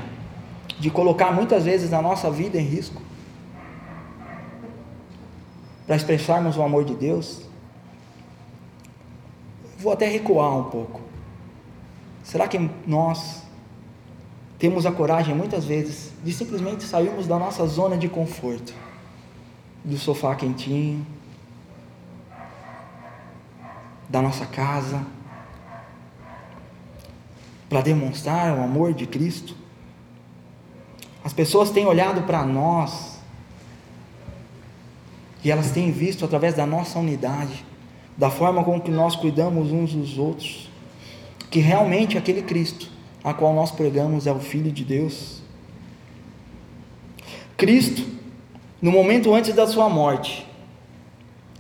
de 0.79 0.91
colocar 0.91 1.31
muitas 1.31 1.65
vezes 1.65 1.91
a 1.91 1.99
nossa 1.99 2.29
vida 2.29 2.61
em 2.61 2.63
risco, 2.63 3.01
para 5.87 5.95
expressarmos 5.95 6.55
o 6.55 6.61
amor 6.61 6.85
de 6.85 6.93
Deus? 6.93 7.41
Vou 9.79 9.91
até 9.91 10.07
recuar 10.07 10.55
um 10.55 10.65
pouco. 10.65 11.01
Será 12.23 12.47
que 12.47 12.69
nós 12.85 13.41
temos 14.59 14.85
a 14.85 14.91
coragem, 14.91 15.33
muitas 15.33 15.65
vezes, 15.65 16.13
de 16.23 16.31
simplesmente 16.31 16.83
sairmos 16.83 17.25
da 17.25 17.39
nossa 17.39 17.65
zona 17.65 17.97
de 17.97 18.07
conforto, 18.07 18.71
do 19.83 19.97
sofá 19.97 20.35
quentinho, 20.35 21.03
da 24.09 24.21
nossa 24.21 24.45
casa, 24.45 25.05
para 27.69 27.81
demonstrar 27.81 28.57
o 28.57 28.63
amor 28.63 28.93
de 28.93 29.05
Cristo. 29.05 29.55
As 31.23 31.31
pessoas 31.31 31.69
têm 31.69 31.85
olhado 31.85 32.23
para 32.23 32.43
nós 32.43 33.19
e 35.43 35.51
elas 35.51 35.71
têm 35.71 35.91
visto 35.91 36.25
através 36.25 36.55
da 36.55 36.65
nossa 36.65 36.97
unidade, 36.97 37.63
da 38.17 38.31
forma 38.31 38.63
com 38.63 38.81
que 38.81 38.89
nós 38.89 39.15
cuidamos 39.15 39.71
uns 39.71 39.93
dos 39.93 40.17
outros, 40.17 40.69
que 41.51 41.59
realmente 41.59 42.17
aquele 42.17 42.41
Cristo 42.41 42.89
a 43.23 43.33
qual 43.33 43.53
nós 43.53 43.71
pregamos 43.71 44.25
é 44.27 44.31
o 44.31 44.39
Filho 44.39 44.71
de 44.71 44.83
Deus. 44.83 45.41
Cristo, 47.57 48.05
no 48.81 48.91
momento 48.91 49.33
antes 49.33 49.53
da 49.53 49.67
sua 49.67 49.89
morte, 49.89 50.47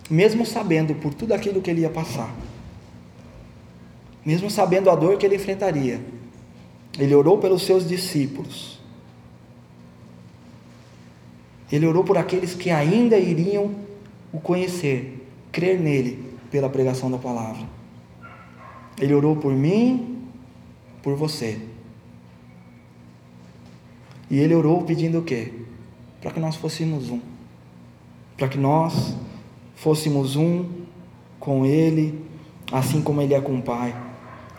mesmo 0.09 0.45
sabendo 0.45 0.95
por 0.95 1.13
tudo 1.13 1.33
aquilo 1.33 1.61
que 1.61 1.69
ele 1.69 1.81
ia 1.81 1.89
passar, 1.89 2.33
mesmo 4.25 4.49
sabendo 4.49 4.89
a 4.89 4.95
dor 4.95 5.17
que 5.17 5.25
ele 5.25 5.35
enfrentaria, 5.35 6.01
ele 6.97 7.13
orou 7.15 7.37
pelos 7.37 7.63
seus 7.63 7.87
discípulos. 7.87 8.79
Ele 11.71 11.85
orou 11.85 12.03
por 12.03 12.17
aqueles 12.17 12.55
que 12.55 12.71
ainda 12.71 13.17
iriam 13.17 13.75
o 14.33 14.39
conhecer, 14.39 15.25
crer 15.51 15.79
nele 15.79 16.33
pela 16.49 16.69
pregação 16.69 17.11
da 17.11 17.17
palavra. 17.17 17.65
Ele 18.99 19.13
orou 19.13 19.35
por 19.35 19.53
mim, 19.53 20.27
por 21.01 21.15
você. 21.15 21.61
E 24.29 24.37
ele 24.37 24.53
orou 24.53 24.83
pedindo 24.83 25.19
o 25.19 25.23
quê? 25.23 25.53
Para 26.21 26.31
que 26.31 26.39
nós 26.39 26.55
fôssemos 26.55 27.09
um. 27.09 27.19
Para 28.35 28.47
que 28.47 28.57
nós 28.57 29.15
fôssemos 29.79 30.35
um 30.35 30.65
com 31.39 31.65
Ele, 31.65 32.21
assim 32.71 33.01
como 33.01 33.21
Ele 33.21 33.33
é 33.33 33.39
com 33.39 33.55
o 33.55 33.61
Pai, 33.61 33.95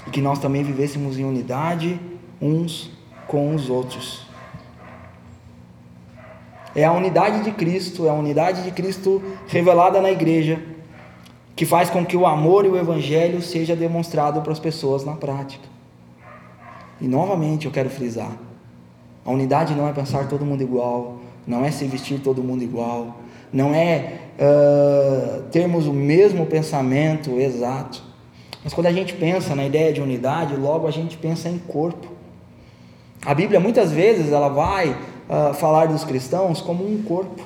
e 0.06 0.10
que 0.10 0.20
nós 0.20 0.38
também 0.38 0.62
vivêssemos 0.62 1.18
em 1.18 1.24
unidade 1.24 2.00
uns 2.40 2.90
com 3.28 3.54
os 3.54 3.68
outros. 3.68 4.26
É 6.74 6.84
a 6.84 6.92
unidade 6.92 7.44
de 7.44 7.52
Cristo, 7.52 8.06
é 8.06 8.08
a 8.08 8.14
unidade 8.14 8.62
de 8.62 8.70
Cristo 8.70 9.22
revelada 9.46 10.00
na 10.00 10.10
igreja, 10.10 10.62
que 11.54 11.66
faz 11.66 11.90
com 11.90 12.06
que 12.06 12.16
o 12.16 12.26
amor 12.26 12.64
e 12.64 12.68
o 12.68 12.76
Evangelho 12.78 13.42
seja 13.42 13.76
demonstrado 13.76 14.40
para 14.40 14.52
as 14.52 14.58
pessoas 14.58 15.04
na 15.04 15.16
prática. 15.16 15.68
E 16.98 17.06
novamente 17.06 17.66
eu 17.66 17.72
quero 17.72 17.90
frisar: 17.90 18.32
a 19.22 19.30
unidade 19.30 19.74
não 19.74 19.86
é 19.86 19.92
pensar 19.92 20.28
todo 20.28 20.46
mundo 20.46 20.62
igual, 20.62 21.18
não 21.46 21.62
é 21.62 21.70
se 21.70 21.84
vestir 21.84 22.20
todo 22.20 22.42
mundo 22.42 22.62
igual, 22.62 23.16
não 23.52 23.74
é 23.74 24.18
uh, 24.38 25.42
termos 25.50 25.86
o 25.86 25.92
mesmo 25.92 26.46
pensamento 26.46 27.38
exato. 27.38 28.02
Mas 28.62 28.72
quando 28.72 28.86
a 28.86 28.92
gente 28.92 29.14
pensa 29.14 29.54
na 29.54 29.64
ideia 29.64 29.92
de 29.92 30.00
unidade, 30.00 30.54
logo 30.56 30.86
a 30.86 30.90
gente 30.90 31.16
pensa 31.16 31.48
em 31.48 31.58
corpo. 31.58 32.08
A 33.24 33.34
Bíblia 33.34 33.60
muitas 33.60 33.92
vezes 33.92 34.32
ela 34.32 34.48
vai 34.48 34.90
uh, 34.90 35.54
falar 35.54 35.86
dos 35.86 36.04
cristãos 36.04 36.60
como 36.60 36.84
um 36.84 37.02
corpo, 37.02 37.42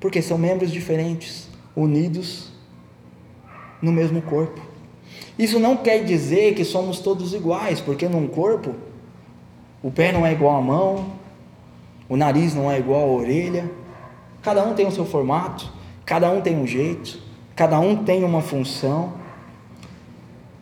porque 0.00 0.20
são 0.20 0.36
membros 0.36 0.70
diferentes, 0.70 1.48
unidos 1.76 2.52
no 3.80 3.92
mesmo 3.92 4.22
corpo. 4.22 4.60
Isso 5.38 5.58
não 5.58 5.76
quer 5.76 6.04
dizer 6.04 6.54
que 6.54 6.64
somos 6.64 7.00
todos 7.00 7.34
iguais, 7.34 7.80
porque 7.80 8.08
num 8.08 8.26
corpo 8.26 8.74
o 9.82 9.90
pé 9.90 10.12
não 10.12 10.24
é 10.24 10.32
igual 10.32 10.56
à 10.56 10.60
mão, 10.62 11.06
o 12.08 12.16
nariz 12.16 12.54
não 12.54 12.70
é 12.70 12.78
igual 12.78 13.02
à 13.02 13.12
orelha, 13.12 13.70
cada 14.42 14.62
um 14.64 14.74
tem 14.74 14.86
o 14.86 14.92
seu 14.92 15.06
formato, 15.06 15.72
cada 16.04 16.30
um 16.30 16.40
tem 16.40 16.56
um 16.56 16.66
jeito, 16.66 17.18
cada 17.56 17.78
um 17.80 18.04
tem 18.04 18.22
uma 18.24 18.42
função. 18.42 19.14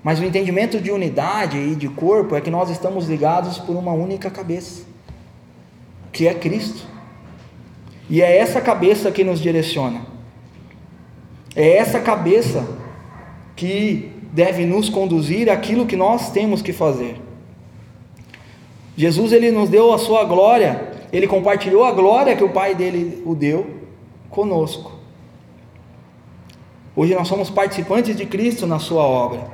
Mas 0.03 0.21
o 0.21 0.25
entendimento 0.25 0.81
de 0.81 0.91
unidade 0.91 1.59
e 1.59 1.75
de 1.75 1.89
corpo 1.89 2.35
é 2.37 2.41
que 2.41 2.51
nós 2.51 2.71
estamos 2.71 3.09
ligados 3.09 3.59
por 3.59 3.77
uma 3.77 3.93
única 3.93 4.31
cabeça, 4.31 4.85
que 6.13 6.27
é 6.27 6.35
Cristo. 6.35 6.87
E 8.09 8.21
é 8.21 8.37
essa 8.37 8.61
cabeça 8.61 9.11
que 9.11 9.25
nos 9.25 9.41
direciona. 9.41 10.03
É 11.55 11.77
essa 11.77 12.01
cabeça 12.01 12.67
que 13.55 14.11
deve 14.33 14.65
nos 14.65 14.89
conduzir 14.89 15.51
àquilo 15.51 15.87
que 15.87 15.97
nós 15.97 16.31
temos 16.31 16.63
que 16.63 16.73
fazer. 16.73 17.21
Jesus 18.97 19.33
ele 19.33 19.51
nos 19.51 19.69
deu 19.69 19.93
a 19.93 19.99
sua 19.99 20.25
glória 20.25 20.92
ele 21.13 21.29
compartilhou 21.29 21.85
a 21.85 21.93
glória 21.93 22.35
que 22.35 22.43
o 22.43 22.49
Pai 22.49 22.75
dele 22.75 23.23
o 23.27 23.35
deu 23.35 23.83
conosco. 24.31 24.93
Hoje 26.97 27.15
nós 27.15 27.29
somos 27.29 27.51
participantes 27.51 28.17
de 28.17 28.25
Cristo 28.25 28.67
na 28.67 28.79
sua 28.79 29.03
obra. 29.03 29.47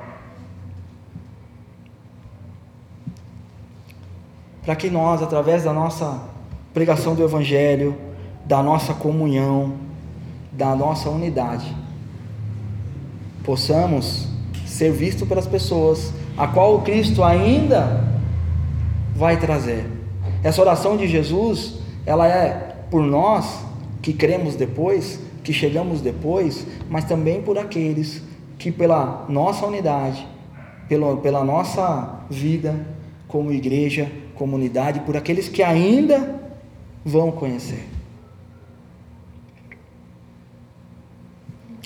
Para 4.62 4.76
que 4.76 4.88
nós, 4.88 5.20
através 5.22 5.64
da 5.64 5.72
nossa 5.72 6.20
pregação 6.72 7.14
do 7.14 7.24
Evangelho, 7.24 7.96
da 8.44 8.62
nossa 8.62 8.94
comunhão, 8.94 9.74
da 10.52 10.76
nossa 10.76 11.10
unidade, 11.10 11.74
possamos 13.42 14.28
ser 14.66 14.92
vistos 14.92 15.26
pelas 15.26 15.46
pessoas, 15.46 16.12
a 16.36 16.46
qual 16.46 16.76
o 16.76 16.82
Cristo 16.82 17.24
ainda 17.24 18.04
vai 19.14 19.38
trazer. 19.38 19.97
Essa 20.48 20.62
oração 20.62 20.96
de 20.96 21.06
Jesus, 21.06 21.74
ela 22.06 22.26
é 22.26 22.74
por 22.90 23.02
nós 23.02 23.66
que 24.00 24.14
cremos 24.14 24.56
depois, 24.56 25.20
que 25.44 25.52
chegamos 25.52 26.00
depois, 26.00 26.66
mas 26.88 27.04
também 27.04 27.42
por 27.42 27.58
aqueles 27.58 28.22
que 28.58 28.72
pela 28.72 29.26
nossa 29.28 29.66
unidade, 29.66 30.26
pela, 30.88 31.18
pela 31.18 31.44
nossa 31.44 32.22
vida 32.30 32.74
como 33.28 33.52
igreja, 33.52 34.10
comunidade, 34.36 35.00
por 35.00 35.18
aqueles 35.18 35.50
que 35.50 35.62
ainda 35.62 36.40
vão 37.04 37.30
conhecer. 37.30 37.86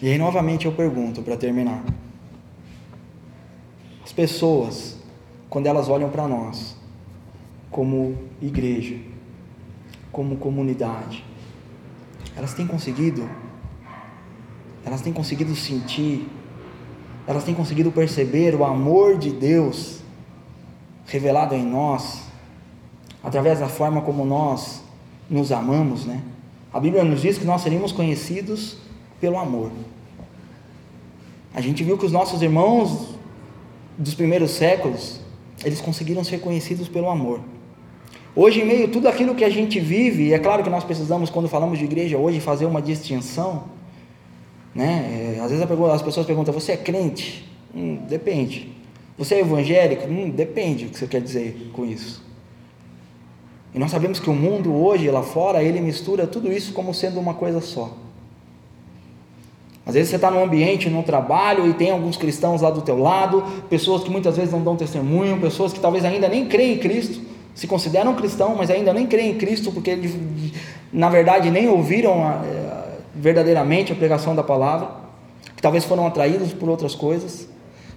E 0.00 0.08
aí 0.08 0.16
novamente 0.16 0.66
eu 0.66 0.72
pergunto 0.72 1.20
para 1.20 1.36
terminar. 1.36 1.82
As 4.04 4.12
pessoas, 4.12 4.96
quando 5.50 5.66
elas 5.66 5.88
olham 5.88 6.10
para 6.10 6.28
nós, 6.28 6.80
como 7.72 8.16
igreja, 8.40 8.96
como 10.12 10.36
comunidade, 10.36 11.24
elas 12.36 12.54
têm 12.54 12.66
conseguido, 12.66 13.28
elas 14.84 15.00
têm 15.00 15.12
conseguido 15.12 15.56
sentir, 15.56 16.28
elas 17.26 17.44
têm 17.44 17.54
conseguido 17.54 17.90
perceber 17.90 18.54
o 18.54 18.64
amor 18.64 19.16
de 19.18 19.30
Deus 19.30 20.00
revelado 21.06 21.54
em 21.54 21.64
nós, 21.64 22.22
através 23.22 23.58
da 23.58 23.68
forma 23.68 24.02
como 24.02 24.24
nós 24.24 24.82
nos 25.28 25.50
amamos, 25.50 26.04
né? 26.04 26.22
A 26.72 26.78
Bíblia 26.78 27.04
nos 27.04 27.22
diz 27.22 27.38
que 27.38 27.44
nós 27.44 27.62
seríamos 27.62 27.92
conhecidos 27.92 28.76
pelo 29.20 29.38
amor. 29.38 29.70
A 31.54 31.60
gente 31.60 31.84
viu 31.84 31.96
que 31.96 32.06
os 32.06 32.12
nossos 32.12 32.42
irmãos 32.42 33.14
dos 33.96 34.14
primeiros 34.14 34.50
séculos, 34.52 35.20
eles 35.64 35.80
conseguiram 35.80 36.24
ser 36.24 36.40
conhecidos 36.40 36.88
pelo 36.88 37.08
amor. 37.10 37.40
Hoje, 38.34 38.62
em 38.62 38.64
meio 38.64 38.86
a 38.86 38.88
tudo 38.88 39.08
aquilo 39.08 39.34
que 39.34 39.44
a 39.44 39.50
gente 39.50 39.78
vive, 39.78 40.28
e 40.28 40.32
é 40.32 40.38
claro 40.38 40.62
que 40.62 40.70
nós 40.70 40.84
precisamos, 40.84 41.28
quando 41.28 41.48
falamos 41.48 41.78
de 41.78 41.84
igreja 41.84 42.16
hoje, 42.16 42.40
fazer 42.40 42.64
uma 42.64 42.80
distinção. 42.80 43.64
Né? 44.74 45.36
É, 45.36 45.40
às 45.40 45.50
vezes 45.50 45.66
as 45.70 46.02
pessoas 46.02 46.26
perguntam: 46.26 46.54
você 46.54 46.72
é 46.72 46.76
crente? 46.76 47.46
Hum, 47.74 47.98
depende. 48.08 48.72
Você 49.18 49.34
é 49.34 49.40
evangélico? 49.40 50.08
Hum, 50.08 50.30
depende 50.30 50.86
o 50.86 50.88
que 50.88 50.98
você 50.98 51.06
quer 51.06 51.20
dizer 51.20 51.70
com 51.74 51.84
isso. 51.84 52.24
E 53.74 53.78
nós 53.78 53.90
sabemos 53.90 54.18
que 54.18 54.30
o 54.30 54.34
mundo 54.34 54.74
hoje, 54.74 55.10
lá 55.10 55.22
fora, 55.22 55.62
ele 55.62 55.80
mistura 55.80 56.26
tudo 56.26 56.50
isso 56.50 56.72
como 56.72 56.94
sendo 56.94 57.20
uma 57.20 57.34
coisa 57.34 57.60
só. 57.60 57.96
Às 59.84 59.94
vezes 59.94 60.10
você 60.10 60.16
está 60.16 60.30
num 60.30 60.42
ambiente, 60.42 60.88
num 60.88 61.02
trabalho, 61.02 61.68
e 61.68 61.74
tem 61.74 61.90
alguns 61.90 62.16
cristãos 62.16 62.62
lá 62.62 62.70
do 62.70 62.82
teu 62.82 62.98
lado, 62.98 63.42
pessoas 63.68 64.02
que 64.02 64.10
muitas 64.10 64.36
vezes 64.36 64.52
não 64.52 64.62
dão 64.62 64.76
testemunho, 64.76 65.40
pessoas 65.40 65.72
que 65.72 65.80
talvez 65.80 66.04
ainda 66.04 66.28
nem 66.28 66.46
creem 66.46 66.74
em 66.74 66.78
Cristo, 66.78 67.20
se 67.54 67.66
consideram 67.66 68.14
cristãos, 68.14 68.56
mas 68.56 68.70
ainda 68.70 68.92
nem 68.92 69.06
creem 69.06 69.32
em 69.32 69.38
Cristo, 69.38 69.70
porque 69.72 69.98
na 70.92 71.08
verdade 71.08 71.50
nem 71.50 71.68
ouviram 71.68 72.24
a, 72.24 72.30
a, 72.30 72.84
verdadeiramente 73.14 73.92
a 73.92 73.94
pregação 73.94 74.34
da 74.34 74.42
palavra, 74.42 74.90
que 75.54 75.62
talvez 75.62 75.84
foram 75.84 76.06
atraídos 76.06 76.52
por 76.52 76.68
outras 76.68 76.94
coisas. 76.94 77.48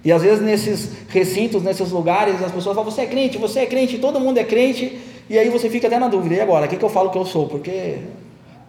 E 0.04 0.12
às 0.12 0.22
vezes 0.22 0.40
nesses 0.40 0.90
recintos, 1.08 1.62
nesses 1.62 1.90
lugares, 1.90 2.42
as 2.42 2.52
pessoas 2.52 2.76
falam: 2.76 2.90
você 2.90 3.02
é 3.02 3.06
crente, 3.06 3.38
você 3.38 3.60
é 3.60 3.66
crente, 3.66 3.98
todo 3.98 4.20
mundo 4.20 4.38
é 4.38 4.44
crente, 4.44 5.00
e 5.28 5.38
aí 5.38 5.48
você 5.48 5.68
fica 5.68 5.86
até 5.86 5.98
na 5.98 6.08
dúvida: 6.08 6.34
e 6.34 6.40
agora? 6.40 6.66
O 6.66 6.68
que, 6.68 6.76
que 6.76 6.84
eu 6.84 6.88
falo 6.88 7.10
que 7.10 7.18
eu 7.18 7.24
sou? 7.24 7.48
Porque 7.48 7.98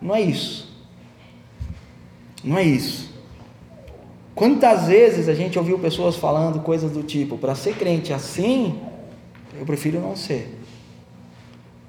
não 0.01 0.15
é 0.15 0.21
isso. 0.21 0.67
Não 2.43 2.57
é 2.57 2.63
isso. 2.63 3.13
Quantas 4.33 4.88
vezes 4.88 5.27
a 5.27 5.33
gente 5.33 5.57
ouviu 5.57 5.77
pessoas 5.77 6.15
falando 6.15 6.59
coisas 6.61 6.91
do 6.91 7.03
tipo: 7.03 7.38
para 7.38 7.53
ser 7.53 7.75
crente 7.75 8.13
assim, 8.13 8.79
eu 9.59 9.65
prefiro 9.65 9.99
não 9.99 10.15
ser. 10.15 10.56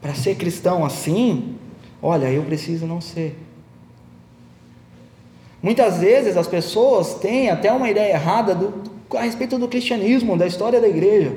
Para 0.09 0.15
ser 0.15 0.37
cristão 0.37 0.87
assim, 0.87 1.55
olha, 2.01 2.33
eu 2.33 2.43
preciso 2.43 2.87
não 2.87 2.99
ser. 2.99 3.39
Muitas 5.63 5.99
vezes 5.99 6.35
as 6.35 6.47
pessoas 6.47 7.17
têm 7.17 7.51
até 7.51 7.71
uma 7.71 7.91
ideia 7.91 8.15
errada 8.15 8.55
do, 8.55 8.91
a 9.15 9.21
respeito 9.21 9.59
do 9.59 9.69
cristianismo, 9.69 10.35
da 10.35 10.47
história 10.47 10.81
da 10.81 10.89
igreja. 10.89 11.37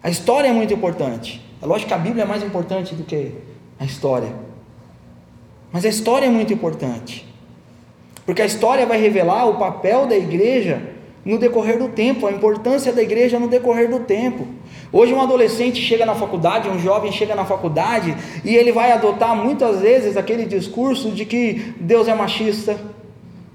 A 0.00 0.08
história 0.08 0.46
é 0.46 0.52
muito 0.52 0.72
importante. 0.72 1.44
É 1.60 1.66
lógico 1.66 1.88
que 1.88 1.94
a 1.94 1.98
Bíblia 1.98 2.22
é 2.22 2.24
mais 2.24 2.44
importante 2.44 2.94
do 2.94 3.02
que 3.02 3.32
a 3.80 3.84
história. 3.84 4.32
Mas 5.72 5.84
a 5.84 5.88
história 5.88 6.26
é 6.26 6.30
muito 6.30 6.52
importante. 6.52 7.26
Porque 8.24 8.42
a 8.42 8.46
história 8.46 8.86
vai 8.86 9.00
revelar 9.00 9.44
o 9.46 9.58
papel 9.58 10.06
da 10.06 10.16
igreja 10.16 10.88
no 11.26 11.38
decorrer 11.38 11.76
do 11.76 11.88
tempo, 11.88 12.24
a 12.28 12.30
importância 12.30 12.92
da 12.92 13.02
igreja 13.02 13.40
no 13.40 13.48
decorrer 13.48 13.90
do 13.90 13.98
tempo. 13.98 14.46
Hoje 14.92 15.12
um 15.12 15.20
adolescente 15.20 15.82
chega 15.82 16.06
na 16.06 16.14
faculdade, 16.14 16.68
um 16.68 16.78
jovem 16.78 17.10
chega 17.10 17.34
na 17.34 17.44
faculdade 17.44 18.16
e 18.44 18.54
ele 18.54 18.70
vai 18.70 18.92
adotar 18.92 19.34
muitas 19.34 19.80
vezes 19.80 20.16
aquele 20.16 20.44
discurso 20.44 21.10
de 21.10 21.24
que 21.24 21.74
Deus 21.80 22.06
é 22.06 22.14
machista, 22.14 22.78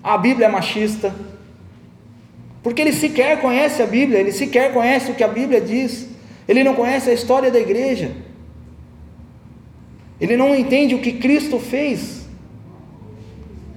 a 0.04 0.18
Bíblia 0.18 0.48
é 0.48 0.50
machista, 0.50 1.16
porque 2.62 2.82
ele 2.82 2.92
sequer 2.92 3.40
conhece 3.40 3.82
a 3.82 3.88
Bíblia, 3.88 4.20
ele 4.20 4.34
sequer 4.34 4.74
conhece 4.74 5.10
o 5.10 5.16
que 5.16 5.24
a 5.24 5.28
Bíblia 5.30 5.62
diz, 5.62 6.10
ele 6.50 6.66
não 6.66 6.76
conhece 6.76 7.10
a 7.10 7.14
história 7.14 7.50
da 7.50 7.60
igreja, 7.60 8.12
ele 10.20 10.36
não 10.36 10.54
entende 10.54 10.94
o 10.94 11.00
que 11.00 11.14
Cristo 11.14 11.58
fez, 11.58 12.21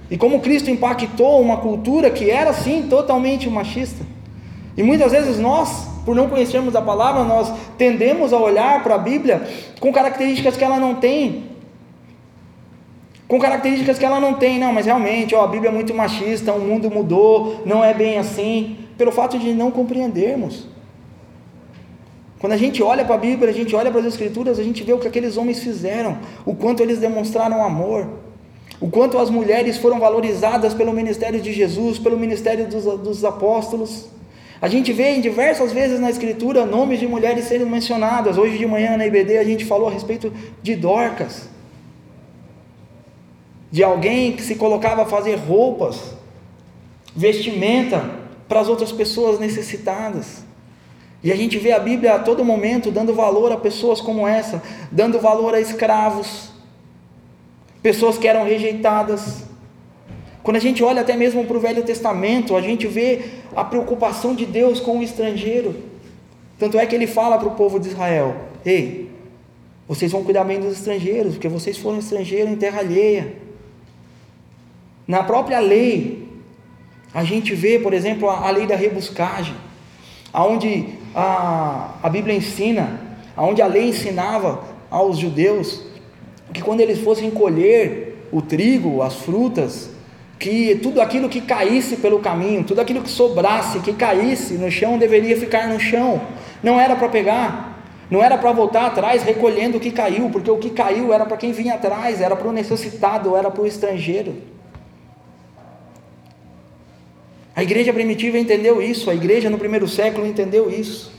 e 0.09 0.17
como 0.17 0.39
Cristo 0.39 0.69
impactou 0.69 1.41
uma 1.41 1.57
cultura 1.57 2.09
que 2.09 2.29
era 2.29 2.53
sim 2.53 2.87
totalmente 2.89 3.49
machista. 3.49 4.05
E 4.77 4.83
muitas 4.83 5.11
vezes 5.11 5.39
nós, 5.39 5.87
por 6.05 6.15
não 6.15 6.29
conhecermos 6.29 6.75
a 6.75 6.81
palavra, 6.81 7.23
nós 7.23 7.51
tendemos 7.77 8.33
a 8.33 8.37
olhar 8.37 8.83
para 8.83 8.95
a 8.95 8.97
Bíblia 8.97 9.47
com 9.79 9.91
características 9.91 10.57
que 10.57 10.63
ela 10.63 10.79
não 10.79 10.95
tem. 10.95 11.55
Com 13.27 13.39
características 13.39 13.97
que 13.97 14.05
ela 14.05 14.19
não 14.19 14.35
tem, 14.35 14.59
não, 14.59 14.71
mas 14.71 14.85
realmente, 14.85 15.33
ó, 15.33 15.43
a 15.43 15.47
Bíblia 15.47 15.69
é 15.69 15.73
muito 15.73 15.93
machista, 15.95 16.53
o 16.53 16.59
mundo 16.59 16.91
mudou, 16.91 17.63
não 17.65 17.83
é 17.83 17.91
bem 17.91 18.19
assim, 18.19 18.77
pelo 18.97 19.11
fato 19.11 19.39
de 19.39 19.51
não 19.51 19.71
compreendermos. 19.71 20.67
Quando 22.37 22.53
a 22.53 22.57
gente 22.57 22.83
olha 22.83 23.03
para 23.03 23.15
a 23.15 23.17
Bíblia, 23.17 23.49
a 23.49 23.53
gente 23.53 23.75
olha 23.75 23.89
para 23.89 24.01
as 24.01 24.05
Escrituras, 24.05 24.59
a 24.59 24.63
gente 24.63 24.83
vê 24.83 24.93
o 24.93 24.99
que 24.99 25.07
aqueles 25.07 25.37
homens 25.37 25.63
fizeram, 25.63 26.19
o 26.45 26.53
quanto 26.53 26.83
eles 26.83 26.99
demonstraram 26.99 27.63
amor, 27.63 28.07
o 28.79 28.89
quanto 28.89 29.17
as 29.17 29.29
mulheres 29.29 29.77
foram 29.77 29.99
valorizadas 29.99 30.73
pelo 30.73 30.91
ministério 30.91 31.39
de 31.39 31.53
Jesus, 31.53 31.97
pelo 31.97 32.17
ministério 32.17 32.67
dos, 32.67 32.83
dos 32.99 33.23
apóstolos. 33.23 34.07
A 34.61 34.67
gente 34.67 34.91
vê 34.91 35.11
em 35.11 35.21
diversas 35.21 35.71
vezes 35.71 35.99
na 35.99 36.09
Escritura 36.09 36.65
nomes 36.65 36.99
de 36.99 37.07
mulheres 37.07 37.45
sendo 37.45 37.65
mencionadas. 37.65 38.37
Hoje 38.37 38.57
de 38.57 38.65
manhã 38.65 38.97
na 38.97 39.05
IBD 39.05 39.37
a 39.37 39.43
gente 39.43 39.65
falou 39.65 39.87
a 39.87 39.91
respeito 39.91 40.31
de 40.61 40.75
Dorcas, 40.75 41.49
de 43.71 43.83
alguém 43.83 44.33
que 44.33 44.41
se 44.41 44.55
colocava 44.55 45.03
a 45.03 45.05
fazer 45.05 45.35
roupas, 45.35 46.15
vestimenta 47.15 48.09
para 48.47 48.59
as 48.59 48.67
outras 48.67 48.91
pessoas 48.91 49.39
necessitadas. 49.39 50.43
E 51.23 51.31
a 51.31 51.35
gente 51.35 51.57
vê 51.57 51.71
a 51.71 51.79
Bíblia 51.79 52.15
a 52.15 52.19
todo 52.19 52.45
momento 52.45 52.91
dando 52.91 53.13
valor 53.13 53.51
a 53.51 53.57
pessoas 53.57 53.99
como 53.99 54.27
essa, 54.27 54.61
dando 54.91 55.19
valor 55.19 55.55
a 55.55 55.59
escravos, 55.59 56.54
pessoas 57.85 58.17
que 58.17 58.27
eram 58.27 58.43
rejeitadas, 58.43 59.43
quando 60.41 60.57
a 60.57 60.59
gente 60.59 60.83
olha 60.83 61.01
até 61.01 61.15
mesmo 61.15 61.45
para 61.45 61.55
o 61.55 61.59
Velho 61.59 61.83
Testamento, 61.83 62.55
a 62.55 62.61
gente 62.61 62.87
vê 62.87 63.25
a 63.55 63.63
preocupação 63.63 64.33
de 64.33 64.43
Deus 64.43 64.79
com 64.79 64.97
o 64.97 65.03
estrangeiro. 65.03 65.75
Tanto 66.57 66.79
é 66.79 66.85
que 66.87 66.95
ele 66.95 67.05
fala 67.05 67.37
para 67.37 67.47
o 67.47 67.51
povo 67.51 67.79
de 67.79 67.89
Israel: 67.89 68.35
Ei, 68.65 69.11
vocês 69.87 70.11
vão 70.11 70.23
cuidar 70.23 70.43
bem 70.45 70.59
dos 70.59 70.71
estrangeiros, 70.71 71.33
porque 71.33 71.47
vocês 71.47 71.77
foram 71.77 71.99
estrangeiros 71.99 72.51
em 72.51 72.55
terra 72.55 72.79
alheia. 72.79 73.35
Na 75.07 75.21
própria 75.21 75.59
lei, 75.59 76.27
a 77.13 77.23
gente 77.23 77.53
vê, 77.53 77.77
por 77.77 77.93
exemplo, 77.93 78.27
a, 78.27 78.49
lei 78.49 78.65
da 78.65 78.75
rebuscagem, 78.75 79.53
aonde 80.33 80.87
a, 81.13 81.93
a 82.01 82.09
Bíblia 82.09 82.35
ensina, 82.35 82.99
aonde 83.37 83.61
a 83.61 83.67
lei 83.67 83.89
ensinava 83.89 84.63
aos 84.89 85.19
judeus 85.19 85.93
que 86.55 86.61
quando 86.61 86.79
eles 86.79 86.99
fossem 86.99 87.29
colher 87.29 88.27
o 88.31 88.41
trigo, 88.41 89.01
as 89.01 89.15
frutas, 89.15 89.89
que 90.39 90.79
tudo 90.81 91.01
aquilo 91.01 91.27
que 91.27 91.41
caísse 91.41 91.97
pelo 91.97 92.19
caminho, 92.19 92.63
tudo 92.63 92.79
aquilo 92.79 93.01
que 93.01 93.09
sobrasse, 93.09 93.81
que 93.81 93.91
caísse 93.91 94.53
no 94.53 94.71
chão, 94.71 94.97
deveria 94.97 95.37
ficar 95.37 95.67
no 95.67 95.77
chão, 95.77 96.21
não 96.63 96.79
era 96.79 96.95
para 96.95 97.09
pegar, 97.09 97.83
não 98.09 98.23
era 98.23 98.37
para 98.37 98.53
voltar 98.53 98.85
atrás 98.85 99.21
recolhendo 99.21 99.77
o 99.77 99.79
que 99.81 99.91
caiu, 99.91 100.29
porque 100.29 100.49
o 100.49 100.57
que 100.57 100.69
caiu 100.69 101.11
era 101.11 101.25
para 101.25 101.35
quem 101.35 101.51
vinha 101.51 101.73
atrás, 101.73 102.21
era 102.21 102.37
para 102.37 102.47
o 102.47 102.53
necessitado, 102.53 103.35
era 103.35 103.51
para 103.51 103.61
o 103.61 103.67
estrangeiro. 103.67 104.35
A 107.53 107.63
igreja 107.63 107.91
primitiva 107.91 108.37
entendeu 108.37 108.81
isso, 108.81 109.09
a 109.09 109.15
igreja 109.15 109.49
no 109.49 109.57
primeiro 109.57 109.89
século 109.89 110.25
entendeu 110.25 110.69
isso, 110.69 111.11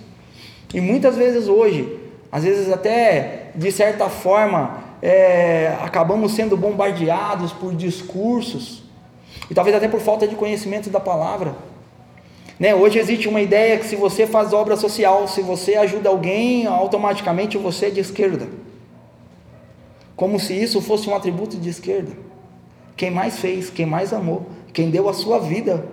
e 0.73 0.81
muitas 0.81 1.15
vezes 1.15 1.47
hoje, 1.47 1.99
às 2.33 2.43
vezes 2.43 2.73
até 2.73 3.51
de 3.55 3.71
certa 3.71 4.09
forma, 4.09 4.86
é, 5.03 5.77
acabamos 5.83 6.33
sendo 6.33 6.57
bombardeados 6.57 7.53
por 7.53 7.75
discursos 7.75 8.83
e 9.51 9.55
talvez 9.55 9.77
até 9.77 9.89
por 9.89 10.01
falta 10.01 10.27
de 10.27 10.35
conhecimento 10.35 10.91
da 10.91 11.01
palavra. 11.01 11.55
Né? 12.59 12.75
Hoje 12.75 12.99
existe 12.99 13.29
uma 13.29 13.41
ideia 13.41 13.79
que 13.79 13.87
se 13.87 13.97
você 13.97 14.27
faz 14.27 14.53
obra 14.53 14.77
social, 14.77 15.29
se 15.29 15.43
você 15.43 15.75
ajuda 15.75 16.09
alguém, 16.09 16.67
automaticamente 16.67 17.59
você 17.59 17.87
é 17.87 17.91
de 17.91 18.01
esquerda. 18.01 18.49
Como 20.17 20.41
se 20.41 20.55
isso 20.55 20.81
fosse 20.81 21.09
um 21.09 21.15
atributo 21.15 21.59
de 21.59 21.69
esquerda. 21.69 22.13
Quem 22.97 23.11
mais 23.11 23.39
fez, 23.39 23.69
quem 23.69 23.85
mais 23.85 24.13
amou, 24.15 24.47
quem 24.73 24.91
deu 24.91 25.09
a 25.09 25.13
sua 25.13 25.39
vida 25.39 25.87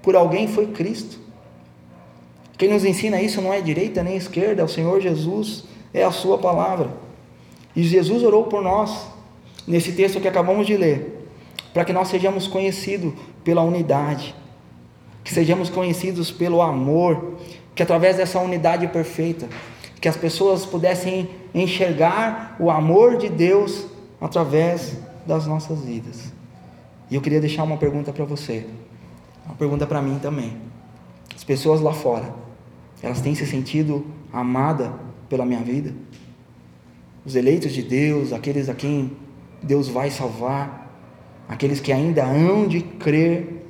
por 0.00 0.14
alguém 0.14 0.46
foi 0.46 0.68
Cristo. 0.68 1.18
Quem 2.56 2.68
nos 2.68 2.84
ensina 2.84 3.20
isso 3.20 3.40
não 3.40 3.52
é 3.52 3.60
direita 3.60 4.02
nem 4.02 4.16
esquerda, 4.16 4.62
é 4.62 4.64
o 4.64 4.68
Senhor 4.68 5.00
Jesus, 5.00 5.64
é 5.92 6.02
a 6.04 6.10
Sua 6.10 6.38
palavra. 6.38 6.90
E 7.78 7.84
Jesus 7.84 8.24
orou 8.24 8.42
por 8.46 8.60
nós, 8.60 9.06
nesse 9.64 9.92
texto 9.92 10.20
que 10.20 10.26
acabamos 10.26 10.66
de 10.66 10.76
ler 10.76 11.28
para 11.72 11.84
que 11.84 11.92
nós 11.92 12.08
sejamos 12.08 12.48
conhecidos 12.48 13.12
pela 13.44 13.62
unidade, 13.62 14.34
que 15.22 15.32
sejamos 15.32 15.70
conhecidos 15.70 16.32
pelo 16.32 16.60
amor, 16.60 17.34
que 17.76 17.82
através 17.84 18.16
dessa 18.16 18.40
unidade 18.40 18.88
perfeita, 18.88 19.48
que 20.00 20.08
as 20.08 20.16
pessoas 20.16 20.66
pudessem 20.66 21.30
enxergar 21.54 22.56
o 22.58 22.68
amor 22.68 23.16
de 23.16 23.28
Deus 23.28 23.86
através 24.20 24.98
das 25.24 25.46
nossas 25.46 25.80
vidas. 25.82 26.32
E 27.08 27.14
eu 27.14 27.20
queria 27.20 27.40
deixar 27.40 27.62
uma 27.62 27.76
pergunta 27.76 28.12
para 28.12 28.24
você, 28.24 28.66
uma 29.46 29.54
pergunta 29.54 29.86
para 29.86 30.02
mim 30.02 30.18
também. 30.18 30.56
As 31.32 31.44
pessoas 31.44 31.80
lá 31.80 31.92
fora, 31.92 32.34
elas 33.00 33.20
têm 33.20 33.36
se 33.36 33.46
sentido 33.46 34.04
amada 34.32 34.92
pela 35.28 35.46
minha 35.46 35.60
vida? 35.60 35.94
Os 37.28 37.36
eleitos 37.36 37.74
de 37.74 37.82
Deus, 37.82 38.32
aqueles 38.32 38.70
a 38.70 38.74
quem 38.74 39.12
Deus 39.62 39.86
vai 39.86 40.10
salvar, 40.10 40.98
aqueles 41.46 41.78
que 41.78 41.92
ainda 41.92 42.24
hão 42.24 42.66
de 42.66 42.80
crer 42.80 43.66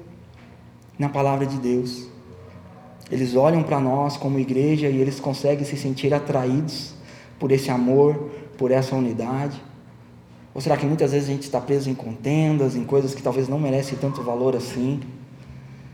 na 0.97 1.09
palavra 1.09 1.45
de 1.45 1.57
Deus. 1.59 2.07
Eles 3.11 3.35
olham 3.35 3.65
para 3.65 3.81
nós 3.81 4.17
como 4.17 4.39
igreja 4.39 4.89
e 4.89 5.01
eles 5.01 5.19
conseguem 5.19 5.65
se 5.65 5.77
sentir 5.77 6.15
atraídos 6.15 6.95
por 7.37 7.51
esse 7.51 7.69
amor, 7.69 8.31
por 8.57 8.71
essa 8.71 8.95
unidade. 8.95 9.61
Ou 10.55 10.61
será 10.61 10.77
que 10.77 10.87
muitas 10.87 11.11
vezes 11.11 11.29
a 11.29 11.33
gente 11.33 11.43
está 11.43 11.61
preso 11.61 11.91
em 11.91 11.97
contendas, 11.97 12.77
em 12.77 12.85
coisas 12.85 13.13
que 13.13 13.21
talvez 13.21 13.49
não 13.49 13.59
merecem 13.59 13.99
tanto 13.99 14.23
valor 14.23 14.55
assim? 14.55 15.01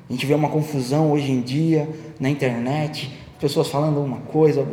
A 0.07 0.13
gente 0.13 0.27
vê 0.27 0.35
uma 0.35 0.51
confusão 0.51 1.13
hoje 1.13 1.33
em 1.33 1.41
dia 1.41 1.89
na 2.21 2.29
internet, 2.29 3.11
pessoas 3.41 3.69
falando 3.69 4.03
uma 4.03 4.19
coisa, 4.19 4.69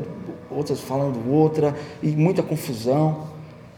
outras 0.56 0.80
falando 0.80 1.32
outra, 1.32 1.76
e 2.02 2.08
muita 2.10 2.43
confusão, 2.43 3.28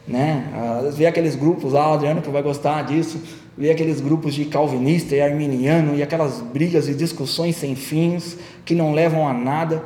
né? 0.07 0.51
Ah, 0.53 0.89
vê 0.91 1.05
aqueles 1.05 1.35
grupos 1.35 1.73
lá, 1.73 1.93
Adriano 1.93 2.21
que 2.21 2.29
vai 2.29 2.41
gostar 2.41 2.83
disso, 2.83 3.21
vê 3.57 3.71
aqueles 3.71 4.01
grupos 4.01 4.33
de 4.33 4.45
calvinista 4.45 5.15
e 5.15 5.21
arminiano, 5.21 5.95
e 5.95 6.03
aquelas 6.03 6.41
brigas 6.41 6.87
e 6.87 6.93
discussões 6.93 7.55
sem 7.55 7.75
fins, 7.75 8.37
que 8.65 8.75
não 8.75 8.93
levam 8.93 9.27
a 9.27 9.33
nada. 9.33 9.83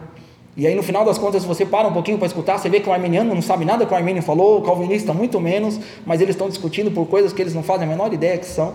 E 0.55 0.65
aí 0.65 0.73
no 0.73 0.81
final 0.81 1.05
das 1.05 1.17
contas, 1.17 1.43
se 1.43 1.47
você 1.47 1.65
para 1.65 1.87
um 1.87 1.93
pouquinho 1.93 2.17
para 2.17 2.25
escutar, 2.25 2.57
você 2.57 2.67
vê 2.67 2.79
que 2.79 2.89
o 2.89 2.93
arminiano 2.93 3.33
não 3.33 3.41
sabe 3.41 3.63
nada 3.63 3.85
que 3.85 3.93
o 3.93 3.95
armínio 3.95 4.23
falou, 4.23 4.57
o 4.57 4.61
calvinista 4.63 5.13
muito 5.13 5.39
menos, 5.39 5.79
mas 6.05 6.19
eles 6.19 6.33
estão 6.33 6.49
discutindo 6.49 6.89
por 6.89 7.05
coisas 7.05 7.31
que 7.31 7.41
eles 7.41 7.53
não 7.53 7.61
fazem 7.61 7.85
a 7.85 7.89
menor 7.89 8.11
ideia 8.11 8.37
que 8.37 8.45
são. 8.45 8.73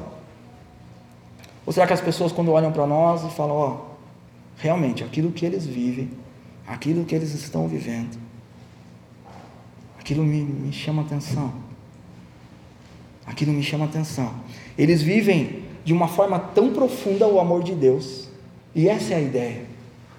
Ou 1.67 1.73
será 1.73 1.87
que 1.87 1.93
as 1.93 2.01
pessoas, 2.01 2.33
quando 2.33 2.53
olham 2.53 2.73
para 2.73 2.87
nós 2.87 3.25
e 3.25 3.31
falam, 3.31 3.57
ó, 3.57 3.77
realmente, 4.57 5.03
aquilo 5.03 5.31
que 5.33 5.45
eles 5.45 5.67
vivem, 5.67 6.11
aquilo 6.67 7.05
que 7.05 7.15
eles 7.15 7.35
estão 7.35 7.67
vivendo, 7.69 8.19
aquilo 9.99 10.25
me, 10.25 10.43
me 10.43 10.73
chama 10.73 11.03
atenção. 11.03 11.53
Aquilo 13.27 13.53
me 13.53 13.63
chama 13.63 13.85
atenção. 13.85 14.35
Eles 14.77 15.03
vivem 15.03 15.63
de 15.85 15.93
uma 15.93 16.09
forma 16.09 16.39
tão 16.39 16.73
profunda 16.73 17.27
o 17.27 17.39
amor 17.39 17.63
de 17.63 17.75
Deus, 17.75 18.29
e 18.75 18.89
essa 18.89 19.15
é 19.15 19.17
a 19.17 19.21
ideia. 19.21 19.63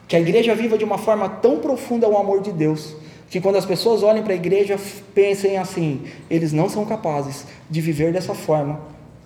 Que 0.08 0.16
a 0.16 0.20
igreja 0.20 0.54
viva 0.54 0.78
de 0.78 0.84
uma 0.84 0.98
forma 0.98 1.28
tão 1.28 1.60
profunda 1.60 2.08
o 2.08 2.18
amor 2.18 2.42
de 2.42 2.52
Deus, 2.52 2.96
que 3.30 3.42
quando 3.42 3.56
as 3.56 3.66
pessoas 3.66 4.04
olhem 4.04 4.24
para 4.24 4.34
a 4.34 4.36
igreja, 4.36 4.78
pensem 5.14 5.58
assim: 5.58 6.04
eles 6.30 6.54
não 6.54 6.70
são 6.70 6.86
capazes 6.86 7.46
de 7.70 7.82
viver 7.82 8.14
dessa 8.14 8.34
forma 8.34 8.80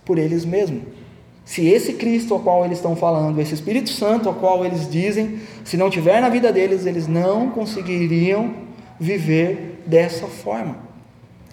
por 0.05 0.17
eles 0.17 0.45
mesmos. 0.45 0.83
Se 1.47 1.65
esse 1.65 1.93
Cristo 1.93 2.33
ao 2.33 2.41
qual 2.41 2.65
eles 2.65 2.77
estão 2.77 2.93
falando, 2.93 3.39
esse 3.39 3.53
Espírito 3.53 3.89
Santo 3.89 4.27
ao 4.27 4.35
qual 4.35 4.65
eles 4.65 4.91
dizem, 4.91 5.39
se 5.63 5.77
não 5.77 5.89
tiver 5.89 6.19
na 6.19 6.27
vida 6.27 6.51
deles, 6.51 6.85
eles 6.85 7.07
não 7.07 7.49
conseguiriam 7.51 8.53
viver 8.99 9.81
dessa 9.85 10.27
forma. 10.27 10.77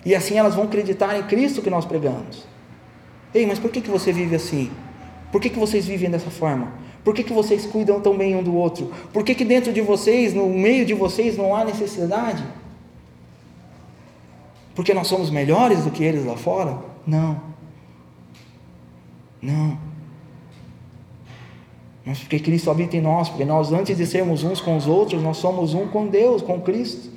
E 0.05 0.13
assim 0.13 0.37
elas 0.37 0.57
vão 0.57 0.65
acreditar 0.65 1.17
em 1.17 1.23
Cristo 1.23 1.63
que 1.63 1.71
nós 1.71 1.85
pregamos. 1.85 2.45
Ei, 3.33 3.47
mas 3.47 3.61
por 3.61 3.71
que, 3.71 3.81
que 3.81 3.89
você 3.89 4.13
vive 4.13 4.35
assim? 4.35 4.69
Por 5.31 5.41
que, 5.41 5.49
que 5.49 5.61
vocês 5.61 5.87
vivem 5.87 6.11
dessa 6.11 6.29
forma? 6.29 6.73
Por 7.05 7.15
que, 7.15 7.23
que 7.23 7.33
vocês 7.33 7.65
cuidam 7.65 8.01
tão 8.01 8.17
bem 8.17 8.35
um 8.35 8.43
do 8.43 8.53
outro? 8.53 8.93
Por 9.13 9.23
que, 9.23 9.33
que 9.33 9.45
dentro 9.45 9.73
de 9.73 9.81
vocês, 9.81 10.35
no 10.35 10.49
meio 10.49 10.85
de 10.85 10.93
vocês, 10.93 11.37
não 11.37 11.55
há 11.55 11.65
necessidade? 11.65 12.43
Porque 14.75 14.93
nós 14.93 15.07
somos 15.07 15.31
melhores 15.31 15.85
do 15.85 15.93
que 15.93 16.03
eles 16.03 16.25
lá 16.25 16.37
fora? 16.37 16.79
Não. 17.07 17.55
Não. 19.41 19.84
Porque 22.05 22.39
Cristo 22.39 22.71
habita 22.71 22.97
em 22.97 23.01
nós, 23.01 23.29
porque 23.31 23.45
nós, 23.45 23.73
antes 23.73 23.97
de 23.97 24.07
sermos 24.07 24.45
uns 24.45 24.61
com 24.61 24.77
os 24.77 24.87
outros, 24.87 25.23
nós 25.23 25.39
somos 25.39 25.73
um 25.73 25.89
com 25.89 26.07
Deus, 26.07 26.43
com 26.43 26.61
Cristo. 26.61 27.11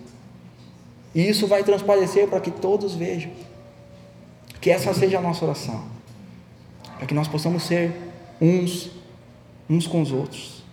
E 1.14 1.28
isso 1.28 1.46
vai 1.46 1.64
transparecer 1.64 2.28
para 2.28 2.40
que 2.40 2.50
todos 2.50 2.96
vejam. 2.96 3.32
Que 4.62 4.72
essa 4.72 4.94
seja 4.94 5.18
a 5.18 5.22
nossa 5.22 5.44
oração. 5.44 5.84
Para 6.98 7.06
que 7.06 7.14
nós 7.14 7.28
possamos 7.28 7.64
ser 7.64 7.92
uns, 8.40 8.92
uns 9.70 9.88
com 9.88 10.02
os 10.02 10.12
outros. 10.12 10.64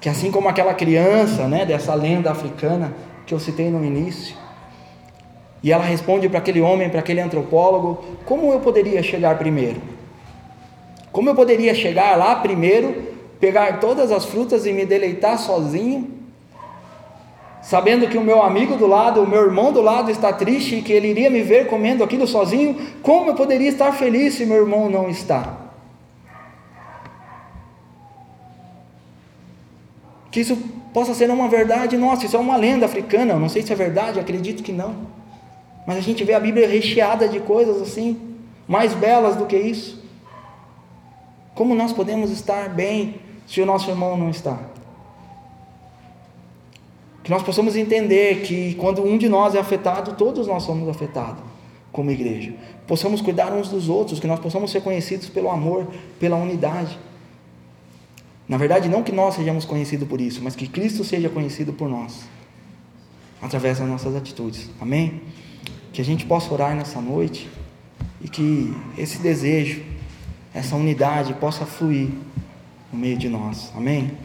Que 0.00 0.08
assim 0.08 0.30
como 0.30 0.48
aquela 0.48 0.74
criança, 0.74 1.46
né, 1.46 1.64
dessa 1.64 1.94
lenda 1.94 2.30
africana 2.30 2.94
que 3.26 3.32
eu 3.32 3.38
citei 3.38 3.70
no 3.70 3.84
início, 3.84 4.36
e 5.62 5.72
ela 5.72 5.84
responde 5.84 6.28
para 6.28 6.40
aquele 6.40 6.60
homem, 6.60 6.90
para 6.90 7.00
aquele 7.00 7.20
antropólogo: 7.20 8.04
como 8.26 8.52
eu 8.52 8.60
poderia 8.60 9.02
chegar 9.02 9.38
primeiro? 9.38 9.80
Como 11.14 11.30
eu 11.30 11.34
poderia 11.36 11.72
chegar 11.76 12.18
lá 12.18 12.34
primeiro, 12.34 13.04
pegar 13.38 13.78
todas 13.78 14.10
as 14.10 14.24
frutas 14.24 14.66
e 14.66 14.72
me 14.72 14.84
deleitar 14.84 15.38
sozinho, 15.38 16.10
sabendo 17.62 18.08
que 18.08 18.18
o 18.18 18.20
meu 18.20 18.42
amigo 18.42 18.74
do 18.74 18.88
lado, 18.88 19.22
o 19.22 19.26
meu 19.26 19.42
irmão 19.42 19.72
do 19.72 19.80
lado 19.80 20.10
está 20.10 20.32
triste 20.32 20.74
e 20.74 20.82
que 20.82 20.92
ele 20.92 21.06
iria 21.06 21.30
me 21.30 21.40
ver 21.40 21.68
comendo 21.68 22.02
aquilo 22.02 22.26
sozinho? 22.26 22.76
Como 23.00 23.30
eu 23.30 23.36
poderia 23.36 23.68
estar 23.68 23.92
feliz 23.92 24.34
se 24.34 24.44
meu 24.44 24.56
irmão 24.56 24.90
não 24.90 25.08
está? 25.08 25.56
Que 30.32 30.40
isso 30.40 30.58
possa 30.92 31.14
ser 31.14 31.30
uma 31.30 31.46
verdade 31.46 31.96
nossa, 31.96 32.26
isso 32.26 32.36
é 32.36 32.40
uma 32.40 32.56
lenda 32.56 32.86
africana, 32.86 33.34
eu 33.34 33.38
não 33.38 33.48
sei 33.48 33.62
se 33.62 33.72
é 33.72 33.76
verdade, 33.76 34.18
acredito 34.18 34.64
que 34.64 34.72
não. 34.72 34.96
Mas 35.86 35.96
a 35.96 36.00
gente 36.00 36.24
vê 36.24 36.34
a 36.34 36.40
Bíblia 36.40 36.66
recheada 36.66 37.28
de 37.28 37.38
coisas 37.38 37.80
assim, 37.80 38.20
mais 38.66 38.94
belas 38.94 39.36
do 39.36 39.46
que 39.46 39.56
isso. 39.56 40.02
Como 41.54 41.74
nós 41.74 41.92
podemos 41.92 42.30
estar 42.30 42.68
bem 42.68 43.16
se 43.46 43.60
o 43.60 43.66
nosso 43.66 43.88
irmão 43.88 44.16
não 44.16 44.30
está? 44.30 44.58
Que 47.22 47.30
nós 47.30 47.42
possamos 47.42 47.76
entender 47.76 48.42
que 48.42 48.74
quando 48.74 49.02
um 49.02 49.16
de 49.16 49.28
nós 49.28 49.54
é 49.54 49.58
afetado, 49.58 50.12
todos 50.14 50.46
nós 50.46 50.62
somos 50.62 50.88
afetados 50.88 51.42
como 51.90 52.10
igreja. 52.10 52.52
Possamos 52.86 53.20
cuidar 53.20 53.52
uns 53.52 53.68
dos 53.68 53.88
outros, 53.88 54.18
que 54.18 54.26
nós 54.26 54.40
possamos 54.40 54.70
ser 54.72 54.82
conhecidos 54.82 55.28
pelo 55.28 55.48
amor, 55.48 55.86
pela 56.18 56.36
unidade. 56.36 56.98
Na 58.48 58.56
verdade, 58.56 58.88
não 58.88 59.02
que 59.02 59.12
nós 59.12 59.34
sejamos 59.34 59.64
conhecidos 59.64 60.06
por 60.06 60.20
isso, 60.20 60.42
mas 60.42 60.56
que 60.56 60.66
Cristo 60.66 61.04
seja 61.04 61.28
conhecido 61.30 61.72
por 61.72 61.88
nós, 61.88 62.28
através 63.40 63.78
das 63.78 63.88
nossas 63.88 64.14
atitudes. 64.16 64.68
Amém? 64.80 65.22
Que 65.92 66.00
a 66.02 66.04
gente 66.04 66.26
possa 66.26 66.52
orar 66.52 66.74
nessa 66.74 67.00
noite 67.00 67.48
e 68.20 68.28
que 68.28 68.74
esse 68.98 69.18
desejo 69.22 69.93
essa 70.54 70.76
unidade 70.76 71.34
possa 71.34 71.66
fluir 71.66 72.10
no 72.92 72.98
meio 72.98 73.18
de 73.18 73.28
nós. 73.28 73.72
Amém? 73.76 74.16